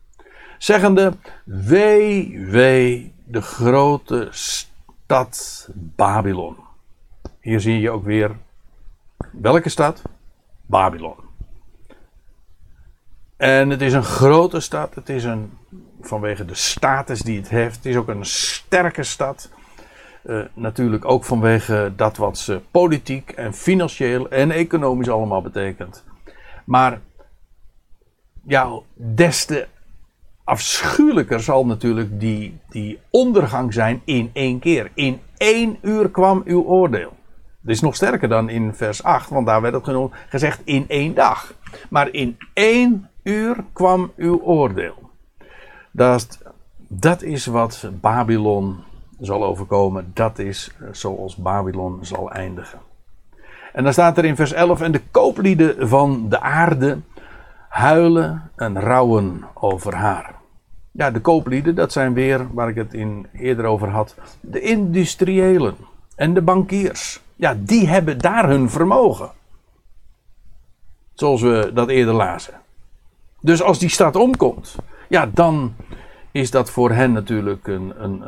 Zeggende, 0.58 1.12
wee, 1.44 2.44
wee, 2.46 3.14
de 3.24 3.42
grote 3.42 4.28
stad 4.30 5.68
Babylon. 5.74 6.56
Hier 7.40 7.60
zie 7.60 7.80
je 7.80 7.90
ook 7.90 8.04
weer, 8.04 8.36
welke 9.32 9.68
stad? 9.68 10.02
Babylon. 10.66 11.25
En 13.36 13.70
het 13.70 13.82
is 13.82 13.92
een 13.92 14.04
grote 14.04 14.60
stad. 14.60 14.94
Het 14.94 15.08
is 15.08 15.24
een, 15.24 15.52
vanwege 16.00 16.44
de 16.44 16.54
status 16.54 17.20
die 17.20 17.38
het 17.38 17.48
heeft. 17.48 17.76
Het 17.76 17.86
is 17.86 17.96
ook 17.96 18.08
een 18.08 18.24
sterke 18.24 19.02
stad. 19.02 19.50
Uh, 20.24 20.44
natuurlijk 20.54 21.04
ook 21.04 21.24
vanwege 21.24 21.92
dat 21.96 22.16
wat 22.16 22.38
ze 22.38 22.60
politiek 22.70 23.30
en 23.30 23.54
financieel 23.54 24.28
en 24.28 24.50
economisch 24.50 25.08
allemaal 25.08 25.42
betekent. 25.42 26.04
Maar 26.64 27.00
ja, 28.46 28.80
des 28.94 29.44
te 29.44 29.66
afschuwelijker 30.44 31.40
zal 31.40 31.66
natuurlijk 31.66 32.20
die, 32.20 32.58
die 32.68 33.00
ondergang 33.10 33.74
zijn 33.74 34.02
in 34.04 34.30
één 34.32 34.58
keer. 34.58 34.90
In 34.94 35.20
één 35.36 35.78
uur 35.82 36.10
kwam 36.10 36.42
uw 36.44 36.62
oordeel. 36.62 37.12
Dat 37.60 37.74
is 37.74 37.80
nog 37.80 37.94
sterker 37.94 38.28
dan 38.28 38.48
in 38.48 38.74
vers 38.74 39.02
8, 39.02 39.30
want 39.30 39.46
daar 39.46 39.60
werd 39.60 39.74
het 39.74 39.84
genoemd, 39.84 40.14
gezegd 40.28 40.60
in 40.64 40.84
één 40.88 41.14
dag. 41.14 41.54
Maar 41.90 42.08
in 42.12 42.36
één 42.52 43.10
uur 43.26 43.64
kwam 43.72 44.12
uw 44.16 44.40
oordeel. 44.40 45.10
Dat, 45.90 46.38
dat 46.78 47.22
is 47.22 47.46
wat 47.46 47.88
Babylon 48.00 48.76
zal 49.20 49.44
overkomen. 49.44 50.10
Dat 50.14 50.38
is 50.38 50.70
zoals 50.92 51.36
Babylon 51.36 51.98
zal 52.00 52.30
eindigen. 52.30 52.78
En 53.72 53.84
dan 53.84 53.92
staat 53.92 54.18
er 54.18 54.24
in 54.24 54.36
vers 54.36 54.52
11: 54.52 54.80
En 54.80 54.92
de 54.92 55.02
kooplieden 55.10 55.88
van 55.88 56.28
de 56.28 56.40
aarde 56.40 56.98
huilen 57.68 58.50
en 58.56 58.80
rouwen 58.80 59.44
over 59.54 59.94
haar. 59.94 60.34
Ja, 60.90 61.10
de 61.10 61.20
kooplieden, 61.20 61.74
dat 61.74 61.92
zijn 61.92 62.14
weer, 62.14 62.46
waar 62.52 62.68
ik 62.68 62.74
het 62.74 62.94
in 62.94 63.26
eerder 63.32 63.64
over 63.64 63.88
had, 63.88 64.14
de 64.40 64.60
industriëlen 64.60 65.76
en 66.14 66.34
de 66.34 66.42
bankiers. 66.42 67.20
Ja, 67.34 67.56
die 67.58 67.88
hebben 67.88 68.18
daar 68.18 68.48
hun 68.48 68.70
vermogen. 68.70 69.30
Zoals 71.14 71.42
we 71.42 71.70
dat 71.74 71.88
eerder 71.88 72.14
lazen. 72.14 72.54
Dus 73.40 73.62
als 73.62 73.78
die 73.78 73.88
stad 73.88 74.16
omkomt, 74.16 74.76
ja, 75.08 75.30
dan 75.34 75.74
is 76.32 76.50
dat 76.50 76.70
voor 76.70 76.90
hen 76.90 77.12
natuurlijk 77.12 77.66
een, 77.66 77.92
een, 77.96 78.24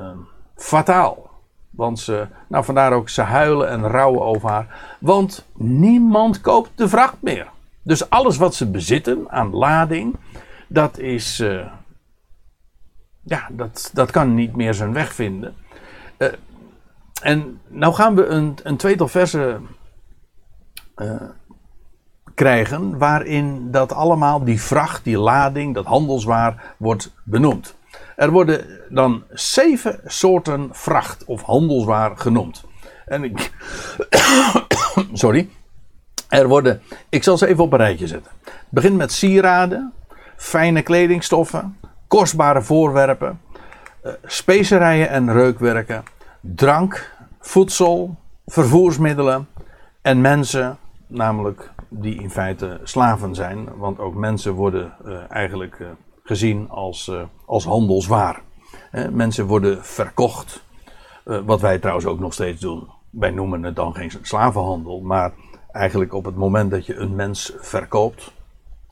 fataal. 0.57 1.31
Want 1.71 1.99
ze, 1.99 2.27
nou 2.49 2.65
vandaar 2.65 2.93
ook, 2.93 3.09
ze 3.09 3.23
huilen 3.23 3.69
en 3.69 3.89
rouwen 3.89 4.23
over 4.23 4.49
haar. 4.49 4.97
Want 5.01 5.47
niemand 5.55 6.41
koopt 6.41 6.71
de 6.75 6.89
vracht 6.89 7.17
meer. 7.21 7.49
Dus 7.83 8.11
alles 8.11 8.37
wat 8.37 8.55
ze 8.55 8.71
bezitten 8.71 9.31
aan 9.31 9.51
lading, 9.55 10.17
dat 10.69 10.99
is. 10.99 11.41
Uh, 11.41 11.67
ja, 13.23 13.49
dat, 13.51 13.91
dat 13.93 14.11
kan 14.11 14.35
niet 14.35 14.57
meer 14.57 14.75
zijn 14.75 14.93
weg 14.93 15.13
vinden. 15.13 15.55
Uh, 16.19 16.29
en 17.23 17.61
nou 17.69 17.95
gaan 17.95 18.15
we 18.15 18.27
een, 18.27 18.57
een 18.63 18.77
tweetal 18.77 19.09
versen 19.09 19.67
uh, 20.97 21.23
krijgen 22.39 22.99
waarin 22.99 23.71
dat 23.71 23.93
allemaal, 23.93 24.45
die 24.45 24.63
vracht, 24.63 25.05
die 25.05 25.19
lading, 25.19 25.75
dat 25.75 25.85
handelswaar 25.85 26.75
wordt 26.77 27.13
benoemd. 27.25 27.77
Er 28.17 28.31
worden 28.31 28.67
dan 28.89 29.23
zeven 29.31 30.01
soorten 30.05 30.69
vracht 30.73 31.25
of 31.25 31.43
handelswaar 31.43 32.17
genoemd. 32.17 32.65
En 33.07 33.25
ik. 33.25 33.53
sorry. 35.13 35.49
Er 36.29 36.49
worden. 36.49 36.83
Ik 37.09 37.23
zal 37.23 37.39
ze 37.39 37.47
even 37.47 37.65
op 37.65 37.73
een 37.73 37.79
rijtje 37.79 38.07
zetten. 38.07 38.33
Het 38.45 38.55
begint 38.69 38.97
met 38.97 39.13
sieraden, 39.13 39.93
fijne 40.37 40.83
kledingstoffen, 40.83 41.77
kostbare 42.07 42.63
voorwerpen, 42.63 43.41
uh, 44.05 44.13
specerijen 44.25 45.09
en 45.09 45.33
reukwerken, 45.33 46.03
drank, 46.41 47.13
voedsel, 47.41 48.17
vervoersmiddelen 48.47 49.49
en 50.03 50.21
mensen, 50.21 50.79
namelijk 51.07 51.71
die 51.89 52.21
in 52.23 52.31
feite 52.31 52.81
slaven 52.83 53.35
zijn. 53.35 53.77
Want 53.77 53.99
ook 53.99 54.15
mensen 54.15 54.53
worden 54.53 54.95
uh, 55.07 55.31
eigenlijk 55.31 55.79
uh, 55.79 55.89
gezien 56.23 56.69
als, 56.69 57.09
uh, 57.09 57.23
als 57.45 57.65
handelswaar. 57.65 58.43
mensen 59.11 59.47
worden 59.47 59.85
verkocht. 59.85 60.67
wat 61.25 61.61
wij 61.61 61.79
trouwens 61.79 62.07
ook 62.07 62.19
nog 62.19 62.33
steeds 62.33 62.61
doen. 62.61 62.89
Wij 63.11 63.31
noemen 63.31 63.63
het 63.63 63.77
dan 63.77 63.95
geen 63.95 64.13
slavenhandel. 64.23 65.01
Maar 65.01 65.33
eigenlijk 65.73 66.13
op 66.15 66.25
het 66.25 66.37
moment 66.37 66.71
dat 66.71 66.87
je 66.87 66.97
een 66.97 67.15
mens 67.15 67.53
verkoopt. 67.59 68.33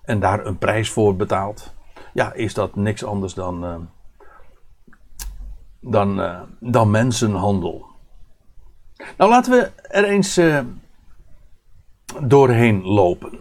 En 0.04 0.20
daar 0.20 0.46
een 0.46 0.58
prijs 0.58 0.90
voor 0.90 1.16
betaalt. 1.16 1.74
Ja, 2.12 2.32
is 2.32 2.54
dat 2.54 2.76
niks 2.76 3.04
anders 3.04 3.34
dan. 3.34 3.88
dan, 5.80 6.22
dan 6.60 6.90
mensenhandel. 6.90 7.86
Nou, 9.16 9.30
laten 9.30 9.52
we 9.52 9.70
er 9.88 10.04
eens 10.04 10.40
doorheen 12.20 12.82
lopen. 12.82 13.38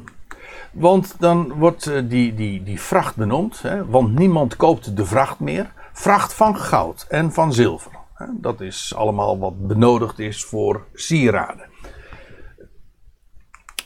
Want 0.71 1.15
dan 1.19 1.53
wordt 1.53 1.87
eh, 1.87 2.01
die, 2.03 2.33
die, 2.33 2.63
die 2.63 2.81
vracht 2.81 3.15
benoemd, 3.15 3.61
hè, 3.61 3.85
want 3.85 4.15
niemand 4.15 4.55
koopt 4.55 4.97
de 4.97 5.05
vracht 5.05 5.39
meer. 5.39 5.71
Vracht 5.93 6.33
van 6.33 6.57
goud 6.57 7.05
en 7.09 7.33
van 7.33 7.53
zilver. 7.53 7.91
Hè, 8.13 8.25
dat 8.31 8.61
is 8.61 8.95
allemaal 8.95 9.39
wat 9.39 9.67
benodigd 9.67 10.19
is 10.19 10.43
voor 10.43 10.85
sieraden. 10.93 11.69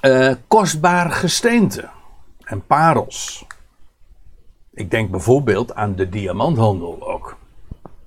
Uh, 0.01 0.33
kostbaar 0.47 1.11
gesteente 1.11 1.89
en 2.39 2.65
parels. 2.65 3.45
Ik 4.73 4.91
denk 4.91 5.11
bijvoorbeeld 5.11 5.75
aan 5.75 5.95
de 5.95 6.09
diamanthandel 6.09 7.09
ook. 7.09 7.37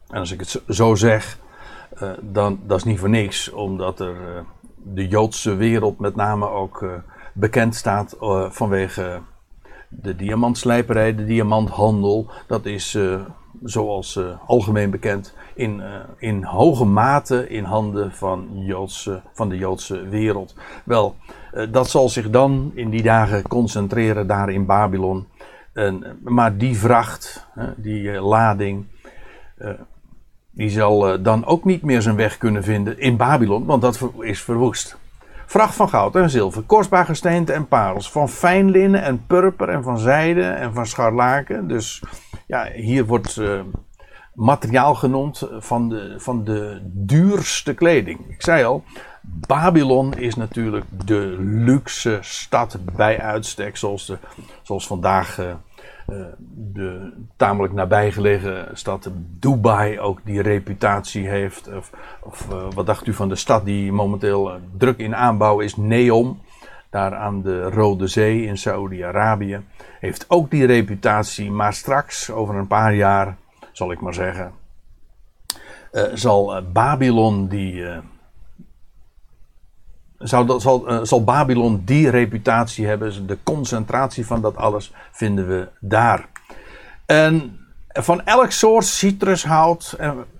En 0.09 0.19
als 0.19 0.31
ik 0.33 0.41
het 0.41 0.63
zo 0.69 0.95
zeg, 0.95 1.39
uh, 2.03 2.11
dan 2.21 2.61
dat 2.67 2.77
is 2.79 2.85
niet 2.85 2.99
voor 2.99 3.09
niks, 3.09 3.51
omdat 3.51 4.01
er 4.01 4.45
de 4.83 5.09
Joodse 5.09 5.55
wereld 5.55 5.99
met 5.99 6.17
name 6.17 6.49
ook 6.49 6.85
bekend 7.33 7.75
staat 7.75 8.17
vanwege 8.49 9.21
de 9.89 10.17
diamantslijperij, 10.17 11.15
de 11.15 11.25
diamanthandel. 11.25 12.31
Dat 12.47 12.67
is 12.67 12.99
zoals 13.63 14.21
algemeen 14.47 14.91
bekend 14.91 15.35
in, 15.55 15.83
in 16.19 16.43
hoge 16.43 16.85
mate 16.85 17.49
in 17.49 17.65
handen 17.65 18.13
van, 18.13 18.49
Joodse, 18.53 19.23
van 19.33 19.49
de 19.49 19.57
Joodse 19.57 20.09
wereld. 20.09 20.55
Wel, 20.85 21.17
dat 21.71 21.91
zal 21.91 22.09
zich 22.09 22.31
dan 22.31 22.73
in 22.75 22.91
die 22.91 23.03
dagen 23.03 23.43
concentreren 23.43 24.27
daar 24.27 24.51
in 24.51 24.67
Babylon. 24.67 25.27
En, 25.73 26.19
maar 26.25 26.57
die 26.57 26.79
vracht, 26.79 27.47
die 27.77 28.21
lading, 28.21 28.87
die 30.53 30.71
zal 30.71 31.23
dan 31.23 31.45
ook 31.45 31.65
niet 31.65 31.83
meer 31.83 32.03
zijn 32.03 32.17
weg 32.17 32.39
kunnen 32.39 32.65
vinden 32.65 32.99
in 32.99 33.17
Babylon, 33.17 33.65
want 33.65 33.83
dat 33.83 34.11
is 34.21 34.43
verwoest. 34.43 34.99
Vracht 35.47 35.75
van 35.75 35.89
goud 35.89 36.17
en 36.17 36.31
zilver, 36.31 36.63
kostbaar 36.63 37.05
gesteente 37.05 37.53
en 37.53 37.69
parels, 37.69 38.11
van 38.11 38.29
fijn 38.29 38.71
linnen 38.71 39.03
en 39.03 39.27
purper 39.27 39.69
en 39.69 39.83
van 39.83 39.99
zijde 39.99 40.43
en 40.43 40.73
van 40.73 40.87
scharlaken. 40.87 41.69
Dus 41.69 42.03
ja, 42.47 42.71
hier 42.73 43.07
wordt 43.07 43.37
uh, 43.37 43.61
materiaal 44.35 44.95
genoemd 44.95 45.49
van 45.59 45.89
de, 45.89 46.15
van 46.17 46.45
de 46.45 46.81
duurste 46.85 47.75
kleding. 47.75 48.21
Ik 48.29 48.43
zei 48.43 48.65
al, 48.65 48.85
Babylon 49.23 50.15
is 50.15 50.35
natuurlijk 50.35 50.85
de 51.05 51.37
luxe 51.39 52.19
stad 52.21 52.79
bij 52.97 53.21
uitstek, 53.21 53.77
zoals, 53.77 54.07
de, 54.07 54.19
zoals 54.63 54.87
vandaag 54.87 55.39
de 56.73 57.13
tamelijk 57.37 57.73
nabijgelegen 57.73 58.69
stad 58.73 59.11
Dubai 59.39 60.01
ook 60.01 60.21
die 60.25 60.43
reputatie 60.43 61.29
heeft. 61.29 61.75
Of, 61.77 61.91
of 62.23 62.49
uh, 62.51 62.67
wat 62.75 62.87
dacht 62.87 63.07
u 63.07 63.13
van 63.13 63.29
de 63.29 63.35
stad 63.35 63.65
die 63.65 63.93
momenteel 63.93 64.53
druk 64.77 64.99
in 64.99 65.17
aanbouw 65.17 65.61
is, 65.61 65.77
Neom, 65.77 66.41
daar 66.91 67.15
aan 67.15 67.43
de 67.43 67.71
Rode 67.71 68.07
Zee 68.07 68.45
in 68.45 68.59
Saoedi-Arabië. 68.59 69.61
Heeft 70.01 70.25
ook 70.29 70.51
die 70.51 70.67
reputatie, 70.67 71.51
maar 71.51 71.73
straks, 71.73 72.31
over 72.31 72.55
een 72.55 72.67
paar 72.67 72.95
jaar, 72.95 73.37
zal 73.73 73.93
ik 73.93 74.01
maar 74.01 74.15
zeggen, 74.15 74.53
zal 76.15 76.63
Babylon 76.73 77.49
die 77.49 77.85
zal, 80.23 80.61
zal, 80.61 80.91
uh, 80.91 80.99
zal 81.03 81.25
Babylon 81.25 81.83
die 81.85 82.11
reputatie 82.11 82.87
hebben? 82.87 83.27
De 83.27 83.39
concentratie 83.43 84.27
van 84.27 84.41
dat 84.41 84.57
alles 84.57 84.93
vinden 85.11 85.49
we 85.49 85.69
daar. 85.81 86.29
En 87.07 87.59
van 87.89 88.25
elk 88.25 88.51
soort 88.51 88.85
citrushout. 88.85 89.97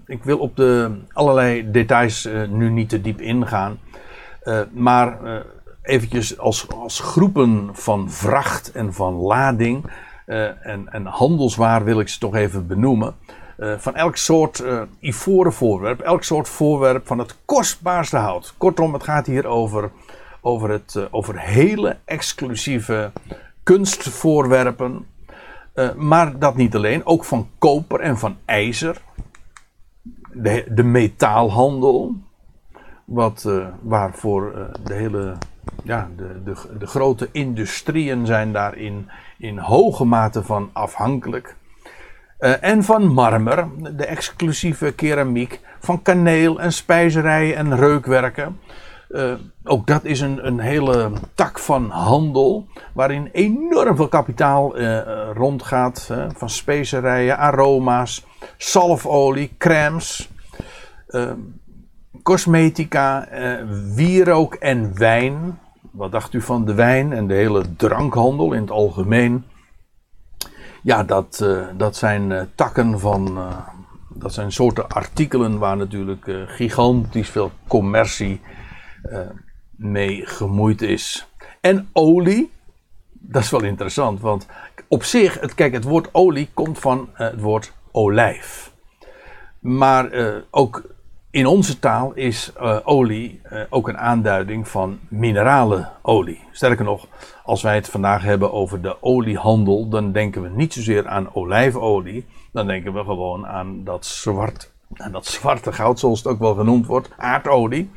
Ik 0.07 0.25
wil 0.25 0.39
op 0.39 0.57
de 0.57 1.01
allerlei 1.13 1.71
details 1.71 2.27
uh, 2.27 2.49
nu 2.49 2.71
niet 2.71 2.89
te 2.89 3.01
diep 3.01 3.21
ingaan. 3.21 3.79
Uh, 4.45 4.61
maar 4.73 5.19
eventjes 5.83 6.39
als, 6.39 6.69
als 6.69 7.01
groepen 7.01 7.71
van 7.73 8.11
vracht 8.11 8.73
en 8.73 8.93
van 8.93 9.15
lading. 9.15 9.91
en, 10.27 10.89
en 10.89 11.07
handelswaar 11.07 11.85
wil 11.85 12.01
ik 12.01 12.09
ze 12.09 12.19
toch 12.19 12.35
even 12.35 12.67
benoemen. 12.67 13.15
Uh, 13.63 13.75
van 13.79 13.95
elk 13.95 14.17
soort 14.17 14.61
uh, 14.61 14.83
ivoren 15.01 15.53
voorwerp, 15.53 16.01
elk 16.01 16.25
soort 16.25 16.49
voorwerp 16.49 17.07
van 17.07 17.19
het 17.19 17.37
kostbaarste 17.45 18.17
hout. 18.17 18.55
Kortom, 18.57 18.93
het 18.93 19.03
gaat 19.03 19.27
hier 19.27 19.47
over, 19.47 19.91
over, 20.41 20.71
het, 20.71 20.95
uh, 20.95 21.05
over 21.11 21.41
hele 21.41 21.97
exclusieve 22.05 23.13
kunstvoorwerpen. 23.63 25.07
maar 25.97 26.39
dat 26.39 26.57
niet 26.57 26.75
alleen, 26.75 27.07
ook 27.07 27.25
van 27.25 27.49
koper 27.59 28.01
en 28.01 28.19
van 28.19 28.37
ijzer. 28.45 29.03
De, 30.33 30.67
de 30.69 30.83
metaalhandel, 30.83 32.15
wat, 33.05 33.49
waarvoor 33.81 34.71
de 34.85 34.95
hele 34.95 35.37
ja, 35.85 36.11
de, 36.17 36.43
de, 36.45 36.77
de 36.79 36.87
grote 36.87 37.29
industrieën 37.33 38.27
zijn 38.27 38.53
daar 38.53 38.77
in, 38.77 39.11
in 39.39 39.59
hoge 39.59 40.05
mate 40.05 40.43
van 40.43 40.71
afhankelijk. 40.73 41.57
Uh, 42.43 42.53
en 42.61 42.85
van 42.85 43.07
marmer, 43.07 43.69
de 43.97 44.07
exclusieve 44.07 44.93
keramiek, 44.93 45.61
van 45.81 46.03
kaneel 46.03 46.61
en 46.61 46.73
spijzerijen 46.73 47.57
en 47.57 47.77
reukwerken. 47.77 48.59
Uh, 49.11 49.33
ook 49.65 49.87
dat 49.87 50.05
is 50.05 50.21
een, 50.21 50.47
een 50.47 50.59
hele 50.59 51.11
tak 51.35 51.59
van 51.59 51.91
handel, 51.91 52.67
waarin 52.93 53.29
enorm 53.33 53.97
veel 53.97 54.09
kapitaal 54.09 54.79
uh, 54.79 55.01
rondgaat. 55.35 56.11
van 56.37 56.51
specerijen, 56.51 57.39
aroma's, 57.39 58.27
zalfolie, 58.57 59.55
crèmes, 59.59 60.31
cosmetica, 62.23 63.29
wierook 63.95 64.55
en 64.55 64.99
wijn. 64.99 65.59
Wat 65.91 66.13
dacht 66.13 66.33
u 66.33 66.41
van 66.41 66.65
de 66.65 66.75
wijn 66.75 67.13
en 67.13 67.27
de 67.27 67.35
hele 67.35 67.77
drankhandel 67.77 68.53
in 68.53 68.61
het 68.61 68.71
algemeen? 68.71 69.45
Ja, 70.83 71.05
dat, 71.05 71.41
uh, 71.43 71.67
dat 71.77 71.97
zijn 71.97 72.31
uh, 72.31 72.43
takken 72.55 73.01
van. 73.01 73.39
Uh, 73.39 73.59
dat 74.15 74.33
zijn 74.33 74.53
soorten 74.53 74.89
artikelen 74.89 75.59
waar 75.59 75.77
natuurlijk 75.77 76.31
gigantisch 76.47 77.29
veel 77.29 77.51
commercie 77.69 78.41
mee 79.71 80.27
gemoeid 80.27 80.83
is. 80.83 81.29
En 81.61 81.89
olie, 81.93 82.53
dat 83.13 83.43
is 83.43 83.51
wel 83.51 83.63
interessant, 83.63 84.21
want 84.21 84.47
op 84.89 85.05
zich, 85.05 85.41
het, 85.41 85.55
kijk, 85.55 85.73
het 85.73 85.85
woord 85.85 86.09
olie 86.13 86.49
komt 86.55 86.79
van 86.79 87.09
het 87.13 87.41
woord 87.41 87.73
olijf. 87.93 88.73
Maar 89.59 90.11
ook 90.51 90.83
in 91.33 91.47
onze 91.47 91.79
taal 91.79 92.13
is 92.15 92.53
uh, 92.61 92.79
olie 92.85 93.41
uh, 93.53 93.61
ook 93.69 93.89
een 93.89 93.99
aanduiding 93.99 94.69
van 94.69 94.99
mineralenolie. 95.09 96.41
Sterker 96.53 96.85
nog, 96.85 97.07
als 97.45 97.63
wij 97.63 97.75
het 97.75 97.89
vandaag 97.89 98.23
hebben 98.23 98.53
over 98.53 98.83
de 98.83 99.03
oliehandel, 99.03 99.89
dan 99.89 100.13
denken 100.13 100.43
we 100.43 100.49
niet 100.49 100.73
zozeer 100.73 101.09
aan 101.09 101.35
olijfolie. 101.35 102.27
Dan 102.53 102.67
denken 102.67 102.95
we 102.95 103.05
gewoon 103.05 103.47
aan 103.47 103.85
dat, 103.85 104.07
zwart, 104.07 104.73
dat 105.11 105.27
zwarte 105.27 105.73
goud, 105.73 105.99
zoals 105.99 106.19
het 106.19 106.33
ook 106.33 106.39
wel 106.39 106.55
genoemd 106.55 106.87
wordt, 106.87 107.11
aardolie. 107.17 107.91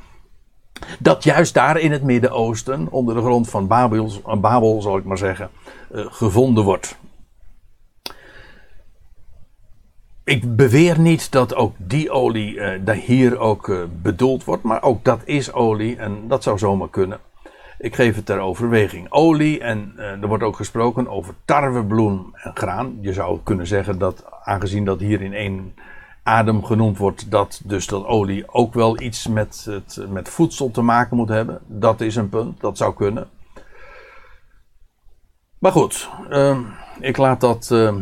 Dat 0.99 1.23
juist 1.23 1.53
daar 1.53 1.79
in 1.79 1.91
het 1.91 2.03
Midden-Oosten, 2.03 2.87
onder 2.91 3.15
de 3.15 3.21
grond 3.21 3.49
van 3.49 3.67
Babel, 3.67 4.11
Babel 4.37 4.81
zal 4.81 4.97
ik 4.97 5.03
maar 5.03 5.17
zeggen, 5.17 5.49
uh, 5.91 6.05
gevonden 6.09 6.63
wordt. 6.63 6.97
Ik 10.25 10.55
beweer 10.55 10.99
niet 10.99 11.31
dat 11.31 11.55
ook 11.55 11.75
die 11.77 12.11
olie 12.11 12.53
uh, 12.53 12.71
daar 12.81 12.95
hier 12.95 13.37
ook 13.37 13.67
uh, 13.67 13.83
bedoeld 14.01 14.43
wordt, 14.43 14.63
maar 14.63 14.83
ook 14.83 15.03
dat 15.03 15.21
is 15.25 15.53
olie 15.53 15.97
en 15.97 16.27
dat 16.27 16.43
zou 16.43 16.57
zomaar 16.57 16.89
kunnen. 16.89 17.19
Ik 17.79 17.95
geef 17.95 18.15
het 18.15 18.25
ter 18.25 18.39
overweging. 18.39 19.11
Olie 19.11 19.59
en 19.59 19.93
uh, 19.97 20.03
er 20.03 20.27
wordt 20.27 20.43
ook 20.43 20.55
gesproken 20.55 21.07
over 21.07 21.33
tarwebloem 21.45 22.29
en 22.33 22.51
graan. 22.53 22.97
Je 23.01 23.13
zou 23.13 23.39
kunnen 23.43 23.67
zeggen 23.67 23.97
dat, 23.97 24.25
aangezien 24.43 24.85
dat 24.85 24.99
hier 24.99 25.21
in 25.21 25.33
één 25.33 25.75
adem 26.23 26.63
genoemd 26.63 26.97
wordt, 26.97 27.31
dat 27.31 27.61
dus 27.63 27.87
dat 27.87 28.05
olie 28.05 28.53
ook 28.53 28.73
wel 28.73 29.01
iets 29.01 29.27
met, 29.27 29.65
het, 29.69 30.05
met 30.09 30.29
voedsel 30.29 30.71
te 30.71 30.81
maken 30.81 31.17
moet 31.17 31.29
hebben. 31.29 31.59
Dat 31.67 32.01
is 32.01 32.15
een 32.15 32.29
punt, 32.29 32.61
dat 32.61 32.77
zou 32.77 32.93
kunnen. 32.93 33.27
Maar 35.59 35.71
goed, 35.71 36.09
ehm, 36.29 36.61
ik 36.99 37.17
laat 37.17 37.41
dat 37.41 37.71
ehm, 37.71 38.01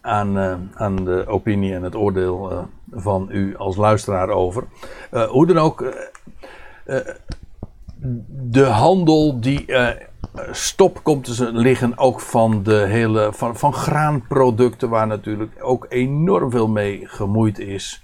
aan, 0.00 0.38
uh, 0.38 0.54
aan 0.74 0.96
de 0.96 1.24
opinie 1.26 1.74
en 1.74 1.82
het 1.82 1.94
oordeel 1.94 2.52
uh, 2.52 2.58
van 2.90 3.28
u 3.30 3.56
als 3.56 3.76
luisteraar 3.76 4.28
over. 4.28 4.64
Uh, 5.12 5.22
hoe 5.22 5.46
dan 5.46 5.58
ook, 5.58 5.94
de 8.28 8.64
handel 8.64 9.40
die 9.40 9.74
stop 10.50 11.02
komt 11.02 11.36
te 11.36 11.52
liggen 11.52 11.98
ook 11.98 12.20
van 12.20 12.62
de 12.62 12.86
hele 12.88 13.28
van, 13.32 13.56
van 13.56 13.72
graanproducten 13.72 14.88
waar 14.88 15.06
natuurlijk 15.06 15.52
ook 15.60 15.86
enorm 15.88 16.50
veel 16.50 16.68
mee 16.68 17.00
gemoeid 17.06 17.58
is. 17.58 18.02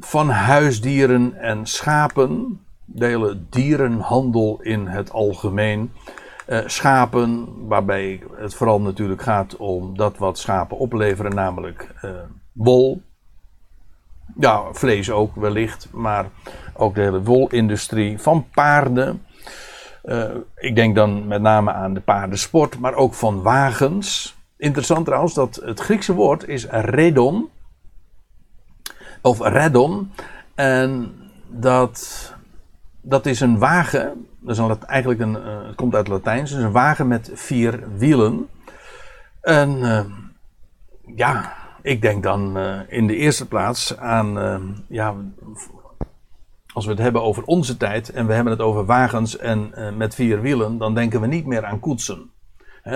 van 0.00 0.30
huisdieren 0.30 1.34
en 1.34 1.66
schapen, 1.66 2.60
de 2.84 3.06
hele 3.06 3.38
dierenhandel 3.50 4.58
in 4.62 4.86
het 4.86 5.12
algemeen. 5.12 5.92
Uh, 6.48 6.58
schapen, 6.66 7.48
waarbij 7.68 8.22
het 8.36 8.54
vooral 8.54 8.80
natuurlijk 8.80 9.22
gaat 9.22 9.56
om 9.56 9.96
dat 9.96 10.18
wat 10.18 10.38
schapen 10.38 10.78
opleveren, 10.78 11.34
namelijk 11.34 11.94
uh, 12.04 12.10
wol. 12.52 13.02
Ja, 14.38 14.62
vlees 14.72 15.10
ook 15.10 15.34
wellicht, 15.34 15.88
maar 15.92 16.26
ook 16.74 16.94
de 16.94 17.00
hele 17.00 17.22
wolindustrie 17.22 18.18
van 18.18 18.46
paarden. 18.54 19.22
Uh, 20.04 20.34
ik 20.56 20.74
denk 20.74 20.94
dan 20.94 21.26
met 21.26 21.40
name 21.40 21.72
aan 21.72 21.94
de 21.94 22.00
paardensport, 22.00 22.78
maar 22.78 22.94
ook 22.94 23.14
van 23.14 23.42
wagens. 23.42 24.36
Interessant 24.56 25.04
trouwens 25.04 25.34
dat 25.34 25.60
het 25.64 25.80
Griekse 25.80 26.14
woord 26.14 26.48
is 26.48 26.66
redon. 26.70 27.48
Of 29.22 29.40
redon. 29.40 30.12
En 30.54 31.14
dat, 31.46 32.34
dat 33.08 33.26
is 33.26 33.40
een 33.40 33.58
wagen 33.58 34.26
dat 34.46 34.56
is 34.56 34.62
een, 34.62 34.86
eigenlijk 34.86 35.20
een, 35.20 35.36
uh, 35.36 35.66
het 35.66 35.74
komt 35.74 35.94
uit 35.94 36.08
Latijns. 36.08 36.52
Is 36.52 36.62
een 36.62 36.72
wagen 36.72 37.08
met 37.08 37.30
vier 37.34 37.82
wielen. 37.96 38.48
En 39.40 39.78
uh, 39.78 40.00
ja, 41.16 41.52
ik 41.82 42.02
denk 42.02 42.22
dan 42.22 42.58
uh, 42.58 42.80
in 42.88 43.06
de 43.06 43.16
eerste 43.16 43.48
plaats 43.48 43.96
aan 43.96 44.34
ja, 44.88 45.14
als 46.72 46.84
we 46.84 46.90
het 46.90 47.00
hebben 47.00 47.22
over 47.22 47.42
onze 47.44 47.76
tijd 47.76 48.10
en 48.10 48.26
we 48.26 48.32
hebben 48.32 48.52
het 48.52 48.62
over 48.62 48.84
wagens 48.84 49.38
en 49.38 49.72
met 49.96 50.14
vier 50.14 50.40
wielen, 50.40 50.78
dan 50.78 50.94
denken 50.94 51.20
we 51.20 51.26
niet 51.26 51.46
meer 51.46 51.64
aan 51.64 51.80
koetsen. 51.80 52.30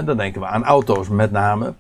Dan 0.05 0.17
denken 0.17 0.41
we 0.41 0.47
aan 0.47 0.65
auto's 0.65 1.09
met 1.09 1.31
name. 1.31 1.75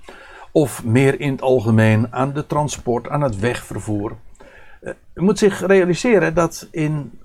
Of 0.52 0.84
meer 0.84 1.20
in 1.20 1.32
het 1.32 1.42
algemeen 1.42 2.12
aan 2.12 2.32
de 2.32 2.46
transport, 2.46 3.08
aan 3.08 3.20
het 3.20 3.38
wegvervoer. 3.38 4.16
U 5.14 5.22
moet 5.22 5.38
zich 5.38 5.66
realiseren 5.66 6.34
dat 6.34 6.68
in 6.70 7.19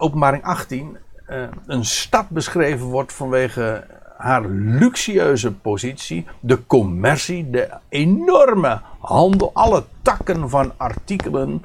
openbaring 0.00 0.44
18 0.44 0.96
uh, 1.30 1.42
een 1.66 1.84
stad 1.84 2.28
beschreven 2.28 2.86
wordt 2.86 3.12
vanwege 3.12 3.86
haar 4.16 4.48
luxueuze 4.48 5.52
positie, 5.52 6.26
de 6.40 6.66
commercie, 6.66 7.50
de 7.50 7.70
enorme 7.88 8.80
handel, 8.98 9.50
alle 9.54 9.84
takken 10.02 10.50
van 10.50 10.72
artikelen. 10.76 11.62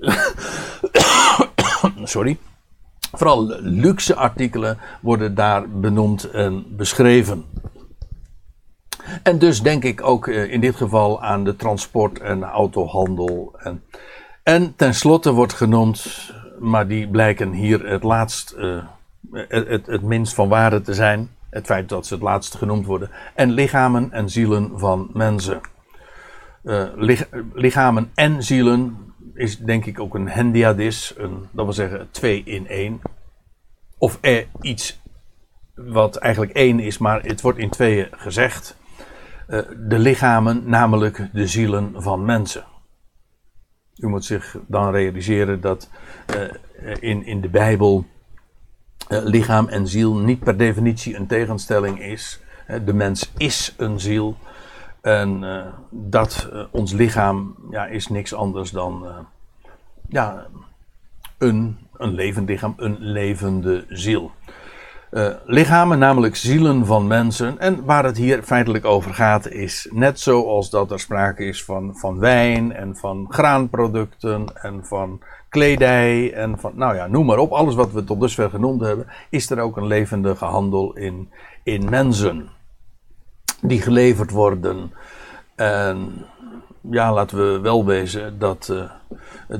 Sorry. 2.04 2.38
Vooral 3.12 3.46
luxe 3.60 4.14
artikelen 4.14 4.78
worden 5.00 5.34
daar 5.34 5.70
benoemd 5.70 6.30
en 6.30 6.76
beschreven. 6.76 7.44
En 9.22 9.38
dus 9.38 9.62
denk 9.62 9.84
ik 9.84 10.02
ook 10.02 10.28
eh, 10.28 10.52
in 10.52 10.60
dit 10.60 10.76
geval 10.76 11.22
aan 11.22 11.44
de 11.44 11.56
transport- 11.56 12.20
en 12.20 12.42
autohandel. 12.42 13.54
En, 13.58 13.82
en 14.42 14.76
tenslotte 14.76 15.32
wordt 15.32 15.52
genoemd, 15.52 16.32
maar 16.58 16.88
die 16.88 17.08
blijken 17.08 17.52
hier 17.52 17.86
het 17.86 18.02
laatst, 18.02 18.54
uh, 18.58 18.84
het, 19.32 19.86
het, 19.86 20.02
minst 20.02 20.34
van 20.34 20.48
waarde 20.48 20.80
te 20.80 20.94
zijn 20.94 21.28
het 21.54 21.66
feit 21.66 21.88
dat 21.88 22.06
ze 22.06 22.14
het 22.14 22.22
laatste 22.22 22.58
genoemd 22.58 22.86
worden. 22.86 23.10
En 23.34 23.50
lichamen 23.50 24.12
en 24.12 24.30
zielen 24.30 24.78
van 24.78 25.10
mensen. 25.12 25.60
Uh, 26.64 26.84
lichamen 27.54 28.10
en 28.14 28.42
zielen 28.42 28.96
is 29.34 29.58
denk 29.58 29.86
ik 29.86 30.00
ook 30.00 30.14
een 30.14 30.28
hendiadis. 30.28 31.14
Een, 31.16 31.48
dat 31.50 31.64
wil 31.64 31.74
zeggen 31.74 32.08
twee 32.10 32.42
in 32.44 32.68
één. 32.68 33.00
Of 33.98 34.18
er 34.20 34.46
iets 34.60 35.00
wat 35.74 36.16
eigenlijk 36.16 36.52
één 36.52 36.80
is, 36.80 36.98
maar 36.98 37.22
het 37.22 37.40
wordt 37.40 37.58
in 37.58 37.70
tweeën 37.70 38.08
gezegd. 38.10 38.76
Uh, 39.48 39.60
de 39.76 39.98
lichamen, 39.98 40.62
namelijk 40.66 41.28
de 41.32 41.46
zielen 41.46 41.92
van 41.96 42.24
mensen. 42.24 42.64
U 43.96 44.06
moet 44.06 44.24
zich 44.24 44.56
dan 44.66 44.90
realiseren 44.90 45.60
dat 45.60 45.90
uh, 46.34 46.42
in, 47.00 47.26
in 47.26 47.40
de 47.40 47.48
Bijbel 47.48 48.04
uh, 49.08 49.24
lichaam 49.24 49.68
en 49.68 49.88
ziel 49.88 50.14
niet 50.14 50.40
per 50.40 50.56
definitie 50.56 51.16
een 51.16 51.26
tegenstelling 51.26 52.00
is. 52.00 52.40
de 52.84 52.94
mens 52.94 53.32
is 53.36 53.74
een 53.76 54.00
ziel. 54.00 54.36
En 55.00 55.44
dat 55.90 56.48
ons 56.70 56.92
lichaam 56.92 57.56
ja, 57.70 57.86
is 57.86 58.08
niks 58.08 58.34
anders 58.34 58.70
dan 58.70 59.06
ja, 60.08 60.46
een, 61.38 61.78
een 61.96 62.14
levend 62.14 62.48
lichaam, 62.48 62.74
een 62.76 62.96
levende 63.00 63.84
ziel. 63.88 64.32
Lichamen, 65.44 65.98
namelijk 65.98 66.36
zielen 66.36 66.86
van 66.86 67.06
mensen. 67.06 67.58
En 67.58 67.84
waar 67.84 68.04
het 68.04 68.16
hier 68.16 68.42
feitelijk 68.42 68.84
over 68.84 69.14
gaat, 69.14 69.48
is 69.48 69.88
net 69.92 70.20
zoals 70.20 70.70
dat 70.70 70.90
er 70.90 71.00
sprake 71.00 71.44
is 71.44 71.64
van, 71.64 71.96
van 71.96 72.18
wijn 72.18 72.72
en 72.72 72.96
van 72.96 73.26
graanproducten 73.28 74.46
en 74.54 74.86
van 74.86 75.20
kledij 75.48 76.32
en 76.32 76.58
van, 76.58 76.72
nou 76.74 76.94
ja, 76.94 77.06
noem 77.06 77.26
maar 77.26 77.38
op. 77.38 77.52
Alles 77.52 77.74
wat 77.74 77.92
we 77.92 78.04
tot 78.04 78.20
dusver 78.20 78.50
genoemd 78.50 78.80
hebben, 78.80 79.06
is 79.30 79.50
er 79.50 79.58
ook 79.58 79.76
een 79.76 79.86
levendige 79.86 80.44
handel 80.44 80.96
in, 80.96 81.30
in 81.62 81.90
mensen. 81.90 82.48
Die 83.60 83.82
geleverd 83.82 84.30
worden. 84.30 84.92
En 85.54 86.12
ja, 86.90 87.12
laten 87.12 87.36
we 87.36 87.60
wel 87.60 87.84
wezen 87.84 88.38
dat 88.38 88.68
uh, 88.72 88.90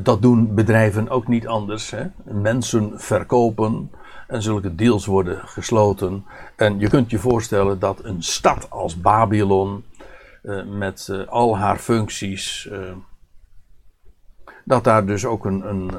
dat 0.00 0.22
doen 0.22 0.54
bedrijven 0.54 1.08
ook 1.08 1.28
niet 1.28 1.46
anders. 1.46 1.90
Hè? 1.90 2.04
Mensen 2.24 2.92
verkopen 2.96 3.90
en 4.26 4.42
zulke 4.42 4.74
deals 4.74 5.06
worden 5.06 5.48
gesloten. 5.48 6.24
En 6.56 6.78
je 6.78 6.88
kunt 6.88 7.10
je 7.10 7.18
voorstellen 7.18 7.78
dat 7.78 8.04
een 8.04 8.22
stad 8.22 8.70
als 8.70 9.00
Babylon 9.00 9.84
uh, 10.42 10.64
met 10.64 11.08
uh, 11.10 11.26
al 11.28 11.58
haar 11.58 11.78
functies 11.78 12.68
dat 14.64 14.84
daar 14.84 15.06
dus 15.06 15.24
ook 15.24 15.44
een, 15.44 15.68
een 15.68 15.90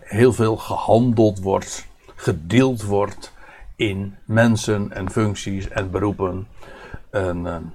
heel 0.00 0.32
veel 0.32 0.56
gehandeld 0.56 1.40
wordt, 1.40 1.86
gedeeld 2.14 2.82
wordt 2.82 3.32
in 3.76 4.16
mensen 4.24 4.92
en 4.92 5.10
functies 5.10 5.68
en 5.68 5.90
beroepen. 5.90 6.46
En, 7.10 7.72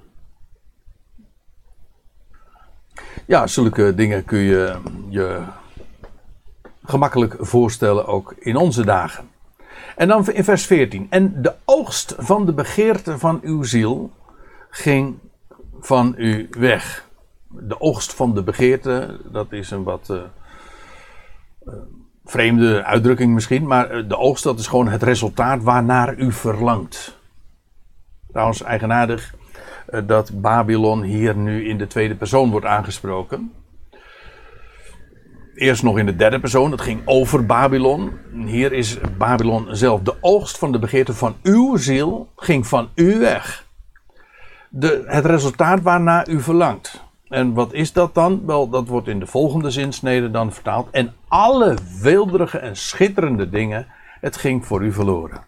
ja, 3.26 3.48
zulke 3.48 3.96
dingen 3.96 4.26
kun 4.26 4.40
je 4.40 4.76
je 5.10 5.42
gemakkelijk 6.84 7.36
voorstellen 7.40 8.08
ook 8.08 8.34
in 8.40 8.56
onze 8.56 8.86
dagen. 8.86 9.29
En 10.00 10.08
dan 10.08 10.28
in 10.32 10.44
vers 10.44 10.66
14. 10.66 11.08
En 11.10 11.42
de 11.42 11.54
oogst 11.66 12.16
van 12.18 12.46
de 12.46 12.54
begeerte 12.54 13.18
van 13.18 13.40
uw 13.44 13.64
ziel 13.64 14.12
ging 14.70 15.18
van 15.80 16.14
u 16.18 16.48
weg 16.52 17.08
de 17.48 17.82
oogst 17.82 18.14
van 18.14 18.34
de 18.34 18.44
begeerte, 18.44 19.20
dat 19.32 19.52
is 19.52 19.72
een 19.72 19.84
wat 19.84 20.08
uh, 20.12 20.18
uh, 21.68 21.74
vreemde 22.26 22.84
uitdrukking 22.84 23.34
misschien, 23.34 23.68
maar 23.68 23.90
eh, 23.90 24.10
de 24.10 24.18
oogst 24.18 24.44
dat 24.44 24.60
is 24.60 24.68
gewoon 24.68 24.88
het 24.88 25.04
resultaat 25.04 25.64
waarnaar 25.64 26.18
u 26.18 26.32
verlangt. 26.32 27.18
Trouwens, 28.32 28.64
eigenaardig 28.64 29.36
dat 30.06 30.42
Babylon 30.42 31.02
hier 31.02 31.36
nu 31.36 31.68
in 31.68 31.78
de 31.78 31.88
tweede 31.88 32.16
persoon 32.16 32.50
wordt 32.50 32.66
aangesproken. 32.66 33.54
Eerst 35.60 35.84
nog 35.84 35.98
in 35.98 36.06
de 36.06 36.16
derde 36.16 36.40
persoon, 36.40 36.72
het 36.72 36.82
ging 36.82 37.02
over 37.06 37.46
Babylon. 37.46 38.12
Hier 38.46 38.74
is 38.74 38.98
Babylon 39.18 39.68
zelf. 39.72 40.02
De 40.02 40.16
oogst 40.22 40.58
van 40.58 40.72
de 40.72 40.80
begeerte 40.80 41.14
van 41.14 41.36
uw 41.44 41.78
ziel 41.78 42.30
ging 42.36 42.68
van 42.68 42.90
u 42.96 43.20
weg. 43.20 43.66
De, 44.70 45.04
het 45.06 45.26
resultaat 45.26 45.82
waarnaar 45.82 46.30
u 46.30 46.42
verlangt. 46.42 47.04
En 47.28 47.54
wat 47.54 47.74
is 47.74 47.94
dat 47.94 48.14
dan? 48.14 48.46
Wel, 48.46 48.70
dat 48.70 48.88
wordt 48.88 49.08
in 49.08 49.20
de 49.20 49.26
volgende 49.26 49.70
zinsnede 49.70 50.32
dan 50.32 50.54
vertaald. 50.54 50.88
En 50.92 51.14
alle 51.28 51.78
weelderige 52.02 52.58
en 52.58 52.76
schitterende 52.76 53.50
dingen, 53.50 53.88
het 54.20 54.38
ging 54.38 54.66
voor 54.66 54.84
u 54.84 54.92
verloren. 54.92 55.44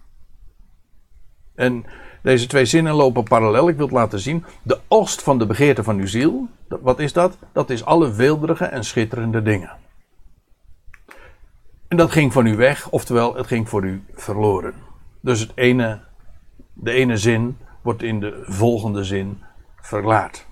En 1.56 1.86
deze 2.22 2.48
twee 2.48 2.66
zinnen 2.66 2.94
lopen 2.94 3.24
parallel. 3.24 3.70
Ik 3.70 3.76
wil 3.76 3.86
het 3.86 3.96
laten 3.96 4.20
zien. 4.20 4.46
De 4.64 4.80
oogst 4.88 5.24
van 5.24 5.38
de 5.38 5.46
begeerte 5.46 5.84
van 5.84 5.98
uw 5.98 6.08
ziel, 6.08 6.48
wat 6.68 7.00
is 7.00 7.14
dat? 7.14 7.38
Dat 7.54 7.70
is 7.70 7.86
alle 7.86 8.14
weelderige 8.14 8.66
en 8.66 8.84
schitterende 8.84 9.42
dingen. 9.42 9.81
En 11.92 11.98
dat 11.98 12.12
ging 12.12 12.34
van 12.34 12.46
u 12.46 12.56
weg, 12.56 12.90
oftewel 12.90 13.36
het 13.36 13.48
ging 13.48 13.70
voor 13.70 13.84
u 13.84 14.04
verloren. 14.14 14.74
Dus 15.22 15.40
het 15.40 15.52
ene, 15.56 16.00
de 16.74 16.92
ene 16.92 17.18
zin 17.18 17.58
wordt 17.82 18.04
in 18.04 18.20
de 18.20 18.44
volgende 18.46 19.04
zin 19.04 19.42
verklaard. 19.82 20.46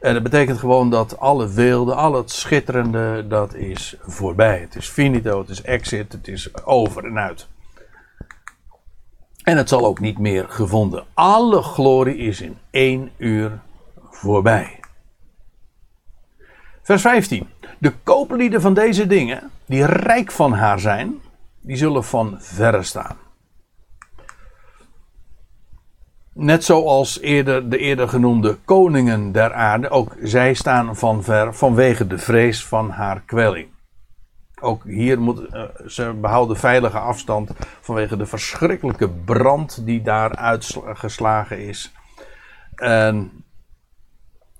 En 0.00 0.14
dat 0.14 0.22
betekent 0.22 0.58
gewoon 0.58 0.90
dat 0.90 1.18
alle 1.18 1.48
weelde, 1.48 1.94
al 1.94 2.14
het 2.14 2.30
schitterende, 2.30 3.26
dat 3.28 3.54
is 3.54 3.96
voorbij. 4.00 4.60
Het 4.60 4.74
is 4.74 4.88
finito, 4.88 5.38
het 5.38 5.48
is 5.48 5.62
exit, 5.62 6.12
het 6.12 6.28
is 6.28 6.64
over 6.64 7.04
en 7.04 7.18
uit. 7.18 7.48
En 9.42 9.56
het 9.56 9.68
zal 9.68 9.84
ook 9.86 10.00
niet 10.00 10.18
meer 10.18 10.46
gevonden. 10.48 11.04
Alle 11.14 11.62
glorie 11.62 12.16
is 12.16 12.40
in 12.40 12.58
één 12.70 13.10
uur 13.16 13.60
voorbij. 14.10 14.80
Vers 16.82 17.02
15. 17.02 17.48
De 17.78 17.92
kooplieden 18.02 18.60
van 18.60 18.74
deze 18.74 19.06
dingen, 19.06 19.50
die 19.66 19.84
rijk 19.84 20.30
van 20.30 20.52
haar 20.52 20.80
zijn, 20.80 21.20
die 21.60 21.76
zullen 21.76 22.04
van 22.04 22.36
verre 22.38 22.82
staan. 22.82 23.16
Net 26.32 26.64
zoals 26.64 27.20
eerder, 27.20 27.68
de 27.68 27.78
eerder 27.78 28.08
genoemde 28.08 28.58
koningen 28.64 29.32
der 29.32 29.52
aarde, 29.52 29.88
ook 29.88 30.16
zij 30.22 30.54
staan 30.54 30.96
van 30.96 31.22
ver 31.22 31.54
vanwege 31.54 32.06
de 32.06 32.18
vrees 32.18 32.66
van 32.66 32.90
haar 32.90 33.20
kwelling. 33.20 33.68
Ook 34.60 34.84
hier 34.84 35.20
moet 35.20 35.40
uh, 35.40 35.62
ze 35.86 36.12
behouden 36.20 36.56
veilige 36.56 36.98
afstand 36.98 37.50
vanwege 37.80 38.16
de 38.16 38.26
verschrikkelijke 38.26 39.08
brand 39.08 39.86
die 39.86 40.02
daar 40.02 40.36
uitgeslagen 40.36 41.58
is. 41.58 41.92
En 42.74 43.44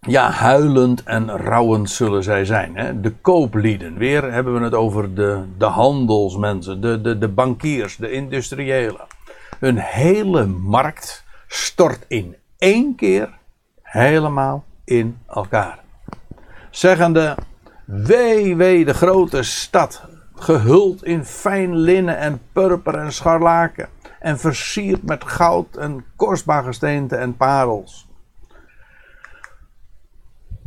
ja, 0.06 0.30
huilend 0.30 1.02
en 1.02 1.36
rouwend 1.36 1.90
zullen 1.90 2.22
zij 2.22 2.44
zijn. 2.44 2.76
Hè? 2.76 3.00
De 3.00 3.10
kooplieden. 3.10 3.98
Weer 3.98 4.32
hebben 4.32 4.54
we 4.54 4.60
het 4.60 4.74
over 4.74 5.14
de, 5.14 5.42
de 5.58 5.64
handelsmensen, 5.64 6.80
de, 6.80 7.00
de, 7.00 7.18
de 7.18 7.28
bankiers, 7.28 7.96
de 7.96 8.10
industriëlen. 8.10 9.06
Hun 9.58 9.78
hele 9.78 10.46
markt 10.46 11.24
stort 11.46 12.04
in 12.08 12.36
één 12.58 12.94
keer 12.94 13.38
helemaal 13.82 14.64
in 14.84 15.18
elkaar. 15.28 15.78
Zeggende, 16.70 17.36
wee, 17.84 18.56
wee, 18.56 18.84
de 18.84 18.94
grote 18.94 19.42
stad, 19.42 20.04
gehuld 20.34 21.04
in 21.04 21.24
fijn 21.24 21.76
linnen 21.76 22.18
en 22.18 22.40
purper 22.52 22.94
en 22.94 23.12
scharlaken, 23.12 23.88
en 24.20 24.38
versierd 24.38 25.02
met 25.02 25.24
goud 25.24 25.76
en 25.76 26.04
kostbaar 26.16 26.64
gesteente 26.64 27.16
en 27.16 27.36
parels. 27.36 28.05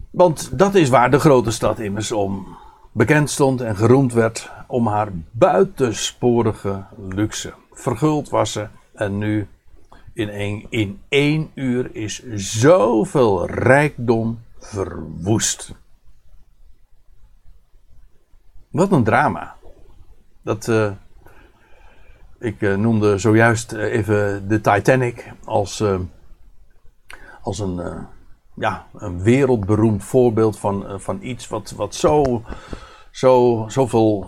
Want 0.09 0.57
dat 0.57 0.75
is 0.75 0.89
waar 0.89 1.11
de 1.11 1.19
grote 1.19 1.51
stad 1.51 1.79
immers 1.79 2.11
om 2.11 2.57
bekend 2.91 3.29
stond 3.29 3.61
en 3.61 3.75
geroemd 3.75 4.13
werd 4.13 4.51
om 4.67 4.87
haar 4.87 5.09
buitensporige 5.31 6.83
luxe. 7.09 7.53
Verguld 7.71 8.29
was 8.29 8.51
ze 8.51 8.67
en 8.93 9.17
nu 9.17 9.47
in 10.13 10.29
één, 10.29 10.65
in 10.69 11.01
één 11.07 11.51
uur 11.53 11.95
is 11.95 12.23
zoveel 12.33 13.47
rijkdom 13.47 14.39
verwoest. 14.59 15.73
Wat 18.69 18.91
een 18.91 19.03
drama. 19.03 19.55
Dat, 20.41 20.67
uh, 20.67 20.91
ik 22.39 22.61
uh, 22.61 22.75
noemde 22.75 23.17
zojuist 23.17 23.71
even 23.71 24.47
de 24.47 24.61
Titanic 24.61 25.33
als, 25.43 25.83
als 27.41 27.59
een, 27.59 28.07
ja, 28.59 28.85
een 28.93 29.21
wereldberoemd 29.21 30.03
voorbeeld 30.03 30.59
van, 30.59 30.85
van 31.01 31.19
iets 31.21 31.47
wat, 31.47 31.73
wat 31.75 31.95
zo, 31.95 32.43
zo, 33.11 33.65
zoveel 33.67 34.27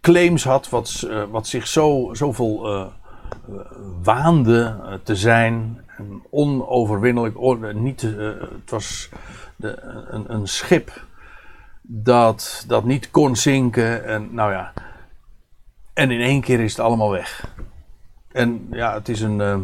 claims 0.00 0.44
had, 0.44 0.68
wat, 0.68 1.08
wat 1.30 1.46
zich 1.46 1.66
zo, 1.66 2.10
zoveel 2.12 2.92
waande 4.02 4.76
te 5.02 5.16
zijn. 5.16 5.84
Onoverwinnelijk, 6.30 7.74
niet, 7.74 8.00
het 8.00 8.70
was 8.70 9.08
de, 9.56 9.80
een, 10.08 10.32
een 10.32 10.48
schip 10.48 11.04
dat, 11.82 12.64
dat 12.66 12.84
niet 12.84 13.10
kon 13.10 13.36
zinken. 13.36 14.04
En 14.04 14.28
nou 14.34 14.52
ja. 14.52 14.72
En 15.92 16.10
in 16.10 16.20
één 16.20 16.40
keer 16.40 16.60
is 16.60 16.70
het 16.70 16.80
allemaal 16.80 17.10
weg. 17.10 17.54
En 18.32 18.66
ja, 18.70 18.94
het 18.94 19.08
is 19.08 19.20
een, 19.20 19.38
uh, 19.38 19.58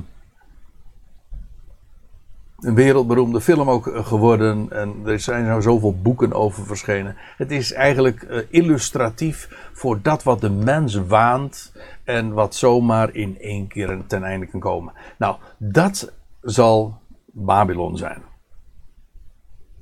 een 2.60 2.74
wereldberoemde 2.74 3.40
film 3.40 3.70
ook 3.70 3.86
eh, 3.86 4.06
geworden. 4.06 4.66
En 4.70 4.94
er 5.04 5.20
zijn 5.20 5.44
nou 5.44 5.62
zoveel 5.62 6.00
boeken 6.00 6.32
over 6.32 6.66
verschenen. 6.66 7.16
Het 7.36 7.50
is 7.50 7.72
eigenlijk 7.72 8.22
uh, 8.22 8.38
illustratief 8.48 9.70
voor 9.72 10.02
dat 10.02 10.22
wat 10.22 10.40
de 10.40 10.50
mens 10.50 10.94
waant. 10.94 11.72
En 12.04 12.32
wat 12.32 12.54
zomaar 12.54 13.14
in 13.14 13.40
één 13.40 13.66
keer 13.66 13.98
ten 14.06 14.24
einde 14.24 14.46
kan 14.46 14.60
komen. 14.60 14.92
Nou, 15.18 15.36
dat 15.56 16.12
zal 16.42 16.98
Babylon 17.32 17.96
zijn. 17.96 18.22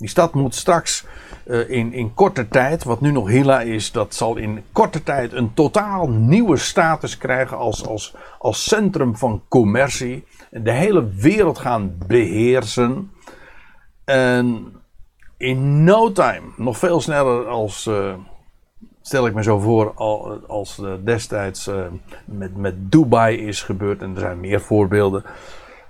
Die 0.04 0.12
stad 0.12 0.34
moet 0.34 0.54
straks 0.54 1.04
uh, 1.46 1.70
in, 1.70 1.92
in 1.92 2.14
korte 2.14 2.48
tijd, 2.48 2.84
wat 2.84 3.00
nu 3.00 3.10
nog 3.10 3.28
Hilla 3.28 3.60
is, 3.60 3.92
dat 3.92 4.14
zal 4.14 4.36
in 4.36 4.64
korte 4.72 5.02
tijd 5.02 5.32
een 5.32 5.54
totaal 5.54 6.08
nieuwe 6.08 6.56
status 6.56 7.18
krijgen 7.18 7.56
als, 7.56 7.86
als, 7.86 8.14
als 8.38 8.64
centrum 8.64 9.16
van 9.16 9.42
commercie. 9.48 10.24
De 10.50 10.70
hele 10.70 11.08
wereld 11.08 11.58
gaan 11.58 11.96
beheersen. 12.06 13.10
En 14.04 14.72
in 15.36 15.84
no 15.84 16.12
time, 16.12 16.46
nog 16.56 16.78
veel 16.78 17.00
sneller 17.00 17.46
als, 17.46 17.86
uh, 17.86 18.14
stel 19.02 19.26
ik 19.26 19.34
me 19.34 19.42
zo 19.42 19.58
voor, 19.58 19.94
als 20.46 20.82
destijds 21.04 21.70
met, 22.24 22.56
met 22.56 22.92
Dubai 22.92 23.46
is 23.46 23.62
gebeurd. 23.62 24.02
En 24.02 24.14
er 24.14 24.20
zijn 24.20 24.40
meer 24.40 24.60
voorbeelden. 24.60 25.24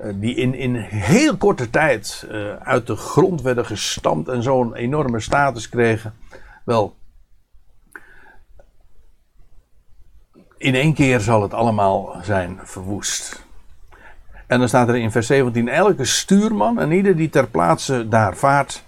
Eh, 0.05 0.11
die 0.15 0.35
in, 0.35 0.55
in 0.55 0.75
heel 0.77 1.37
korte 1.37 1.71
tijd 1.71 2.27
uh, 2.31 2.57
uit 2.57 2.87
de 2.87 2.97
grond 2.97 3.43
werden 3.43 3.67
gestampt 3.67 4.29
en 4.29 4.43
zo'n 4.43 4.75
enorme 4.75 5.21
status 5.21 5.69
kregen. 5.69 6.15
Wel, 6.65 6.97
in 10.59 10.75
één 10.75 10.95
keer 10.95 11.21
zal 11.21 11.43
het 11.43 11.55
allemaal 11.55 12.17
zijn 12.23 12.59
verwoest. 12.63 13.47
En 14.47 14.59
dan 14.59 14.69
staat 14.69 14.89
er 14.89 14.97
in 14.97 15.11
vers 15.11 15.27
17: 15.27 15.69
elke 15.69 16.05
stuurman 16.05 16.81
en 16.81 16.93
ieder 16.93 17.17
die 17.17 17.29
ter 17.29 17.47
plaatse 17.47 18.09
daar 18.09 18.37
vaart. 18.37 18.85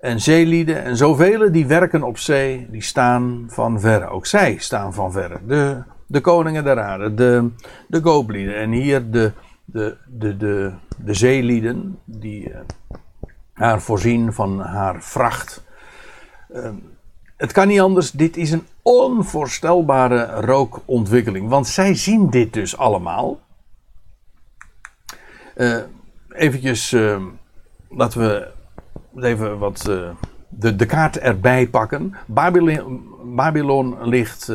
En 0.00 0.20
zeelieden 0.20 0.82
en 0.82 0.96
zoveel 0.96 1.52
die 1.52 1.66
werken 1.66 2.02
op 2.02 2.18
zee, 2.18 2.66
die 2.70 2.82
staan 2.82 3.46
van 3.48 3.80
verre. 3.80 4.06
Ook 4.06 4.26
zij 4.26 4.56
staan 4.58 4.94
van 4.94 5.12
verre. 5.12 5.40
De, 5.46 5.82
de 6.06 6.20
koningen 6.20 6.64
der 6.64 6.80
aarde, 6.80 7.14
de, 7.14 7.50
de 7.88 8.02
gooplieden 8.02 8.56
en 8.56 8.70
hier 8.70 9.10
de, 9.10 9.32
de, 9.72 9.96
de, 10.06 10.36
de, 10.36 10.72
de 10.96 11.14
zeelieden 11.14 11.98
die 12.04 12.48
uh, 12.48 12.56
haar 13.52 13.80
voorzien 13.80 14.32
van 14.32 14.60
haar 14.60 15.02
vracht. 15.02 15.64
Uh, 16.54 16.70
het 17.36 17.52
kan 17.52 17.68
niet 17.68 17.80
anders, 17.80 18.10
dit 18.10 18.36
is 18.36 18.50
een 18.50 18.66
onvoorstelbare 18.82 20.24
rookontwikkeling. 20.24 21.48
Want 21.48 21.66
zij 21.66 21.94
zien 21.94 22.30
dit 22.30 22.52
dus 22.52 22.76
allemaal. 22.76 23.40
Uh, 25.56 25.78
eventjes, 26.28 26.96
laten 27.88 28.20
we 28.20 28.50
even 29.20 29.58
wat 29.58 29.82
de, 30.48 30.76
de 30.76 30.86
kaart 30.86 31.18
erbij 31.18 31.68
pakken. 31.68 32.14
Babylon, 32.26 33.08
Babylon 33.34 34.08
ligt, 34.08 34.52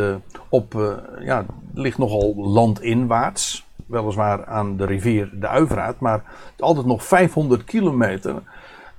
op, 0.49 0.73
ja, 1.19 1.45
ligt 1.73 1.97
nogal 1.97 2.35
landinwaarts 2.35 3.64
weliswaar 3.85 4.45
aan 4.45 4.77
de 4.77 4.85
rivier 4.85 5.29
de 5.33 5.47
Uivraat, 5.47 5.99
maar 5.99 6.23
altijd 6.59 6.85
nog 6.85 7.05
500 7.05 7.63
kilometer 7.63 8.35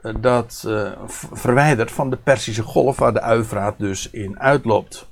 uh, 0.02 0.14
dat 0.20 0.64
uh, 0.66 0.90
verwijderd 1.32 1.90
van 1.90 2.10
de 2.10 2.16
Persische 2.16 2.62
golf 2.62 2.98
waar 2.98 3.12
de 3.12 3.20
Uivraat 3.20 3.78
dus 3.78 4.10
in 4.10 4.40
uitloopt. 4.40 5.08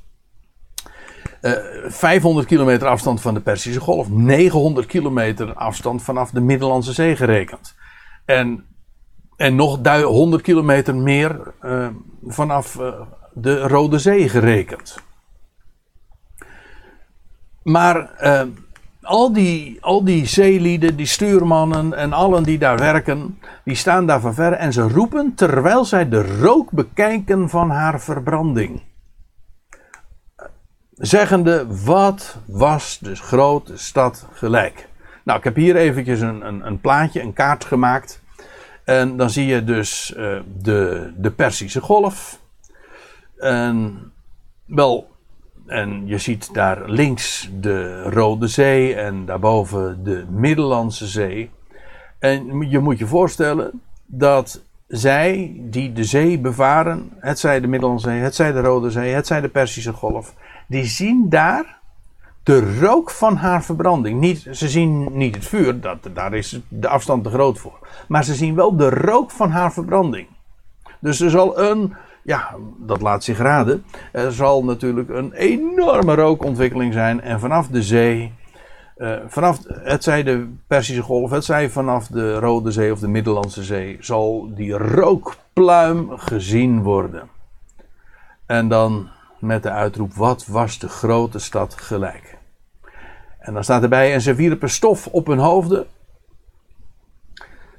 Uh, 1.40 1.84
eh, 1.84 1.90
500 1.90 2.46
kilometer 2.46 2.88
afstand 2.88 3.20
van 3.20 3.34
de 3.34 3.40
Persische 3.40 3.80
golf, 3.80 4.10
900 4.10 4.86
kilometer 4.86 5.54
afstand 5.54 6.02
vanaf 6.02 6.30
de 6.30 6.40
Middellandse 6.40 6.92
Zee 6.92 7.16
gerekend. 7.16 7.74
En, 8.24 8.64
en 9.36 9.54
nog 9.54 9.78
100 10.02 10.42
kilometer 10.42 10.94
meer 10.94 11.54
vanaf 12.26 12.78
de 13.32 13.60
Rode 13.60 13.98
Zee 13.98 14.28
gerekend. 14.28 14.96
Maar 17.62 18.10
al 19.04 19.32
die, 19.32 19.78
al 19.80 20.04
die 20.04 20.26
zeelieden, 20.26 20.96
die 20.96 21.06
stuurmannen 21.06 21.94
en 21.94 22.12
allen 22.12 22.42
die 22.42 22.58
daar 22.58 22.78
werken, 22.78 23.38
die 23.64 23.74
staan 23.74 24.06
daar 24.06 24.20
van 24.20 24.34
ver 24.34 24.52
en 24.52 24.72
ze 24.72 24.82
roepen 24.82 25.34
terwijl 25.34 25.84
zij 25.84 26.08
de 26.08 26.38
rook 26.40 26.70
bekijken 26.70 27.48
van 27.50 27.70
haar 27.70 28.00
verbranding. 28.00 28.82
Zeggende, 30.94 31.66
wat 31.84 32.36
was 32.46 32.98
de 32.98 33.14
grote 33.14 33.76
stad 33.76 34.26
gelijk? 34.32 34.88
Nou, 35.24 35.38
ik 35.38 35.44
heb 35.44 35.56
hier 35.56 35.76
eventjes 35.76 36.20
een, 36.20 36.46
een, 36.46 36.66
een 36.66 36.80
plaatje, 36.80 37.20
een 37.20 37.32
kaart 37.32 37.64
gemaakt. 37.64 38.22
En 38.84 39.16
dan 39.16 39.30
zie 39.30 39.46
je 39.46 39.64
dus 39.64 40.14
uh, 40.16 40.40
de, 40.56 41.12
de 41.16 41.30
Persische 41.30 41.80
golf. 41.80 42.38
En 43.36 44.00
wel, 44.64 45.13
en 45.66 46.06
je 46.06 46.18
ziet 46.18 46.54
daar 46.54 46.90
links 46.90 47.50
de 47.60 48.02
Rode 48.02 48.46
Zee 48.46 48.94
en 48.94 49.24
daarboven 49.24 50.04
de 50.04 50.24
Middellandse 50.28 51.06
Zee. 51.06 51.50
En 52.18 52.70
je 52.70 52.78
moet 52.78 52.98
je 52.98 53.06
voorstellen 53.06 53.82
dat 54.06 54.62
zij 54.88 55.56
die 55.60 55.92
de 55.92 56.04
zee 56.04 56.38
bevaren, 56.38 57.10
het 57.18 57.38
zij 57.38 57.60
de 57.60 57.66
Middellandse 57.66 58.08
Zee, 58.08 58.18
het 58.18 58.34
zij 58.34 58.52
de 58.52 58.60
Rode 58.60 58.90
Zee, 58.90 59.12
het 59.12 59.26
zij 59.26 59.40
de 59.40 59.48
Persische 59.48 59.92
Golf, 59.92 60.34
die 60.66 60.84
zien 60.84 61.28
daar 61.28 61.78
de 62.42 62.78
rook 62.78 63.10
van 63.10 63.36
haar 63.36 63.64
verbranding. 63.64 64.20
Niet, 64.20 64.46
ze 64.50 64.68
zien 64.68 65.08
niet 65.12 65.34
het 65.34 65.44
vuur, 65.44 65.80
dat, 65.80 65.98
daar 66.14 66.34
is 66.34 66.60
de 66.68 66.88
afstand 66.88 67.24
te 67.24 67.30
groot 67.30 67.58
voor. 67.58 67.78
Maar 68.08 68.24
ze 68.24 68.34
zien 68.34 68.54
wel 68.54 68.76
de 68.76 68.90
rook 68.90 69.30
van 69.30 69.50
haar 69.50 69.72
verbranding. 69.72 70.26
Dus 71.00 71.20
er 71.20 71.30
zal 71.30 71.58
een 71.58 71.94
ja, 72.24 72.54
dat 72.78 73.00
laat 73.00 73.24
zich 73.24 73.38
raden. 73.38 73.84
Er 74.12 74.32
zal 74.32 74.64
natuurlijk 74.64 75.08
een 75.08 75.32
enorme 75.32 76.14
rookontwikkeling 76.14 76.92
zijn. 76.92 77.20
En 77.20 77.40
vanaf 77.40 77.68
de 77.68 77.82
zee, 77.82 78.32
uh, 78.96 79.16
vanaf 79.26 79.58
het 79.68 80.02
zij 80.02 80.22
de 80.22 80.52
Persische 80.66 81.02
Golf, 81.02 81.30
het 81.30 81.44
zij 81.44 81.70
vanaf 81.70 82.06
de 82.06 82.38
Rode 82.38 82.70
Zee 82.70 82.92
of 82.92 82.98
de 82.98 83.08
Middellandse 83.08 83.62
Zee, 83.62 83.96
zal 84.00 84.54
die 84.54 84.72
rookpluim 84.72 86.18
gezien 86.18 86.82
worden. 86.82 87.28
En 88.46 88.68
dan 88.68 89.08
met 89.38 89.62
de 89.62 89.70
uitroep: 89.70 90.14
Wat 90.14 90.46
was 90.46 90.78
de 90.78 90.88
grote 90.88 91.38
stad 91.38 91.74
gelijk? 91.74 92.38
En 93.38 93.54
dan 93.54 93.64
staat 93.64 93.82
erbij: 93.82 94.12
En 94.12 94.20
ze 94.20 94.34
wierpen 94.34 94.70
stof 94.70 95.06
op 95.06 95.26
hun 95.26 95.38
hoofden. 95.38 95.86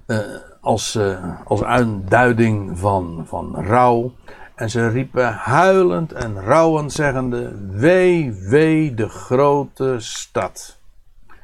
Uh, 0.07 0.19
als, 0.65 0.95
uh, 0.95 1.39
als 1.43 1.63
uitduiding 1.63 2.79
van, 2.79 3.23
van 3.27 3.55
rouw. 3.55 4.13
En 4.55 4.69
ze 4.69 4.87
riepen 4.87 5.33
huilend 5.33 6.11
en 6.11 6.41
rouwend 6.41 6.91
zeggende: 6.91 7.55
Wee, 7.71 8.33
wee 8.49 8.93
de 8.93 9.09
grote 9.09 9.95
stad. 9.97 10.79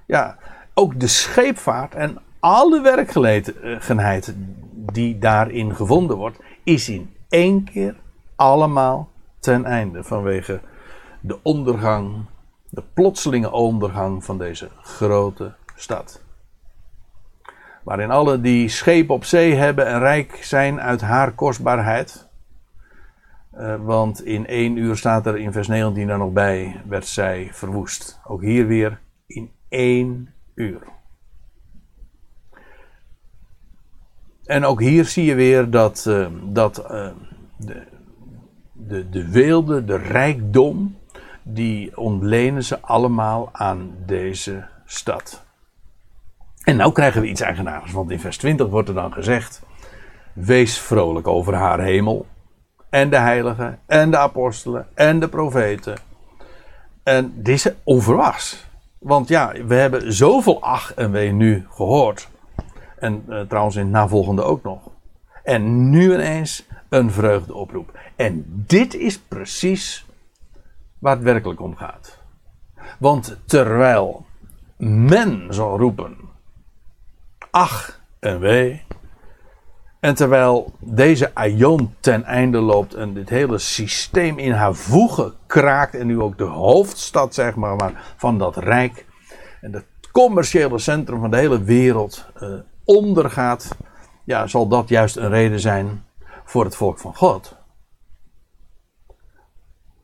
Ja, 0.08 0.38
ook 0.74 1.00
de 1.00 1.08
scheepvaart 1.08 1.96
en 1.96 2.18
alle 2.40 2.82
werkgelegenheid 2.82 4.36
die 4.92 5.18
daarin 5.18 5.76
gevonden 5.76 6.18
wordt, 6.18 6.40
is 6.64 6.90
in 6.90 7.16
één 7.30 7.64
keer 7.64 7.96
allemaal 8.36 9.10
ten 9.40 9.66
einde 9.66 10.04
vanwege 10.04 10.62
de 11.20 11.40
ondergang, 11.42 12.26
de 12.70 12.84
plotselinge 12.94 13.52
ondergang 13.52 14.26
van 14.26 14.38
deze 14.38 14.70
grote 14.82 15.54
stad. 15.76 16.21
Waarin 17.84 18.12
alle 18.12 18.42
die 18.42 18.70
schepen 18.70 19.16
op 19.16 19.26
zee 19.26 19.56
hebben 19.56 19.88
en 19.88 20.00
rijk 20.00 20.40
zijn 20.42 20.82
uit 20.82 21.02
haar 21.02 21.32
kostbaarheid, 21.32 22.30
Uh, 23.58 23.76
want 23.76 24.26
in 24.26 24.48
één 24.48 24.78
uur 24.78 24.98
staat 24.98 25.26
er 25.26 25.38
in 25.38 25.52
vers 25.52 25.68
19 25.68 26.10
er 26.10 26.18
nog 26.18 26.32
bij, 26.32 26.82
werd 26.88 27.06
zij 27.06 27.50
verwoest. 27.52 28.20
Ook 28.28 28.42
hier 28.42 28.68
weer 28.68 29.00
in 29.26 29.52
één 29.70 30.34
uur. 30.56 30.82
En 34.46 34.66
ook 34.66 34.80
hier 34.80 35.06
zie 35.06 35.26
je 35.26 35.36
weer 35.36 35.70
dat, 35.70 36.06
uh, 36.08 36.28
dat 36.44 36.84
uh, 36.92 37.10
de, 37.58 37.84
de, 38.74 39.10
de 39.10 39.30
weelde, 39.30 39.86
de 39.86 39.98
rijkdom, 39.98 40.98
die 41.44 41.98
ontlenen 41.98 42.64
ze 42.64 42.82
allemaal 42.82 43.50
aan 43.52 43.92
deze 44.06 44.68
stad. 44.86 45.46
En 46.64 46.76
nou 46.76 46.92
krijgen 46.92 47.22
we 47.22 47.28
iets 47.28 47.42
eigenaars, 47.42 47.92
want 47.92 48.12
in 48.12 48.20
vers 48.20 48.38
20 48.38 48.68
wordt 48.68 48.90
er 48.90 48.96
dan 48.96 49.14
gezegd: 49.14 49.62
Wees 50.34 50.80
vrolijk 50.80 51.28
over 51.28 51.54
haar 51.54 51.80
hemel, 51.80 52.26
en 52.90 53.10
de 53.10 53.18
heiligen, 53.18 53.80
en 53.86 54.12
de 54.12 54.18
apostelen, 54.18 54.88
en 54.94 55.20
de 55.20 55.28
profeten. 55.28 55.98
En 57.04 57.34
deze 57.36 57.76
onverwachts. 57.84 58.66
Want 58.98 59.28
ja, 59.28 59.54
we 59.66 59.76
hebben 59.76 60.14
zoveel 60.14 60.62
ach 60.62 60.94
en 60.94 61.12
wee 61.12 61.32
nu 61.32 61.66
gehoord. 61.70 62.30
En 63.00 63.26
uh, 63.30 63.42
trouwens 63.42 63.76
in 63.76 63.82
het 63.82 63.92
navolgende 63.92 64.44
ook 64.44 64.64
nog. 64.64 64.90
En 65.44 65.90
nu 65.90 66.14
ineens 66.14 66.68
een 66.90 67.12
vreugdeoproep. 67.12 68.00
En 68.16 68.46
dit 68.68 68.96
is 68.96 69.20
precies 69.20 70.06
waar 71.00 71.16
het 71.16 71.24
werkelijk 71.24 71.62
om 71.62 71.76
gaat. 71.76 72.20
Want 73.00 73.38
terwijl 73.46 74.26
men 74.78 75.48
zal 75.50 75.78
roepen: 75.78 76.18
ach 77.52 78.02
en 78.20 78.40
wee. 78.40 78.84
En 80.00 80.16
terwijl 80.16 80.74
deze 80.80 81.36
aion 81.36 81.96
ten 82.00 82.24
einde 82.24 82.60
loopt 82.60 82.94
en 82.94 83.14
dit 83.14 83.30
hele 83.30 83.58
systeem 83.58 84.38
in 84.38 84.52
haar 84.52 84.74
voegen 84.74 85.34
kraakt 85.48 85.96
en 85.96 86.08
nu 86.08 86.22
ook 86.22 86.38
de 86.38 86.44
hoofdstad 86.44 87.34
zeg 87.34 87.56
maar, 87.56 88.14
van 88.18 88.38
dat 88.38 88.58
rijk 88.58 89.06
en 89.62 89.74
het 89.74 89.86
commerciële 90.12 90.80
centrum 90.80 91.20
van 91.20 91.32
de 91.32 91.38
hele 91.38 91.64
wereld 91.64 92.26
uh, 92.42 92.54
ondergaat, 92.86 93.76
ja, 94.24 94.48
zal 94.48 94.68
dat 94.68 94.90
juist 94.90 95.16
een 95.16 95.30
reden 95.30 95.60
zijn 95.60 96.06
voor 96.44 96.64
het 96.64 96.76
volk 96.76 97.00
van 97.00 97.16
God. 97.16 97.56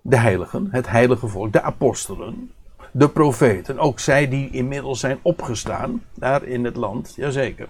De 0.01 0.17
heiligen, 0.17 0.67
het 0.71 0.89
heilige 0.89 1.27
volk, 1.27 1.53
de 1.53 1.61
apostelen, 1.61 2.51
de 2.97 3.09
profeten, 3.09 3.79
ook 3.79 3.99
zij 3.99 4.27
die 4.27 4.49
inmiddels 4.49 4.99
zijn 4.99 5.19
opgestaan 5.21 6.03
daar 6.13 6.43
in 6.43 6.65
het 6.65 6.75
land, 6.75 7.13
jazeker. 7.15 7.69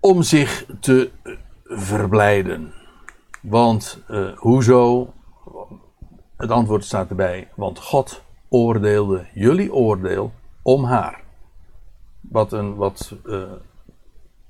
Om 0.00 0.22
zich 0.22 0.66
te 0.80 1.10
verblijden. 1.64 2.72
Want 3.40 4.02
uh, 4.10 4.36
hoezo? 4.36 5.12
Het 6.36 6.50
antwoord 6.50 6.84
staat 6.84 7.08
erbij. 7.08 7.48
Want 7.54 7.78
God 7.78 8.22
oordeelde 8.48 9.26
jullie 9.32 9.72
oordeel 9.72 10.32
om 10.62 10.84
haar. 10.84 11.22
Wat 12.20 12.52
een 12.52 12.74
wat 12.74 13.16
uh, 13.26 13.42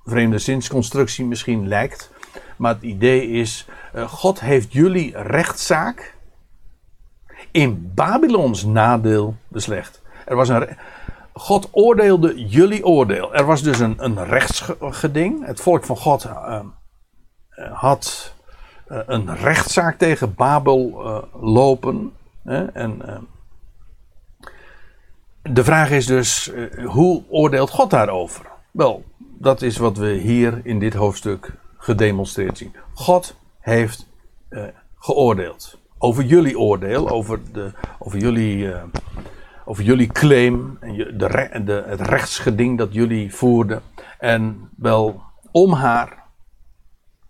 vreemde 0.04 0.38
zinsconstructie 0.38 1.24
misschien 1.24 1.68
lijkt. 1.68 2.10
Maar 2.56 2.74
het 2.74 2.82
idee 2.82 3.28
is: 3.28 3.66
uh, 3.94 4.08
God 4.08 4.40
heeft 4.40 4.72
jullie 4.72 5.22
rechtszaak 5.22 6.13
in 7.54 7.92
Babylons 7.94 8.64
nadeel 8.64 9.36
beslecht. 9.48 10.02
Er 10.26 10.36
was 10.36 10.48
een, 10.48 10.76
God 11.32 11.68
oordeelde 11.70 12.46
jullie 12.46 12.84
oordeel. 12.84 13.34
Er 13.34 13.44
was 13.44 13.62
dus 13.62 13.78
een, 13.78 13.94
een 13.98 14.24
rechtsgeding. 14.24 15.46
Het 15.46 15.60
volk 15.60 15.84
van 15.84 15.96
God 15.96 16.24
uh, 16.24 16.60
had 17.72 18.34
uh, 18.88 18.98
een 19.06 19.36
rechtszaak 19.36 19.98
tegen 19.98 20.34
Babel 20.34 21.02
lopen. 21.40 22.12
en 22.72 23.02
de 25.42 25.64
vraag 25.64 25.90
is 25.90 26.06
dus, 26.06 26.52
hoe 26.84 27.24
oordeelt 27.28 27.70
God 27.70 27.90
daarover? 27.90 28.46
Wel, 28.70 29.04
dat 29.18 29.62
is 29.62 29.76
wat 29.76 29.96
we 29.96 30.12
hier 30.12 30.60
in 30.64 30.78
dit 30.78 30.94
hoofdstuk 30.94 31.52
gedemonstreerd 31.76 32.58
zien. 32.58 32.76
God 32.94 33.36
heeft 33.60 34.06
geoordeeld 34.98 35.82
over 35.98 36.24
jullie 36.24 36.58
oordeel, 36.58 37.08
over, 37.08 37.40
de, 37.52 37.72
over, 37.98 38.18
jullie, 38.18 38.56
uh, 38.56 38.82
over 39.64 39.84
jullie 39.84 40.06
claim, 40.06 40.78
de, 41.16 41.50
de, 41.64 41.84
het 41.86 42.00
rechtsgeding 42.00 42.78
dat 42.78 42.94
jullie 42.94 43.34
voerden. 43.34 43.82
En 44.18 44.70
wel 44.76 45.22
om 45.50 45.72
haar 45.72 46.24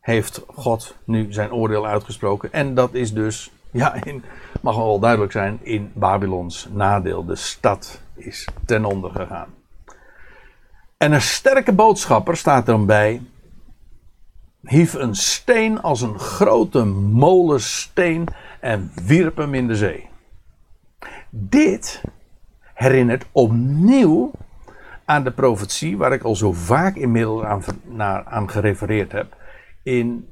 heeft 0.00 0.42
God 0.46 0.96
nu 1.04 1.32
zijn 1.32 1.52
oordeel 1.52 1.86
uitgesproken. 1.86 2.52
En 2.52 2.74
dat 2.74 2.94
is 2.94 3.12
dus, 3.12 3.50
ja, 3.70 4.04
in, 4.04 4.24
mag 4.60 4.76
wel 4.76 4.98
duidelijk 4.98 5.32
zijn, 5.32 5.58
in 5.62 5.90
Babylons 5.94 6.68
nadeel. 6.72 7.24
De 7.24 7.36
stad 7.36 8.00
is 8.14 8.48
ten 8.66 8.84
onder 8.84 9.10
gegaan. 9.10 9.48
En 10.96 11.12
een 11.12 11.22
sterke 11.22 11.72
boodschapper 11.72 12.36
staat 12.36 12.66
dan 12.66 12.86
bij 12.86 13.22
hief 14.64 14.94
een 14.94 15.14
steen 15.14 15.82
als 15.82 16.00
een 16.00 16.18
grote 16.18 16.84
molensteen 16.84 18.26
en 18.60 18.92
wierp 19.06 19.36
hem 19.36 19.54
in 19.54 19.66
de 19.66 19.76
zee. 19.76 20.08
Dit 21.30 22.02
herinnert 22.74 23.26
opnieuw 23.32 24.30
aan 25.04 25.24
de 25.24 25.32
profetie 25.32 25.96
waar 25.96 26.12
ik 26.12 26.22
al 26.22 26.36
zo 26.36 26.52
vaak 26.52 26.96
inmiddels 26.96 27.42
aan, 27.42 27.62
naar, 27.84 28.24
gerefereerd 28.46 29.12
heb 29.12 29.36
in 29.82 30.28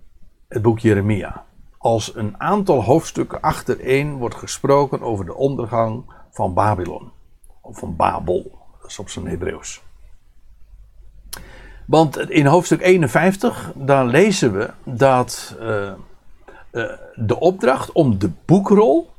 het 0.49 0.63
boek 0.63 0.79
Jeremia. 0.79 1.45
Als 1.79 2.17
een 2.17 2.41
aantal 2.41 2.83
hoofdstukken 2.83 3.41
achtereen 3.41 4.17
wordt 4.17 4.35
gesproken 4.35 5.01
over 5.01 5.25
de 5.25 5.35
ondergang 5.35 6.05
van 6.31 6.55
Babylon. 6.55 7.13
Of 7.61 7.79
van 7.79 7.97
Babel, 7.97 8.59
dat 8.81 8.91
is 8.91 8.99
op 8.99 9.09
zijn 9.09 9.27
Hebreeuws. 9.27 9.83
Want 11.93 12.31
in 12.31 12.47
hoofdstuk 12.47 12.81
51, 12.81 13.73
dan 13.75 14.07
lezen 14.07 14.53
we 14.53 14.71
dat 14.85 15.57
uh, 15.61 15.93
uh, 16.73 16.93
de 17.15 17.41
opdracht 17.41 17.93
om 17.93 18.19
de 18.19 18.31
boekrol, 18.45 19.11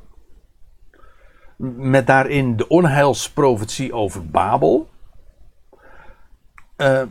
met 1.77 2.07
daarin 2.07 2.55
de 2.55 2.67
onheilsprofetie 2.67 3.93
over 3.93 4.29
Babel, 4.29 4.89
uh, 6.77 7.01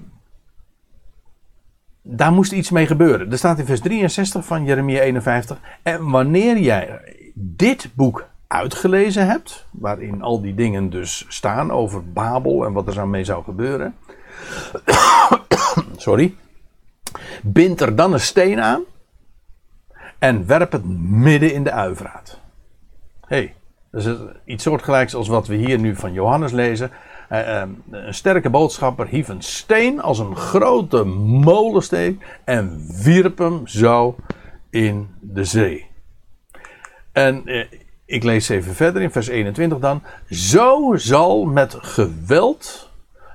daar 2.02 2.32
moest 2.32 2.52
iets 2.52 2.70
mee 2.70 2.86
gebeuren. 2.86 3.30
Er 3.30 3.38
staat 3.38 3.58
in 3.58 3.66
vers 3.66 3.80
63 3.80 4.44
van 4.44 4.64
Jeremia 4.64 5.00
51, 5.00 5.60
en 5.82 6.10
wanneer 6.10 6.58
jij 6.58 7.14
dit 7.34 7.90
boek 7.94 8.28
uitgelezen 8.46 9.26
hebt, 9.26 9.66
waarin 9.70 10.22
al 10.22 10.40
die 10.40 10.54
dingen 10.54 10.90
dus 10.90 11.24
staan 11.28 11.70
over 11.70 12.12
Babel 12.12 12.64
en 12.64 12.72
wat 12.72 12.96
er 12.96 13.08
mee 13.08 13.24
zou 13.24 13.44
gebeuren, 13.44 13.94
sorry, 15.96 16.34
bind 17.42 17.80
er 17.80 17.96
dan 17.96 18.12
een 18.12 18.20
steen 18.20 18.60
aan 18.60 18.82
en 20.18 20.46
werp 20.46 20.72
het 20.72 20.84
midden 20.98 21.52
in 21.54 21.64
de 21.64 21.72
uivraat. 21.72 22.38
hey, 23.26 23.54
dat 23.90 24.04
is 24.04 24.16
iets 24.44 24.62
soortgelijks 24.62 25.14
als 25.14 25.28
wat 25.28 25.46
we 25.46 25.54
hier 25.54 25.78
nu 25.78 25.96
van 25.96 26.12
Johannes 26.12 26.52
lezen. 26.52 26.90
Uh, 27.30 27.62
een 27.90 28.14
sterke 28.14 28.50
boodschapper 28.50 29.06
hief 29.06 29.28
een 29.28 29.42
steen 29.42 30.00
als 30.00 30.18
een 30.18 30.36
grote 30.36 31.04
molensteen 31.04 32.22
en 32.44 32.86
wierp 33.02 33.38
hem 33.38 33.66
zo 33.66 34.16
in 34.70 35.08
de 35.20 35.44
zee. 35.44 35.86
En 37.12 37.42
uh, 37.44 37.64
ik 38.04 38.22
lees 38.22 38.48
even 38.48 38.74
verder 38.74 39.02
in 39.02 39.10
vers 39.10 39.26
21 39.26 39.78
dan. 39.78 40.02
Zo 40.30 40.94
zal 40.96 41.44
met 41.44 41.76
geweld 41.78 42.90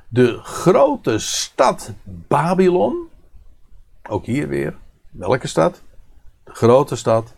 de 0.07 0.39
grote 0.41 1.19
stad 1.19 1.93
Babylon, 2.03 3.07
ook 4.09 4.25
hier 4.25 4.47
weer, 4.47 4.75
welke 5.09 5.47
stad? 5.47 5.81
De 6.43 6.53
grote 6.55 6.95
stad 6.95 7.33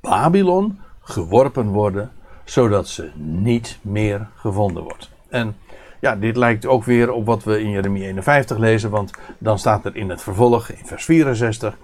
Babylon 0.00 0.80
geworpen 1.00 1.66
worden, 1.66 2.12
zodat 2.44 2.88
ze 2.88 3.10
niet 3.14 3.78
meer 3.82 4.28
gevonden 4.34 4.82
wordt. 4.82 5.10
En 5.28 5.56
ja, 6.00 6.16
dit 6.16 6.36
lijkt 6.36 6.66
ook 6.66 6.84
weer 6.84 7.12
op 7.12 7.26
wat 7.26 7.44
we 7.44 7.60
in 7.60 7.70
Jeremia 7.70 8.06
51 8.06 8.58
lezen, 8.58 8.90
want 8.90 9.12
dan 9.38 9.58
staat 9.58 9.84
er 9.84 9.96
in 9.96 10.10
het 10.10 10.22
vervolg, 10.22 10.68
in 10.68 10.86
vers 10.86 11.04
64, 11.04 11.78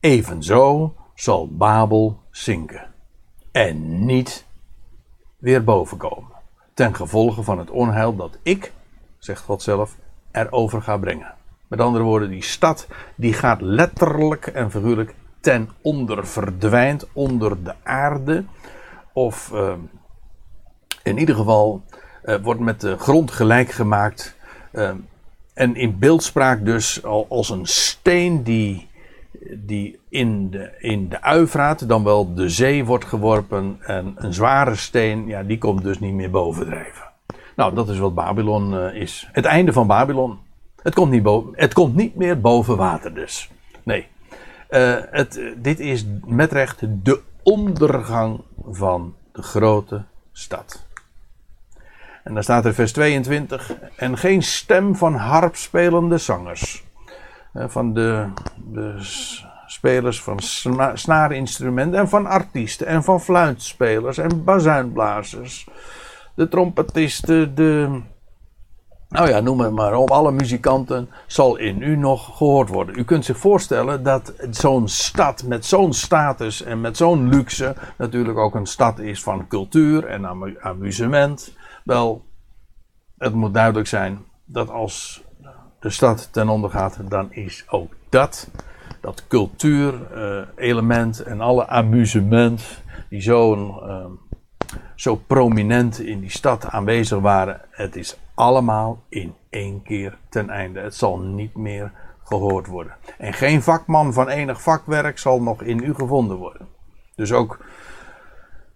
evenzo 0.00 0.94
zal 1.14 1.48
Babel 1.56 2.20
zinken 2.30 2.90
en 3.52 4.04
niet 4.04 4.46
weer 5.38 5.64
bovenkomen, 5.64 6.32
ten 6.74 6.94
gevolge 6.94 7.42
van 7.42 7.58
het 7.58 7.70
onheil 7.70 8.16
dat 8.16 8.38
ik 8.42 8.72
zegt 9.24 9.42
God 9.42 9.62
zelf, 9.62 9.96
erover 10.30 10.82
gaat 10.82 11.00
brengen. 11.00 11.34
Met 11.68 11.80
andere 11.80 12.04
woorden, 12.04 12.30
die 12.30 12.42
stad 12.42 12.86
die 13.14 13.32
gaat 13.32 13.60
letterlijk 13.60 14.46
en 14.46 14.70
figuurlijk 14.70 15.14
ten 15.40 15.70
onder, 15.82 16.26
verdwijnt 16.26 17.06
onder 17.12 17.64
de 17.64 17.74
aarde. 17.82 18.44
Of 19.12 19.50
uh, 19.54 19.72
in 21.02 21.18
ieder 21.18 21.34
geval 21.34 21.82
uh, 22.24 22.36
wordt 22.42 22.60
met 22.60 22.80
de 22.80 22.98
grond 22.98 23.30
gelijk 23.30 23.70
gemaakt. 23.70 24.36
Uh, 24.72 24.90
en 25.54 25.76
in 25.76 25.98
beeldspraak 25.98 26.64
dus 26.64 27.04
al 27.04 27.26
als 27.28 27.50
een 27.50 27.66
steen 27.66 28.42
die, 28.42 28.88
die 29.54 30.00
in 30.08 30.50
de, 30.50 30.74
in 30.78 31.08
de 31.08 31.22
Uivraat, 31.22 31.88
dan 31.88 32.04
wel 32.04 32.34
de 32.34 32.48
zee 32.48 32.84
wordt 32.84 33.04
geworpen. 33.04 33.76
En 33.80 34.14
een 34.16 34.34
zware 34.34 34.76
steen, 34.76 35.26
ja, 35.26 35.42
die 35.42 35.58
komt 35.58 35.82
dus 35.82 35.98
niet 35.98 36.14
meer 36.14 36.30
bovendrijven. 36.30 37.11
Nou, 37.56 37.74
dat 37.74 37.88
is 37.88 37.98
wat 37.98 38.14
Babylon 38.14 38.74
uh, 38.74 38.94
is. 38.94 39.28
Het 39.32 39.44
einde 39.44 39.72
van 39.72 39.86
Babylon. 39.86 40.38
Het 40.82 40.94
komt 40.94 41.10
niet, 41.10 41.28
het 41.52 41.74
komt 41.74 41.94
niet 41.94 42.14
meer 42.14 42.40
boven 42.40 42.76
water 42.76 43.14
dus. 43.14 43.50
Nee. 43.82 44.06
Uh, 44.70 44.94
het, 45.10 45.40
dit 45.56 45.80
is 45.80 46.06
met 46.24 46.52
recht 46.52 46.80
de 47.04 47.20
ondergang 47.42 48.40
van 48.70 49.14
de 49.32 49.42
grote 49.42 50.04
stad. 50.32 50.86
En 52.24 52.34
dan 52.34 52.42
staat 52.42 52.64
er 52.64 52.74
vers 52.74 52.92
22. 52.92 53.72
En 53.96 54.18
geen 54.18 54.42
stem 54.42 54.96
van 54.96 55.14
harpspelende 55.14 56.18
zangers. 56.18 56.84
Van 57.54 57.94
de, 57.94 58.28
de 58.56 58.96
spelers 59.66 60.22
van 60.22 60.38
snaarinstrumenten 60.94 62.00
en 62.00 62.08
van 62.08 62.26
artiesten 62.26 62.86
en 62.86 63.04
van 63.04 63.20
fluitspelers 63.20 64.18
en 64.18 64.44
bazuinblazers. 64.44 65.66
De 66.34 66.48
trompetisten, 66.48 67.54
de... 67.54 68.00
Nou 69.08 69.28
ja, 69.28 69.40
noem 69.40 69.60
het 69.60 69.72
maar 69.72 69.94
op. 69.94 70.10
Alle 70.10 70.32
muzikanten 70.32 71.08
zal 71.26 71.56
in 71.56 71.82
u 71.82 71.96
nog 71.96 72.36
gehoord 72.36 72.68
worden. 72.68 72.98
U 72.98 73.04
kunt 73.04 73.24
zich 73.24 73.38
voorstellen 73.38 74.02
dat 74.02 74.34
zo'n 74.50 74.88
stad 74.88 75.44
met 75.44 75.64
zo'n 75.64 75.92
status 75.92 76.62
en 76.62 76.80
met 76.80 76.96
zo'n 76.96 77.28
luxe 77.28 77.74
natuurlijk 77.98 78.38
ook 78.38 78.54
een 78.54 78.66
stad 78.66 78.98
is 78.98 79.22
van 79.22 79.46
cultuur 79.46 80.06
en 80.06 80.26
amusement. 80.60 81.56
Wel, 81.84 82.24
het 83.18 83.34
moet 83.34 83.54
duidelijk 83.54 83.88
zijn 83.88 84.24
dat 84.44 84.70
als 84.70 85.24
de 85.80 85.90
stad 85.90 86.28
ten 86.32 86.48
onder 86.48 86.70
gaat, 86.70 86.98
dan 87.08 87.32
is 87.32 87.64
ook 87.68 87.92
dat, 88.08 88.50
dat 89.00 89.26
cultuurelement 89.28 91.20
uh, 91.20 91.26
en 91.32 91.40
alle 91.40 91.66
amusement 91.66 92.82
die 93.08 93.20
zo, 93.20 93.54
uh, 93.54 94.04
zo 94.94 95.16
prominent 95.16 96.00
in 96.00 96.20
die 96.20 96.30
stad 96.30 96.66
aanwezig 96.66 97.18
waren, 97.18 97.60
het 97.70 97.96
is 97.96 98.18
allemaal 98.34 99.02
in 99.08 99.34
één 99.50 99.82
keer 99.82 100.18
ten 100.28 100.50
einde. 100.50 100.80
Het 100.80 100.94
zal 100.94 101.18
niet 101.18 101.56
meer 101.56 101.92
gehoord 102.24 102.66
worden. 102.66 102.96
En 103.18 103.32
geen 103.32 103.62
vakman 103.62 104.12
van 104.12 104.28
enig 104.28 104.62
vakwerk 104.62 105.18
zal 105.18 105.42
nog 105.42 105.62
in 105.62 105.82
u 105.82 105.94
gevonden 105.94 106.36
worden. 106.36 106.66
Dus 107.14 107.32
ook 107.32 107.58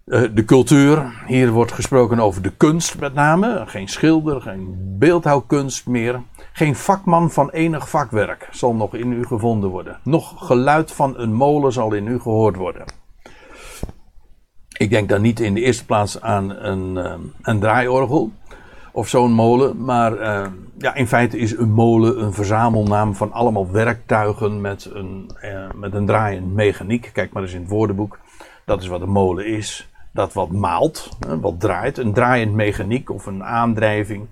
eh, 0.07 0.23
de 0.35 0.45
cultuur. 0.45 1.25
Hier 1.27 1.51
wordt 1.51 1.73
gesproken 1.73 2.21
over 2.21 2.43
de 2.43 2.57
kunst 2.57 2.99
met 2.99 3.15
name. 3.15 3.63
Geen 3.67 3.89
schilder, 3.89 4.41
geen 4.41 4.75
beeldhouwkunst 4.99 5.87
meer. 5.87 6.23
Geen 6.53 6.77
vakman 6.77 7.31
van 7.31 7.51
enig 7.51 7.89
vakwerk 7.89 8.49
zal 8.51 8.75
nog 8.75 8.95
in 8.95 9.13
u 9.13 9.25
gevonden 9.25 9.71
worden. 9.71 10.01
Nog 10.03 10.47
geluid 10.47 10.93
van 10.93 11.19
een 11.19 11.33
molen 11.33 11.73
zal 11.73 11.93
in 11.93 12.07
u 12.07 12.21
gehoord 12.21 12.57
worden. 12.57 12.85
Ik 14.79 14.91
denk 14.91 15.09
dan 15.09 15.21
niet 15.23 15.41
in 15.41 15.55
de 15.55 15.61
eerste 15.61 15.85
plaats 15.85 16.21
aan 16.21 16.51
een, 16.51 16.97
uh, 16.97 17.15
een 17.43 17.61
draaiorgel 17.61 18.33
of 18.93 19.09
zo'n 19.09 19.33
molen. 19.33 19.85
Maar 19.85 20.21
uh, 20.21 20.47
ja, 20.79 20.95
in 20.95 21.07
feite 21.07 21.39
is 21.39 21.57
een 21.57 21.73
molen 21.73 22.23
een 22.23 22.33
verzamelnaam 22.33 23.15
van 23.15 23.33
allemaal 23.33 23.71
werktuigen 23.71 24.61
met 24.61 24.91
een, 24.93 25.31
uh, 25.45 25.71
met 25.75 25.95
een 25.95 26.07
draaiend 26.07 26.55
mechaniek. 26.55 27.11
Kijk 27.13 27.33
maar 27.33 27.43
eens 27.43 27.53
in 27.53 27.61
het 27.61 27.71
woordenboek. 27.71 28.19
Dat 28.65 28.83
is 28.83 28.89
wat 28.89 29.01
een 29.01 29.11
molen 29.11 29.47
is 29.47 29.89
dat 30.13 30.33
wat 30.33 30.51
maalt, 30.51 31.09
wat 31.41 31.61
draait. 31.61 31.99
Een 31.99 32.13
draaiend 32.13 32.55
mechaniek 32.55 33.11
of 33.11 33.27
een 33.27 33.45
aandrijving. 33.45 34.27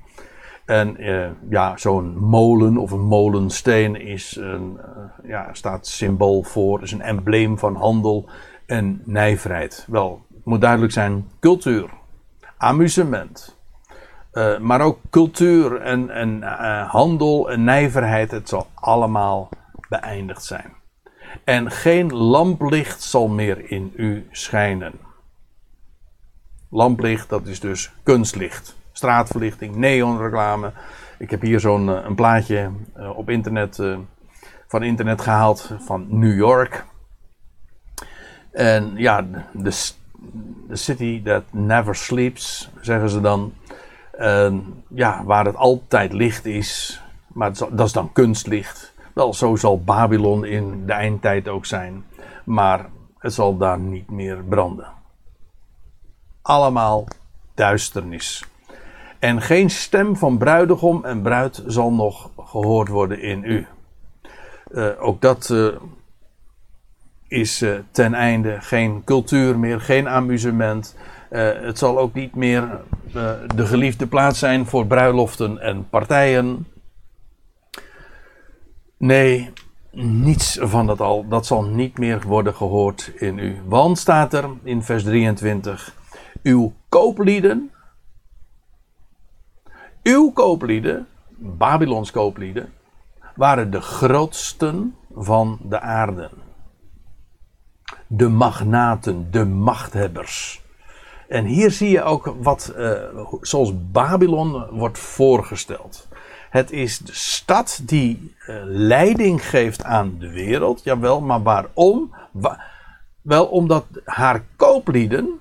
En 0.65 0.97
uh, 1.03 1.27
ja, 1.49 1.77
zo'n 1.77 2.17
molen 2.19 2.77
of 2.77 2.91
een 2.91 3.07
molensteen 3.07 3.97
is 4.01 4.37
een, 4.37 4.79
uh, 4.79 5.29
ja, 5.29 5.49
staat 5.53 5.87
symbool 5.87 6.43
voor, 6.43 6.83
is 6.83 6.93
een 6.93 7.03
embleem 7.03 7.59
van 7.59 7.77
handel 7.77 8.29
en 8.67 9.03
nijverheid. 9.05 9.87
Wel, 9.89 10.24
moet 10.45 10.61
duidelijk 10.61 10.93
zijn, 10.93 11.29
cultuur, 11.41 11.91
amusement, 12.57 13.57
uh, 14.33 14.59
maar 14.59 14.81
ook 14.81 14.99
cultuur 15.11 15.81
en, 15.81 16.11
en 16.11 16.43
handel 16.87 17.51
en 17.51 17.65
nijverheid, 17.65 18.31
het 18.31 18.49
zal 18.49 18.67
allemaal 18.75 19.49
beëindigd 19.89 20.45
zijn. 20.45 20.73
En 21.45 21.71
geen 21.71 22.15
lamplicht 22.15 23.03
zal 23.03 23.29
meer 23.29 23.71
in 23.71 23.93
u 23.97 24.29
schijnen. 24.31 24.93
Lamplicht, 26.71 27.29
dat 27.29 27.47
is 27.47 27.61
dus 27.61 27.93
kunstlicht. 28.03 28.77
Straatverlichting, 28.93 29.77
neonreclame. 29.77 30.73
Ik 31.19 31.31
heb 31.31 31.41
hier 31.41 31.61
zo'n 31.61 31.89
uh, 31.89 32.05
een 32.05 32.15
plaatje 32.15 32.71
op 33.15 33.31
internet, 33.31 33.83
van 34.69 34.83
internet 34.83 35.21
gehaald 35.21 35.75
van 35.79 36.07
New 36.09 36.37
York. 36.37 36.85
En 38.53 38.93
ja, 38.97 39.27
de, 39.53 39.93
the 40.69 40.77
city 40.77 41.23
that 41.25 41.43
never 41.51 41.95
sleeps, 41.95 42.71
zeggen 42.81 43.11
ze 43.11 43.21
dan. 43.21 43.53
ja, 44.89 45.25
waar 45.25 45.45
het 45.45 45.57
altijd 45.57 46.13
licht 46.13 46.47
is. 46.47 47.03
Maar 47.27 47.53
dat 47.71 47.87
is 47.87 47.93
dan 47.93 48.13
kunstlicht. 48.13 48.95
Wel, 49.13 49.35
zo 49.35 49.57
zal 49.57 49.81
Babylon 49.81 50.45
in 50.45 50.87
de 50.87 50.93
eindtijd 50.93 51.49
ook 51.49 51.67
zijn. 51.67 52.05
Maar 52.45 52.87
het 53.19 53.35
zal 53.35 53.57
daar 53.57 53.79
niet 53.79 54.11
meer 54.11 54.37
branden 54.49 54.95
allemaal 56.45 57.07
duisternis. 57.55 58.45
En 59.19 59.43
geen 59.43 59.71
stem 59.71 60.17
van 60.17 60.39
bruidegom 60.39 61.05
en 61.05 61.23
bruid 61.23 61.63
zal 61.67 61.93
nog 61.93 62.31
gehoord 62.37 62.89
worden 62.89 63.21
in 63.23 63.45
u. 63.45 63.67
Uh, 64.71 64.89
ook 64.99 65.21
dat 65.21 65.49
uh, 65.49 65.69
is 67.29 67.63
uh, 67.63 67.75
ten 67.91 68.15
einde 68.15 68.57
geen 68.61 69.03
cultuur 69.05 69.59
meer, 69.59 69.81
geen 69.81 70.09
amusement. 70.09 70.97
het 71.29 71.79
zal 71.79 71.99
ook 71.99 72.15
niet 72.15 72.35
meer 72.35 72.81
de 73.55 73.67
geliefde 73.67 74.07
plaats 74.07 74.39
zijn 74.39 74.67
voor 74.67 74.87
bruiloften 74.87 75.59
en 75.59 75.89
partijen. 75.89 76.67
Nee, 78.97 79.51
niets 79.95 80.59
van 80.61 80.87
dat 80.87 81.01
al. 81.01 81.29
Dat 81.29 81.47
zal 81.47 81.65
niet 81.65 81.99
meer 81.99 82.23
worden 82.27 82.55
gehoord 82.55 83.13
in 83.17 83.39
u. 83.39 83.61
Want 83.67 83.99
staat 83.99 84.33
er 84.33 84.49
in 84.63 84.83
vers 84.83 85.03
23 85.03 85.95
uw 86.43 86.73
kooplieden, 86.89 87.71
uw 90.03 90.31
kooplieden, 90.31 91.07
Babylons 91.37 92.11
kooplieden, 92.11 92.73
waren 93.35 93.71
de 93.71 93.81
grootsten 93.81 94.97
van 95.15 95.59
de 95.63 95.81
aarde. 95.81 96.31
De 98.07 98.29
magnaten, 98.29 99.31
de 99.31 99.45
machthebbers. 99.45 100.63
En 101.29 101.45
hier 101.45 101.71
zie 101.71 101.91
je 101.91 102.03
ook 102.03 102.35
wat, 102.41 102.75
uh, 102.77 102.93
zoals 103.41 103.73
Babylon 103.91 104.67
wordt 104.71 104.99
voorgesteld. 104.99 106.09
Het 106.51 106.71
is 106.71 106.99
de 106.99 107.15
stad 107.15 107.81
die 107.83 108.35
uh, 108.47 108.57
leiding 108.65 109.49
geeft 109.49 109.85
aan 109.85 110.17
de 110.19 110.31
wereld, 110.31 110.85
jawel, 110.85 111.21
maar 111.21 111.43
waarom? 111.43 112.15
Wa 112.33 112.61
wel 113.23 113.47
omdat 113.47 113.87
haar 114.05 114.45
kooplieden, 114.57 115.39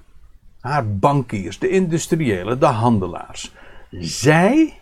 haar 0.59 0.97
bankiers, 0.97 1.59
de 1.59 1.69
industriëlen, 1.69 2.59
de 2.59 2.65
handelaars. 2.65 3.53
Zij 3.99 4.79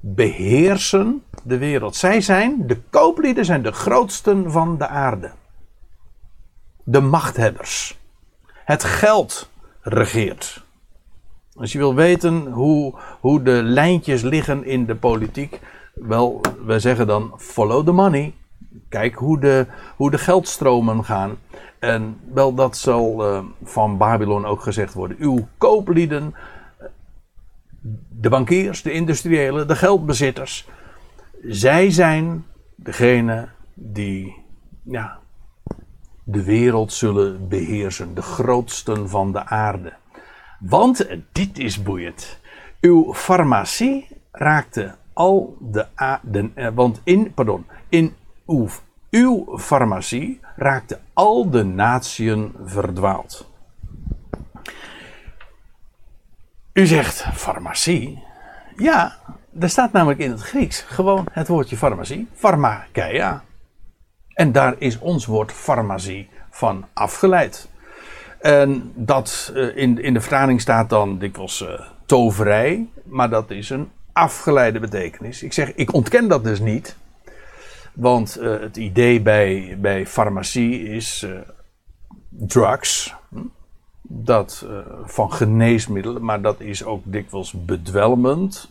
beheersen 0.00 1.22
de 1.42 1.58
wereld. 1.58 1.96
Zij 1.96 2.20
zijn, 2.20 2.66
de 2.66 2.80
kooplieden 2.90 3.44
zijn 3.44 3.62
de 3.62 3.72
grootsten 3.72 4.50
van 4.50 4.78
de 4.78 4.88
aarde. 4.88 5.30
De 6.84 7.00
machthebbers. 7.00 7.98
Het 8.64 8.84
geld 8.84 9.50
regeert. 9.80 10.64
Als 11.54 11.72
je 11.72 11.78
wil 11.78 11.94
weten 11.94 12.46
hoe, 12.46 12.94
hoe 13.20 13.42
de 13.42 13.62
lijntjes 13.62 14.22
liggen 14.22 14.64
in 14.64 14.86
de 14.86 14.96
politiek, 14.96 15.60
wel, 15.94 16.40
wij 16.64 16.78
zeggen 16.78 17.06
dan 17.06 17.32
follow 17.36 17.84
the 17.84 17.92
money. 17.92 18.34
Kijk 18.88 19.14
hoe 19.14 19.40
de, 19.40 19.66
hoe 19.96 20.10
de 20.10 20.18
geldstromen 20.18 21.04
gaan. 21.04 21.36
En 21.78 22.20
wel, 22.32 22.54
dat 22.54 22.76
zal 22.76 23.34
uh, 23.34 23.44
van 23.62 23.96
Babylon 23.96 24.44
ook 24.44 24.60
gezegd 24.62 24.94
worden. 24.94 25.16
Uw 25.20 25.48
kooplieden, 25.58 26.34
de 28.08 28.28
bankiers, 28.28 28.82
de 28.82 28.92
industriëlen, 28.92 29.68
de 29.68 29.76
geldbezitters. 29.76 30.68
Zij 31.42 31.90
zijn 31.90 32.44
degene 32.74 33.48
die 33.74 34.36
ja, 34.82 35.18
de 36.24 36.44
wereld 36.44 36.92
zullen 36.92 37.48
beheersen. 37.48 38.14
De 38.14 38.22
grootsten 38.22 39.08
van 39.08 39.32
de 39.32 39.46
aarde. 39.46 39.92
Want, 40.58 41.06
dit 41.32 41.58
is 41.58 41.82
boeiend. 41.82 42.38
Uw 42.80 43.14
farmacie 43.14 44.08
raakte 44.32 44.94
al 45.12 45.56
de, 45.60 45.86
de 46.22 46.50
eh, 46.54 46.68
want 46.74 47.00
in, 47.04 47.34
pardon, 47.34 47.66
in 47.88 48.14
uw, 48.46 48.68
uw 49.10 49.58
farmacie 49.58 50.40
raakte 50.56 51.00
al 51.12 51.50
de 51.50 51.64
natieën 51.64 52.54
verdwaald. 52.64 53.52
U 56.72 56.86
zegt 56.86 57.24
farmacie. 57.32 58.22
Ja, 58.76 59.18
er 59.60 59.68
staat 59.68 59.92
namelijk 59.92 60.20
in 60.20 60.30
het 60.30 60.40
Grieks 60.40 60.80
gewoon 60.80 61.26
het 61.30 61.48
woordje 61.48 61.76
farmacie. 61.76 62.28
Pharmakeia. 62.34 63.44
En 64.34 64.52
daar 64.52 64.74
is 64.78 64.98
ons 64.98 65.26
woord 65.26 65.52
farmacie 65.52 66.28
van 66.50 66.84
afgeleid. 66.92 67.68
En 68.40 68.92
dat 68.94 69.52
uh, 69.54 69.76
in, 69.76 70.02
in 70.02 70.14
de 70.14 70.20
vertaling 70.20 70.60
staat 70.60 70.90
dan 70.90 71.18
dikwijls 71.18 71.62
uh, 71.62 71.80
toverij, 72.06 72.88
maar 73.04 73.30
dat 73.30 73.50
is 73.50 73.70
een 73.70 73.90
afgeleide 74.12 74.80
betekenis. 74.80 75.42
Ik 75.42 75.52
zeg, 75.52 75.74
ik 75.74 75.92
ontken 75.92 76.28
dat 76.28 76.44
dus 76.44 76.60
niet. 76.60 76.96
Want 77.92 78.38
uh, 78.40 78.60
het 78.60 78.76
idee 78.76 79.20
bij, 79.20 79.76
bij 79.80 80.06
farmacie 80.06 80.82
is 80.82 81.26
drugs. 82.28 83.14
Hm? 83.28 83.38
Dat 84.06 84.66
van 85.04 85.32
geneesmiddelen, 85.32 86.24
maar 86.24 86.40
dat 86.40 86.60
is 86.60 86.84
ook 86.84 87.02
dikwijls 87.04 87.52
bedwelmend, 87.52 88.70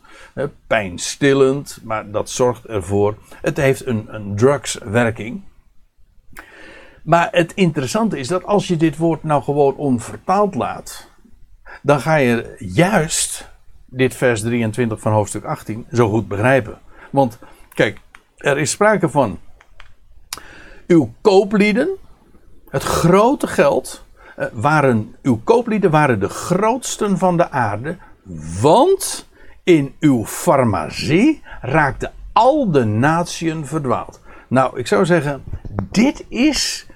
pijnstillend, 0.68 1.80
maar 1.84 2.12
dat 2.12 2.30
zorgt 2.30 2.66
ervoor. 2.66 3.18
Het 3.42 3.58
heeft 3.58 3.86
een, 3.86 4.06
een 4.08 4.36
drugswerking. 4.36 5.42
Maar 7.04 7.28
het 7.32 7.54
interessante 7.54 8.20
is 8.20 8.28
dat 8.28 8.44
als 8.44 8.68
je 8.68 8.78
dit 8.78 8.98
woord 8.98 9.24
nou 9.24 9.44
gewoon 9.44 9.76
onvertaald 9.76 10.56
laat, 10.56 11.10
dan 11.82 12.00
ga 12.00 12.16
je 12.16 12.56
juist 12.60 13.50
dit 13.86 14.16
vers 14.16 14.42
23 14.42 15.00
van 15.00 15.12
hoofdstuk 15.12 15.44
18 15.44 15.86
zo 15.92 16.10
goed 16.10 16.28
begrijpen. 16.28 16.80
Want 17.12 17.40
kijk, 17.74 18.00
er 18.38 18.58
is 18.58 18.72
sprake 18.72 19.10
van 19.10 19.40
uw 20.88 21.14
kooplieden, 21.22 21.90
het 22.70 22.84
grote 22.84 23.48
geld, 23.48 24.06
eh, 24.36 24.46
waren, 24.52 25.16
uw 25.22 25.42
kooplieden 25.44 25.92
waren 25.92 26.20
de 26.20 26.30
grootsten 26.30 27.18
van 27.18 27.38
de 27.38 27.50
aarde, 27.50 27.98
want 28.62 29.30
in 29.64 29.96
uw 30.00 30.26
farmacie 30.26 31.42
raakten 31.62 32.12
al 32.34 32.72
de 32.72 32.84
natieën 32.84 33.66
verdwaald. 33.66 34.22
Nou, 34.48 34.80
ik 34.80 34.88
zou 34.88 35.06
zeggen, 35.06 35.44
dit 35.92 36.26
is 36.30 36.88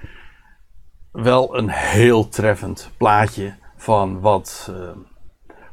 wel 1.24 1.58
een 1.58 1.70
heel 1.70 2.30
treffend 2.30 2.90
plaatje 2.98 3.54
van 3.76 4.20
wat, 4.20 4.72
uh, 4.72 4.78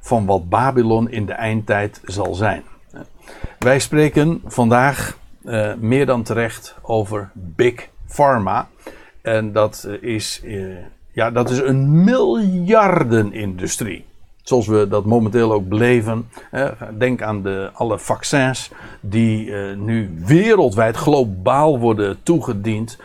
van 0.01 0.27
wat 0.27 0.49
Babylon 0.49 1.11
in 1.11 1.27
de 1.27 1.33
eindtijd 1.33 2.01
zal 2.05 2.35
zijn. 2.35 2.63
Wij 3.59 3.79
spreken 3.79 4.43
vandaag 4.45 5.19
uh, 5.45 5.75
meer 5.75 6.07
dan 6.07 6.23
terecht 6.23 6.77
over 6.83 7.31
Big 7.33 7.89
Pharma. 8.07 8.69
En 9.23 9.53
dat 9.53 9.89
is, 10.01 10.41
uh, 10.45 10.77
ja, 11.13 11.31
dat 11.31 11.51
is 11.51 11.59
een 11.59 12.05
miljardenindustrie. 12.05 14.05
Zoals 14.43 14.67
we 14.67 14.89
dat 14.89 15.05
momenteel 15.05 15.53
ook 15.53 15.69
beleven. 15.69 16.29
Denk 16.99 17.23
aan 17.23 17.43
de, 17.43 17.71
alle 17.73 17.99
vaccins 17.99 18.71
die 19.01 19.53
nu 19.77 20.15
wereldwijd 20.25 20.97
globaal 20.97 21.79
worden 21.79 22.23
toegediend. 22.23 22.99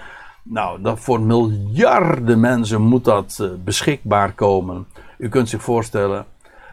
Nou, 0.51 0.81
dat 0.81 0.99
voor 0.99 1.21
miljarden 1.21 2.39
mensen 2.39 2.81
moet 2.81 3.03
dat 3.03 3.37
uh, 3.41 3.49
beschikbaar 3.63 4.33
komen. 4.33 4.87
U 5.17 5.29
kunt 5.29 5.49
zich 5.49 5.61
voorstellen, 5.61 6.25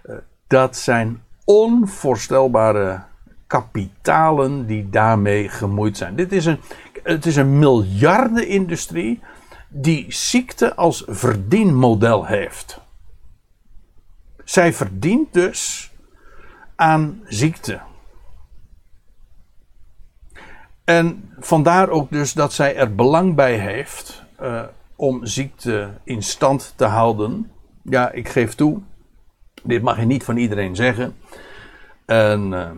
uh, 0.07 0.16
dat 0.47 0.77
zijn 0.77 1.23
onvoorstelbare 1.44 3.03
kapitalen 3.47 4.66
die 4.66 4.90
daarmee 4.90 5.48
gemoeid 5.48 5.97
zijn. 5.97 6.16
Dit 6.16 6.32
is 6.32 6.47
een, 6.47 6.61
het 7.03 7.27
is 7.27 7.36
een 7.36 7.59
miljardenindustrie 7.59 9.20
die 9.69 10.07
ziekte 10.09 10.74
als 10.74 11.05
verdienmodel 11.07 12.27
heeft. 12.27 12.81
Zij 14.44 14.73
verdient 14.73 15.32
dus 15.32 15.90
aan 16.77 17.20
ziekte. 17.24 17.81
En 20.86 21.30
vandaar 21.38 21.88
ook 21.88 22.10
dus 22.10 22.32
dat 22.32 22.52
zij 22.52 22.76
er 22.76 22.94
belang 22.94 23.34
bij 23.34 23.58
heeft 23.58 24.22
uh, 24.42 24.62
om 24.96 25.26
ziekte 25.26 25.90
in 26.04 26.22
stand 26.22 26.72
te 26.76 26.84
houden. 26.84 27.50
Ja, 27.82 28.10
ik 28.12 28.28
geef 28.28 28.54
toe, 28.54 28.80
dit 29.62 29.82
mag 29.82 29.98
je 29.98 30.04
niet 30.04 30.24
van 30.24 30.36
iedereen 30.36 30.76
zeggen. 30.76 31.16
En, 32.04 32.52
uh, 32.52 32.70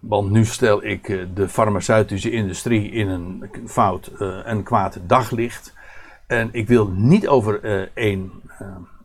want 0.00 0.30
nu 0.30 0.44
stel 0.44 0.84
ik 0.84 1.08
uh, 1.08 1.26
de 1.34 1.48
farmaceutische 1.48 2.30
industrie 2.30 2.90
in 2.90 3.08
een 3.08 3.50
fout 3.66 4.12
en 4.44 4.62
kwaad 4.62 4.98
daglicht. 5.06 5.74
En 6.26 6.48
ik 6.52 6.68
wil 6.68 6.88
niet 6.88 7.28
over 7.28 7.88
één 7.94 8.32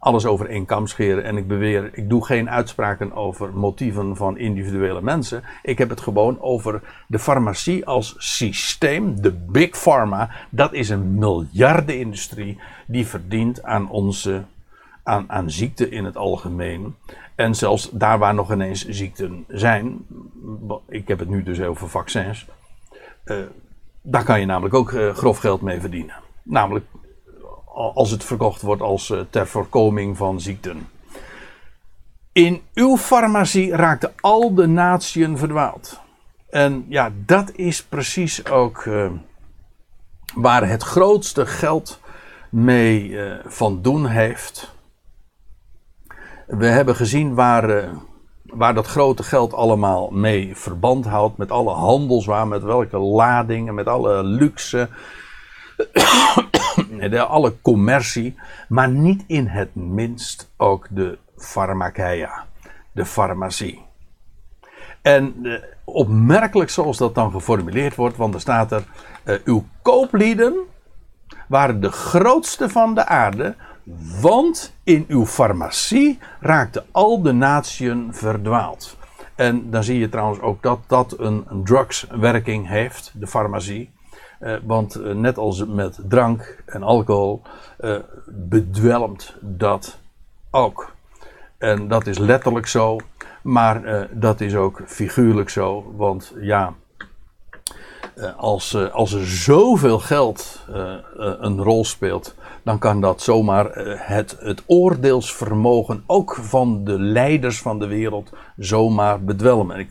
alles 0.02 0.26
over 0.26 0.50
één 0.50 0.66
kam 0.66 0.88
scheren. 0.88 1.24
En 1.24 1.38
ik 1.38 1.48
beweer, 1.48 1.90
ik 1.94 2.10
doe 2.10 2.26
geen 2.26 2.50
uitspraken 2.50 3.14
over 3.14 3.54
motieven 3.54 4.16
van 4.16 4.38
individuele 4.38 5.02
mensen. 5.02 5.44
Ik 5.64 5.78
heb 5.78 5.90
het 5.90 6.02
gewoon 6.02 6.42
over 6.42 6.82
de 7.08 7.20
farmacie 7.20 7.86
als 7.86 8.16
systeem, 8.18 9.22
de 9.22 9.32
big 9.32 9.70
pharma. 9.70 10.30
Dat 10.50 10.74
is 10.74 10.90
een 10.90 11.16
miljardenindustrie 11.16 12.60
die 12.86 13.08
verdient 13.08 13.64
aan 13.64 13.90
onze, 13.90 14.44
aan, 15.04 15.26
aan 15.28 15.52
ziekte 15.52 15.90
in 15.90 16.06
het 16.06 16.18
algemeen. 16.18 16.96
En 17.36 17.56
zelfs 17.56 17.90
daar 17.92 18.20
waar 18.20 18.34
nog 18.34 18.52
ineens 18.52 18.88
ziekten 18.88 19.46
zijn, 19.48 20.06
ik 20.88 21.08
heb 21.08 21.20
het 21.20 21.30
nu 21.30 21.44
dus 21.44 21.62
over 21.62 21.90
vaccins, 21.90 22.46
uh, 23.26 23.38
daar 24.02 24.24
kan 24.24 24.40
je 24.40 24.46
namelijk 24.46 24.74
ook 24.74 24.92
uh, 24.92 25.14
grof 25.14 25.38
geld 25.38 25.62
mee 25.62 25.80
verdienen. 25.80 26.16
Namelijk 26.44 26.86
als 27.74 28.12
het 28.12 28.24
verkocht 28.24 28.62
wordt 28.62 28.82
als 28.82 29.10
eh, 29.10 29.20
ter 29.30 29.48
voorkoming 29.48 30.18
van 30.18 30.42
ziekten. 30.42 30.88
In 32.32 32.62
uw 32.74 32.98
farmacie 32.98 33.76
raakten 33.76 34.14
al 34.20 34.54
de 34.54 34.68
natieën 34.68 35.38
verdwaald. 35.38 36.00
En 36.50 36.86
ja, 36.90 37.12
dat 37.26 37.52
is 37.56 37.84
precies 37.84 38.46
ook 38.46 38.86
uh, 38.86 39.12
waar 40.36 40.68
het 40.68 40.84
grootste 40.84 41.46
geld 41.46 42.00
mee 42.50 43.08
uh, 43.08 43.34
van 43.46 43.82
doen 43.82 44.06
heeft. 44.06 44.74
We 46.48 46.66
hebben 46.66 46.96
gezien 46.96 47.36
waar, 47.36 47.90
waar 48.44 48.74
dat 48.74 48.88
grote 48.88 49.24
geld 49.24 49.54
allemaal 49.54 50.10
mee 50.10 50.58
verband 50.58 51.06
houdt. 51.06 51.38
Met 51.38 51.52
alle 51.52 51.74
handelswaar, 51.74 52.48
met 52.48 52.64
welke 52.64 52.98
ladingen, 52.98 53.74
met 53.74 53.88
alle 53.88 54.24
luxe 54.24 54.90
de, 57.10 57.24
alle 57.24 57.62
commercie, 57.62 58.36
maar 58.68 58.90
niet 58.90 59.24
in 59.28 59.48
het 59.48 59.76
minst 59.76 60.52
ook 60.58 60.88
de 60.90 61.18
farmakeia, 61.38 62.46
de 62.92 63.06
farmacie. 63.06 63.82
En 65.02 65.36
uh, 65.42 65.54
opmerkelijk 65.84 66.70
zoals 66.70 66.98
dat 66.98 67.16
dan 67.16 67.32
geformuleerd 67.32 67.96
wordt, 67.96 68.18
want 68.18 68.34
er 68.34 68.42
staat 68.42 68.72
er: 68.72 68.84
uh, 69.26 69.36
Uw 69.44 69.66
kooplieden 69.82 70.56
waren 71.48 71.82
de 71.82 71.92
grootste 71.92 72.70
van 72.70 72.96
de 72.96 73.06
aarde, 73.06 73.56
want 74.22 74.76
in 74.84 75.06
uw 75.08 75.26
farmacie 75.26 76.20
raakten 76.40 76.86
al 76.92 77.22
de 77.22 77.32
natieën 77.32 78.10
verdwaald. 78.12 78.98
En 79.36 79.70
dan 79.70 79.84
zie 79.84 80.00
je 80.00 80.10
trouwens 80.10 80.40
ook 80.40 80.64
dat 80.64 80.80
dat 80.88 81.20
een 81.20 81.46
drugswerking 81.64 82.68
heeft, 82.68 83.12
de 83.16 83.28
farmacie. 83.28 83.92
Uh, 84.42 84.56
want 84.64 84.98
uh, 84.98 85.14
net 85.14 85.38
als 85.38 85.66
met 85.66 86.00
drank 86.08 86.64
en 86.66 86.84
alcohol 86.84 87.42
uh, 87.80 87.96
bedwelmt 88.28 89.36
dat 89.40 90.00
ook. 90.52 90.96
En 91.58 91.88
dat 91.88 92.08
is 92.08 92.18
letterlijk 92.18 92.68
zo, 92.68 92.98
maar 93.42 94.08
dat 94.12 94.42
is 94.42 94.56
ook 94.56 94.82
figuurlijk 94.86 95.50
zo. 95.50 95.94
Want 95.96 96.34
ja, 96.40 96.74
als, 98.38 98.76
als 98.92 99.14
er 99.14 99.28
zoveel 99.28 100.00
geld 100.00 100.66
een 101.18 101.64
rol 101.64 101.86
speelt, 101.86 102.36
dan 102.64 102.80
kan 102.80 103.02
dat 103.02 103.22
zomaar 103.22 103.72
het, 103.98 104.38
het 104.40 104.64
oordeelsvermogen 104.66 106.04
ook 106.08 106.36
van 106.36 106.84
de 106.84 107.00
leiders 107.00 107.62
van 107.62 107.80
de 107.80 107.88
wereld 107.88 108.30
zomaar 108.58 109.24
bedwelmen. 109.24 109.76
En, 109.76 109.90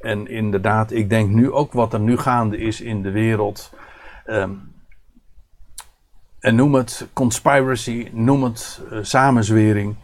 en 0.00 0.28
inderdaad, 0.28 0.92
ik 0.92 1.10
denk 1.10 1.30
nu 1.30 1.52
ook 1.52 1.72
wat 1.72 1.92
er 1.92 2.00
nu 2.00 2.16
gaande 2.16 2.58
is 2.58 2.80
in 2.80 3.02
de 3.02 3.10
wereld. 3.10 3.72
Um, 4.26 4.74
en 6.40 6.54
noem 6.54 6.74
het 6.74 7.06
conspiracy, 7.12 8.08
noem 8.12 8.44
het 8.44 8.80
uh, 8.92 8.98
samenzwering. 9.02 9.96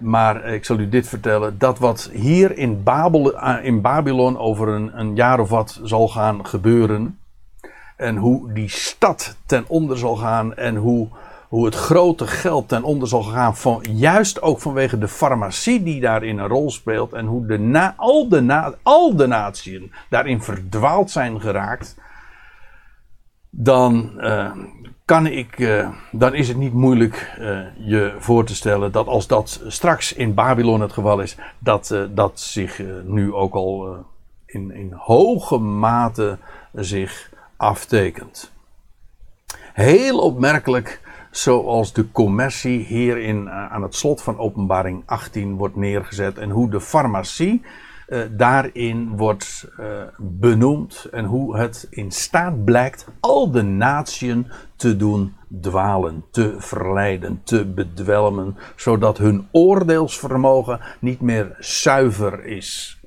Maar 0.00 0.44
ik 0.44 0.64
zal 0.64 0.78
u 0.78 0.88
dit 0.88 1.08
vertellen: 1.08 1.58
dat 1.58 1.78
wat 1.78 2.10
hier 2.12 2.58
in, 2.58 2.82
Babel, 2.82 3.34
uh, 3.34 3.56
in 3.62 3.80
Babylon 3.80 4.38
over 4.38 4.68
een, 4.68 4.98
een, 4.98 5.14
jaar 5.14 5.40
of 5.40 5.48
wat 5.48 5.80
zal 5.82 6.08
gaan 6.08 6.46
gebeuren. 6.46 7.18
En 7.96 8.16
hoe 8.16 8.52
die 8.52 8.68
stad 8.68 9.36
ten 9.46 9.64
onder 9.66 9.98
zal 9.98 10.16
gaan. 10.16 10.54
En 10.54 10.76
hoe, 10.76 11.08
hoe 11.50 11.64
het 11.64 11.74
grote 11.74 12.26
geld 12.26 12.68
ten 12.68 12.82
onder 12.82 13.08
zal 13.08 13.22
gaan. 13.22 13.56
Van, 13.56 13.84
juist 13.90 14.42
ook 14.42 14.60
vanwege 14.60 14.98
de 14.98 15.08
farmacie 15.08 15.82
die 15.82 16.00
daarin 16.00 16.38
een 16.38 16.48
rol 16.48 16.70
speelt. 16.70 17.12
En 17.12 17.26
hoe 17.26 17.46
de 17.46 17.92
al, 17.96 18.28
de 18.28 18.40
na, 18.40 18.74
al 18.82 19.16
de 19.16 19.26
natieën 19.26 19.92
daarin 20.08 20.42
verdwaald 20.42 21.10
zijn 21.10 21.40
geraakt 21.40 21.96
dan 23.50 24.12
uh, 24.16 24.52
kan 25.04 25.26
ik, 25.26 25.58
uh, 25.58 25.88
dan 26.12 26.34
is 26.34 26.48
het 26.48 26.56
niet 26.56 26.72
moeilijk 26.72 27.36
uh, 27.38 27.60
je 27.76 28.14
voor 28.18 28.44
te 28.44 28.54
stellen 28.54 28.92
dat 28.92 29.06
als 29.06 29.26
dat 29.26 29.62
straks 29.66 30.12
in 30.12 30.34
Babylon 30.34 30.80
het 30.80 30.92
geval 30.92 31.20
is, 31.20 31.36
dat 31.58 31.94
dat 32.10 32.40
zich 32.40 32.82
nu 33.04 33.32
ook 33.32 33.54
al 33.54 33.96
in, 34.46 34.70
in 34.70 34.92
hoge 34.96 35.58
mate 35.58 36.38
zich 36.72 37.30
aftekent. 37.56 38.52
heel 39.72 40.18
opmerkelijk 40.18 41.09
zoals 41.30 41.92
de 41.92 42.10
commercie 42.12 42.84
hier 42.84 43.18
in, 43.18 43.48
eh, 43.48 43.72
aan 43.72 43.82
het 43.82 43.94
slot 43.94 44.22
van 44.22 44.38
Openbaring 44.38 45.02
18 45.06 45.56
wordt 45.56 45.76
neergezet 45.76 46.38
en 46.38 46.50
hoe 46.50 46.70
de 46.70 46.80
farmacie 46.80 47.62
uh, 48.10 48.20
daarin 48.30 49.16
wordt 49.16 49.68
uh, 49.80 49.86
benoemd 50.18 51.06
en 51.10 51.24
hoe 51.24 51.56
het 51.56 51.86
in 51.90 52.10
staat 52.10 52.64
blijkt 52.64 53.06
al 53.20 53.50
de 53.50 53.62
natieën 53.62 54.50
te 54.76 54.96
doen 54.96 55.34
dwalen, 55.60 56.24
te 56.30 56.54
verleiden, 56.58 57.40
te 57.44 57.66
bedwelmen, 57.66 58.56
zodat 58.76 59.18
hun 59.18 59.48
oordeelsvermogen 59.52 60.80
niet 61.00 61.20
meer 61.20 61.56
zuiver 61.58 62.44
is. 62.44 63.00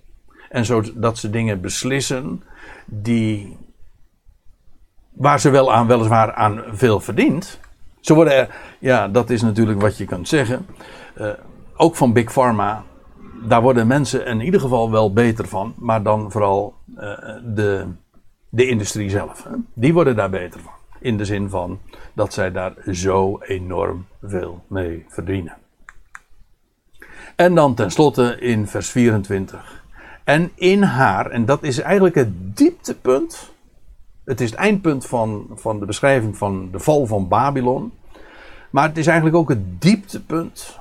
En 0.49 0.65
zodat 0.65 1.17
ze 1.17 1.29
dingen 1.29 1.61
beslissen 1.61 2.43
die, 2.85 3.57
waar 5.11 5.39
ze 5.39 5.49
wel 5.49 5.73
aan, 5.73 5.87
weliswaar 5.87 6.33
aan 6.33 6.63
veel 6.67 6.99
verdient. 6.99 7.59
Ze 8.03 8.13
worden 8.13 8.33
er, 8.33 8.55
ja, 8.79 9.07
dat 9.07 9.29
is 9.29 9.41
natuurlijk 9.41 9.81
wat 9.81 9.97
je 9.97 10.05
kunt 10.05 10.27
zeggen. 10.27 10.65
Uh, 11.17 11.29
ook 11.75 11.95
van 11.95 12.13
Big 12.13 12.31
Pharma 12.31 12.83
daar 13.47 13.61
worden 13.61 13.87
mensen 13.87 14.25
in 14.25 14.41
ieder 14.41 14.59
geval 14.59 14.91
wel 14.91 15.13
beter 15.13 15.47
van, 15.47 15.73
maar 15.77 16.03
dan 16.03 16.31
vooral 16.31 16.75
uh, 16.95 17.01
de, 17.43 17.87
de 18.49 18.67
industrie 18.67 19.09
zelf. 19.09 19.43
Hè? 19.43 19.49
Die 19.73 19.93
worden 19.93 20.15
daar 20.15 20.29
beter 20.29 20.59
van. 20.59 20.71
In 20.99 21.17
de 21.17 21.25
zin 21.25 21.49
van 21.49 21.79
dat 22.13 22.33
zij 22.33 22.51
daar 22.51 22.73
zo 22.91 23.39
enorm 23.41 24.05
veel 24.21 24.63
mee 24.67 25.05
verdienen. 25.07 25.57
En 27.35 27.55
dan 27.55 27.75
tenslotte 27.75 28.37
in 28.39 28.67
vers 28.67 28.89
24. 28.89 29.83
En 30.23 30.51
in 30.55 30.83
haar, 30.83 31.29
en 31.29 31.45
dat 31.45 31.63
is 31.63 31.79
eigenlijk 31.79 32.15
het 32.15 32.57
dieptepunt. 32.57 33.52
Het 34.25 34.41
is 34.41 34.49
het 34.49 34.59
eindpunt 34.59 35.05
van, 35.05 35.47
van 35.55 35.79
de 35.79 35.85
beschrijving 35.85 36.37
van 36.37 36.71
de 36.71 36.79
val 36.79 37.05
van 37.05 37.27
Babylon. 37.27 37.93
Maar 38.69 38.87
het 38.87 38.97
is 38.97 39.07
eigenlijk 39.07 39.37
ook 39.37 39.49
het 39.49 39.81
dieptepunt 39.81 40.79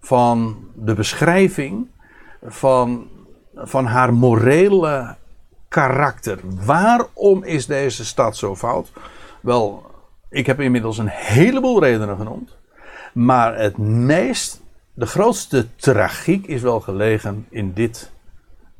van 0.00 0.56
de 0.74 0.94
beschrijving 0.94 1.86
van, 2.42 3.08
van 3.54 3.86
haar 3.86 4.14
morele 4.14 5.16
karakter. 5.68 6.38
Waarom 6.64 7.44
is 7.44 7.66
deze 7.66 8.04
stad 8.04 8.36
zo 8.36 8.56
fout? 8.56 8.92
Wel, 9.40 9.86
ik 10.30 10.46
heb 10.46 10.60
inmiddels 10.60 10.98
een 10.98 11.08
heleboel 11.08 11.82
redenen 11.82 12.16
genoemd. 12.16 12.56
Maar 13.12 13.58
het 13.58 13.78
meest, 13.78 14.60
de 14.94 15.06
grootste 15.06 15.66
tragiek 15.76 16.46
is 16.46 16.62
wel 16.62 16.80
gelegen 16.80 17.46
in 17.48 17.72
dit, 17.72 18.10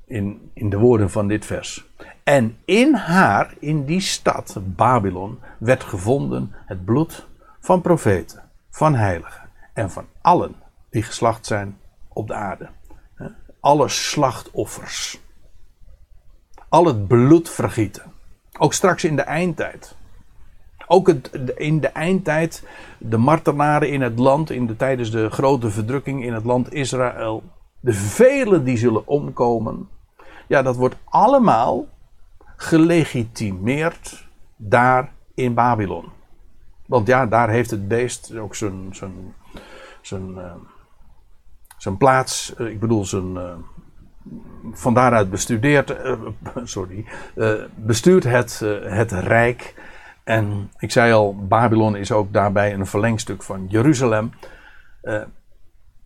in, 0.07 0.51
in 0.55 0.71
de 0.71 0.79
woorden 0.79 1.11
van 1.11 1.29
dit 1.29 1.47
vers. 1.47 1.87
En 2.29 2.59
in 2.65 2.95
haar, 2.95 3.55
in 3.59 3.85
die 3.85 4.01
stad, 4.01 4.59
Babylon, 4.63 5.39
werd 5.59 5.85
gevonden 5.85 6.55
het 6.67 6.85
bloed 6.85 7.27
van 7.61 7.81
profeten, 7.81 8.43
van 8.71 8.95
heiligen 8.95 9.49
en 9.73 9.91
van 9.91 10.07
allen 10.21 10.55
die 10.91 11.03
geslacht 11.03 11.47
zijn 11.47 11.79
op 12.09 12.27
de 12.27 12.35
aarde. 12.35 12.69
Alle 13.61 13.89
slachtoffers. 13.89 15.21
Al 16.69 16.85
het 16.85 17.07
bloed 17.07 17.51
vergieten. 17.51 18.13
Ook 18.59 18.73
straks 18.73 19.05
in 19.05 19.17
de 19.17 19.23
eindtijd. 19.23 19.97
Ook 20.87 21.09
in 21.57 21.81
de 21.81 21.89
eindtijd, 21.89 22.63
de 22.99 23.19
martelaren 23.19 23.91
in 23.91 24.01
het 24.01 24.19
land, 24.19 24.51
in 24.51 24.67
de, 24.67 24.77
tijdens 24.77 25.11
de 25.11 25.31
grote 25.31 25.71
verdrukking 25.71 26.25
in 26.25 26.33
het 26.33 26.45
land 26.45 26.73
Israël. 26.73 27.43
De 27.81 27.93
velen 27.93 28.65
die 28.65 28.77
zullen 28.77 29.07
omkomen. 29.07 29.89
Ja, 30.47 30.63
dat 30.63 30.77
wordt 30.77 30.97
allemaal 31.05 31.87
gelegitimeerd 32.61 34.29
daar 34.57 35.13
in 35.35 35.55
Babylon. 35.55 36.05
Want 36.87 37.07
ja, 37.07 37.27
daar 37.27 37.49
heeft 37.49 37.71
het 37.71 37.89
beest 37.89 38.37
ook 38.37 38.55
zijn, 38.55 38.89
zijn, 38.91 39.35
zijn, 40.01 40.39
eh, 40.39 40.55
zijn 41.77 41.97
plaats, 41.97 42.55
eh, 42.55 42.67
ik 42.67 42.81
bedoel 42.81 43.05
zijn, 43.05 43.35
uh, 43.35 43.53
van 44.73 44.95
daaruit 44.95 45.31
bestudeert, 45.31 45.97
sorry, 46.65 47.05
bestuurt 47.75 48.25
het, 48.25 48.59
het 48.83 49.13
rijk. 49.13 49.75
En 50.25 50.71
ik 50.79 50.91
zei 50.91 51.13
al, 51.13 51.47
Babylon 51.47 51.97
is 51.97 52.13
ook 52.13 52.33
daarbij 52.33 52.75
een 52.75 52.87
verlengstuk 52.87 53.43
van 53.43 53.67
Jeruzalem. 53.69 54.33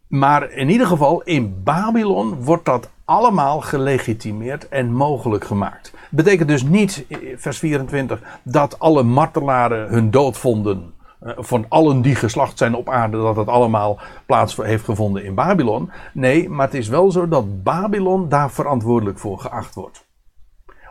maar 0.09 0.51
in 0.51 0.69
ieder 0.69 0.87
geval, 0.87 1.23
in 1.23 1.63
Babylon 1.63 2.35
wordt 2.35 2.65
dat 2.65 2.91
allemaal 3.13 3.61
gelegitimeerd 3.61 4.69
en 4.69 4.93
mogelijk 4.93 5.45
gemaakt. 5.45 5.93
Betekent 6.11 6.49
dus 6.49 6.63
niet, 6.63 7.07
vers 7.37 7.59
24, 7.59 8.21
dat 8.43 8.79
alle 8.79 9.03
martelaren 9.03 9.89
hun 9.89 10.11
dood 10.11 10.39
vonden 10.39 10.95
eh, 11.21 11.33
van 11.37 11.67
allen 11.69 12.03
die 12.03 12.15
geslacht 12.15 12.59
zijn 12.59 12.75
op 12.75 12.89
aarde, 12.89 13.17
dat 13.17 13.37
het 13.37 13.49
allemaal 13.49 13.99
plaats 14.27 14.57
heeft 14.57 14.85
gevonden 14.85 15.25
in 15.25 15.35
Babylon. 15.35 15.91
Nee, 16.13 16.49
maar 16.49 16.67
het 16.67 16.75
is 16.75 16.89
wel 16.89 17.11
zo 17.11 17.29
dat 17.29 17.63
Babylon 17.63 18.29
daar 18.29 18.51
verantwoordelijk 18.51 19.19
voor 19.19 19.39
geacht 19.39 19.75
wordt. 19.75 20.05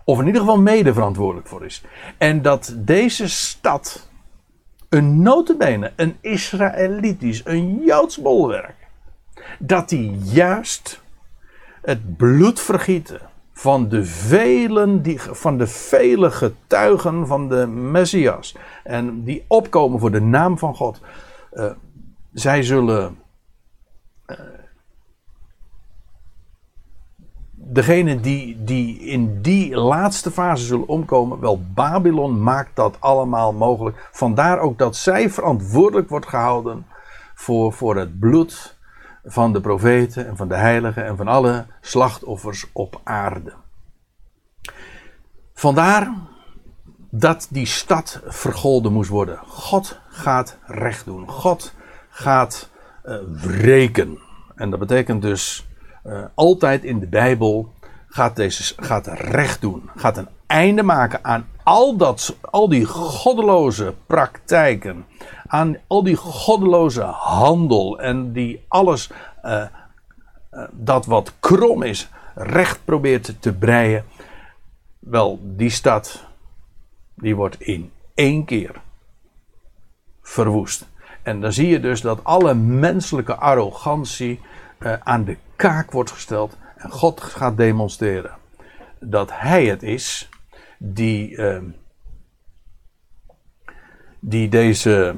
Of 0.04 0.20
in 0.20 0.26
ieder 0.26 0.42
geval 0.42 0.60
mede 0.60 0.94
verantwoordelijk 0.94 1.48
voor 1.48 1.66
is. 1.66 1.84
En 2.18 2.42
dat 2.42 2.76
deze 2.78 3.30
stad 3.30 4.10
een 4.90 5.22
notenbenen, 5.22 5.94
een 5.96 6.18
Israëlitisch, 6.22 7.42
een 7.46 7.82
Joods 7.86 8.22
bolwerk, 8.22 8.88
dat 9.60 9.90
die 9.90 10.18
juist 10.24 11.02
het 11.82 12.18
bloed 12.18 12.60
vergieten 12.60 13.20
van 13.54 13.90
de 13.90 14.06
velen, 14.06 15.02
die, 15.02 15.22
van 15.22 15.58
de 15.58 15.68
vele 15.68 16.32
getuigen 16.32 17.28
van 17.28 17.50
de 17.50 17.68
Messias. 17.68 18.56
En 18.84 19.24
die 19.24 19.46
opkomen 19.48 20.00
voor 20.00 20.12
de 20.12 20.22
naam 20.22 20.58
van 20.58 20.76
God. 20.76 21.02
Uh, 21.54 21.72
zij 22.34 22.64
zullen. 22.64 23.18
Uh, 24.28 24.38
degene 27.54 28.20
die, 28.20 28.64
die 28.64 29.00
in 29.00 29.42
die 29.42 29.76
laatste 29.76 30.32
fase 30.32 30.66
zullen 30.66 30.88
omkomen, 30.88 31.40
wel 31.40 31.62
Babylon 31.74 32.44
maakt 32.44 32.76
dat 32.76 32.98
allemaal 33.00 33.54
mogelijk. 33.54 34.10
Vandaar 34.12 34.60
ook 34.60 34.78
dat 34.78 34.96
zij 34.96 35.30
verantwoordelijk 35.30 36.10
wordt 36.10 36.28
gehouden 36.28 36.86
voor, 37.36 37.74
voor 37.74 37.96
het 37.96 38.20
bloed 38.20 38.80
van 39.24 39.54
de 39.54 39.62
profeten 39.62 40.28
en 40.28 40.38
van 40.38 40.48
de 40.48 40.56
heiligen 40.56 41.06
en 41.06 41.18
van 41.18 41.28
alle 41.28 41.66
slachtoffers 41.82 42.66
op 42.74 43.02
aarde. 43.04 43.54
Vandaar 45.54 46.14
dat 47.10 47.48
die 47.50 47.66
stad 47.66 48.22
vergolden 48.26 48.94
moest 48.94 49.10
worden. 49.10 49.40
God 49.48 50.00
gaat 50.10 50.58
recht 50.66 51.06
doen. 51.06 51.30
God 51.30 51.74
gaat 52.10 52.70
uh, 53.06 53.16
wreken. 53.42 54.20
En 54.56 54.70
dat 54.70 54.80
betekent 54.80 55.22
dus 55.22 55.68
uh, 56.06 56.24
altijd 56.34 56.84
in 56.84 57.00
de 57.00 57.08
Bijbel 57.08 57.74
gaat, 58.08 58.36
deze, 58.36 58.74
gaat 58.78 59.08
recht 59.08 59.62
doen. 59.62 59.90
Gaat 59.96 60.18
een 60.18 60.30
einde 60.48 60.84
maken 60.84 61.20
aan 61.24 61.48
al, 61.64 61.96
dat, 61.98 62.36
al 62.42 62.70
die 62.70 62.86
goddeloze 62.86 63.94
praktijken. 64.06 65.06
Aan 65.48 65.78
al 65.88 66.04
die 66.04 66.16
goddeloze 66.16 67.04
handel. 67.04 68.00
En 68.00 68.32
die 68.32 68.66
alles 68.68 69.10
uh, 69.44 69.66
dat 70.72 71.06
wat 71.06 71.34
krom 71.40 71.84
is 71.84 72.10
recht 72.36 72.86
probeert 72.86 73.42
te 73.42 73.54
breien. 73.54 74.06
Wel, 75.00 75.40
die 75.42 75.70
stad 75.70 76.24
die 77.16 77.36
wordt 77.36 77.62
in 77.62 77.92
één 78.14 78.46
keer 78.46 78.82
verwoest. 80.22 80.88
En 81.24 81.42
dan 81.42 81.54
zie 81.54 81.68
je 81.68 81.80
dus 81.80 82.02
dat 82.02 82.24
alle 82.24 82.54
menselijke 82.54 83.36
arrogantie 83.36 84.40
uh, 84.80 84.94
aan 85.04 85.24
de 85.24 85.38
kaak 85.56 85.92
wordt 85.92 86.12
gesteld. 86.12 86.58
En 86.76 86.92
God 86.92 87.22
gaat 87.22 87.58
demonstreren 87.58 88.32
dat 89.00 89.30
Hij 89.34 89.66
het 89.66 89.84
is 89.84 90.30
die, 90.84 91.30
uh, 91.30 91.62
die, 94.20 94.50
deze, 94.50 95.16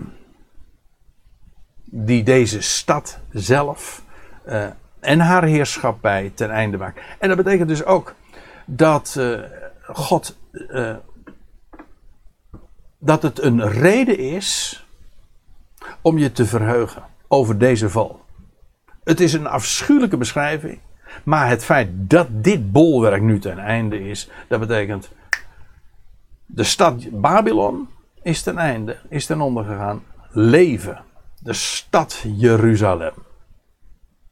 die 1.84 2.24
deze 2.24 2.62
stad 2.62 3.20
zelf 3.32 4.04
uh, 4.48 4.68
en 5.00 5.20
haar 5.20 5.44
heerschappij 5.44 6.32
ten 6.36 6.50
einde 6.52 6.78
maakt. 6.78 7.00
En 7.20 7.28
dat 7.28 7.38
betekent 7.38 7.70
dus 7.70 7.86
ook 7.86 8.16
dat 8.66 9.20
God 9.82 10.38
dat 13.00 13.22
het 13.22 13.42
een 13.42 13.70
reden 13.70 14.18
is 14.18 14.86
om 16.02 16.18
je 16.18 16.32
te 16.32 16.46
verheugen 16.46 17.04
over 17.28 17.58
deze 17.58 17.90
val. 17.90 18.22
Het 19.04 19.20
is 19.20 19.34
een 19.34 19.48
afschuwelijke 19.48 20.18
beschrijving, 20.18 20.80
maar 21.24 21.50
het 21.50 21.66
feit 21.66 21.90
dat 21.92 22.28
dit 22.32 22.72
bolwerk 22.72 23.22
nu 23.22 23.40
ten 23.40 23.60
einde 23.60 24.10
is, 24.10 24.30
dat 24.48 24.60
betekent 24.60 25.12
de 26.46 26.64
stad 26.64 27.22
Babylon 27.22 27.88
is 28.22 28.42
ten 28.42 28.58
einde, 28.58 28.98
is 29.10 29.26
ten 29.26 29.42
onder 29.42 29.64
gegaan. 29.64 30.04
Leven, 30.30 31.04
de 31.40 31.54
stad 31.54 32.24
Jeruzalem. 32.36 33.14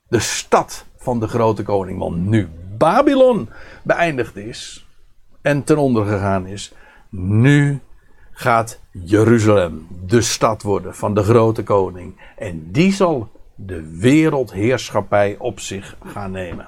De 0.07 0.19
stad 0.19 0.85
van 0.97 1.19
de 1.19 1.27
grote 1.27 1.63
koning. 1.63 1.99
Want 1.99 2.25
nu 2.25 2.49
Babylon 2.77 3.49
beëindigd 3.83 4.35
is 4.35 4.87
en 5.41 5.63
ten 5.63 5.77
onder 5.77 6.05
gegaan 6.05 6.45
is, 6.45 6.73
nu 7.09 7.79
gaat 8.31 8.79
Jeruzalem 8.91 9.87
de 10.05 10.21
stad 10.21 10.61
worden 10.61 10.95
van 10.95 11.13
de 11.13 11.23
grote 11.23 11.63
koning. 11.63 12.21
En 12.37 12.71
die 12.71 12.93
zal 12.93 13.31
de 13.55 13.97
wereldheerschappij 13.99 15.35
op 15.39 15.59
zich 15.59 15.95
gaan 16.05 16.31
nemen. 16.31 16.67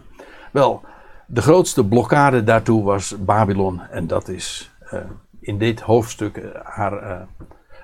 Wel, 0.51 0.81
de 1.27 1.41
grootste 1.41 1.85
blokkade 1.85 2.43
daartoe 2.43 2.83
was 2.83 3.15
Babylon. 3.19 3.81
En 3.81 4.07
dat 4.07 4.27
is 4.27 4.71
uh, 4.93 4.99
in 5.43 5.57
dit 5.57 5.79
hoofdstuk 5.79 6.41
haar. 6.63 7.03
Uh, 7.03 7.21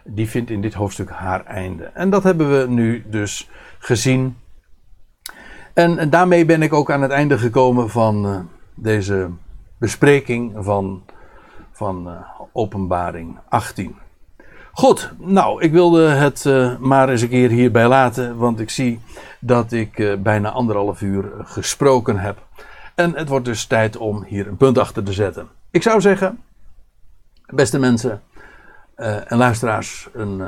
die 0.04 0.30
vindt 0.30 0.50
in 0.50 0.62
dit 0.62 0.74
hoofdstuk 0.74 1.10
haar 1.10 1.46
einde. 1.46 1.84
En 1.84 2.10
dat 2.10 2.24
hebben 2.24 2.60
we 2.60 2.68
nu 2.68 3.06
dus 3.08 3.50
gezien. 3.80 4.38
En, 5.74 6.10
daarmee 6.10 6.46
ben 6.46 6.62
ik 6.62 6.74
ook 6.74 6.92
aan 6.92 7.02
het 7.02 7.12
einde 7.12 7.38
gekomen 7.38 7.90
van 7.90 8.48
deze 8.76 9.30
bespreking 9.78 10.54
van, 10.58 11.04
van 11.72 12.26
Openbaring 12.52 13.40
18. 13.50 13.96
Goed, 14.72 15.14
nou, 15.18 15.62
ik 15.62 15.72
wilde 15.72 16.08
het 16.08 16.46
maar 16.80 17.10
eens 17.10 17.22
een 17.22 17.30
keer 17.30 17.50
hierbij 17.50 17.88
laten, 17.88 18.38
want 18.38 18.60
ik 18.60 18.70
zie 18.70 19.00
dat 19.40 19.72
ik 19.72 20.18
bijna 20.24 20.52
anderhalf 20.52 21.02
uur 21.02 21.32
gesproken 21.44 22.18
heb. 22.18 22.38
En 22.96 23.16
het 23.16 23.30
wordt 23.30 23.46
dus 23.46 23.66
tijd 23.66 23.98
om 23.98 24.24
hier 24.24 24.48
een 24.48 24.58
punt 24.58 24.78
achter 24.78 25.04
te 25.04 25.14
zetten. 25.14 25.48
Ik 25.72 25.82
zou 25.82 26.02
zeggen, 26.02 26.40
beste 27.50 27.80
mensen 27.80 28.22
uh, 28.98 29.32
en 29.32 29.38
luisteraars, 29.38 30.10
een 30.14 30.42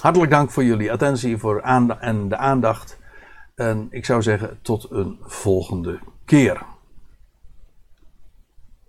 hartelijk 0.00 0.30
dank 0.30 0.50
voor 0.50 0.64
jullie 0.64 0.92
attentie 0.92 1.36
voor 1.36 1.62
en 2.00 2.28
de 2.28 2.36
aandacht. 2.36 2.98
En 3.54 3.86
ik 3.90 4.04
zou 4.04 4.22
zeggen, 4.22 4.58
tot 4.62 4.86
een 4.90 5.18
volgende 5.22 5.98
keer. 6.24 6.62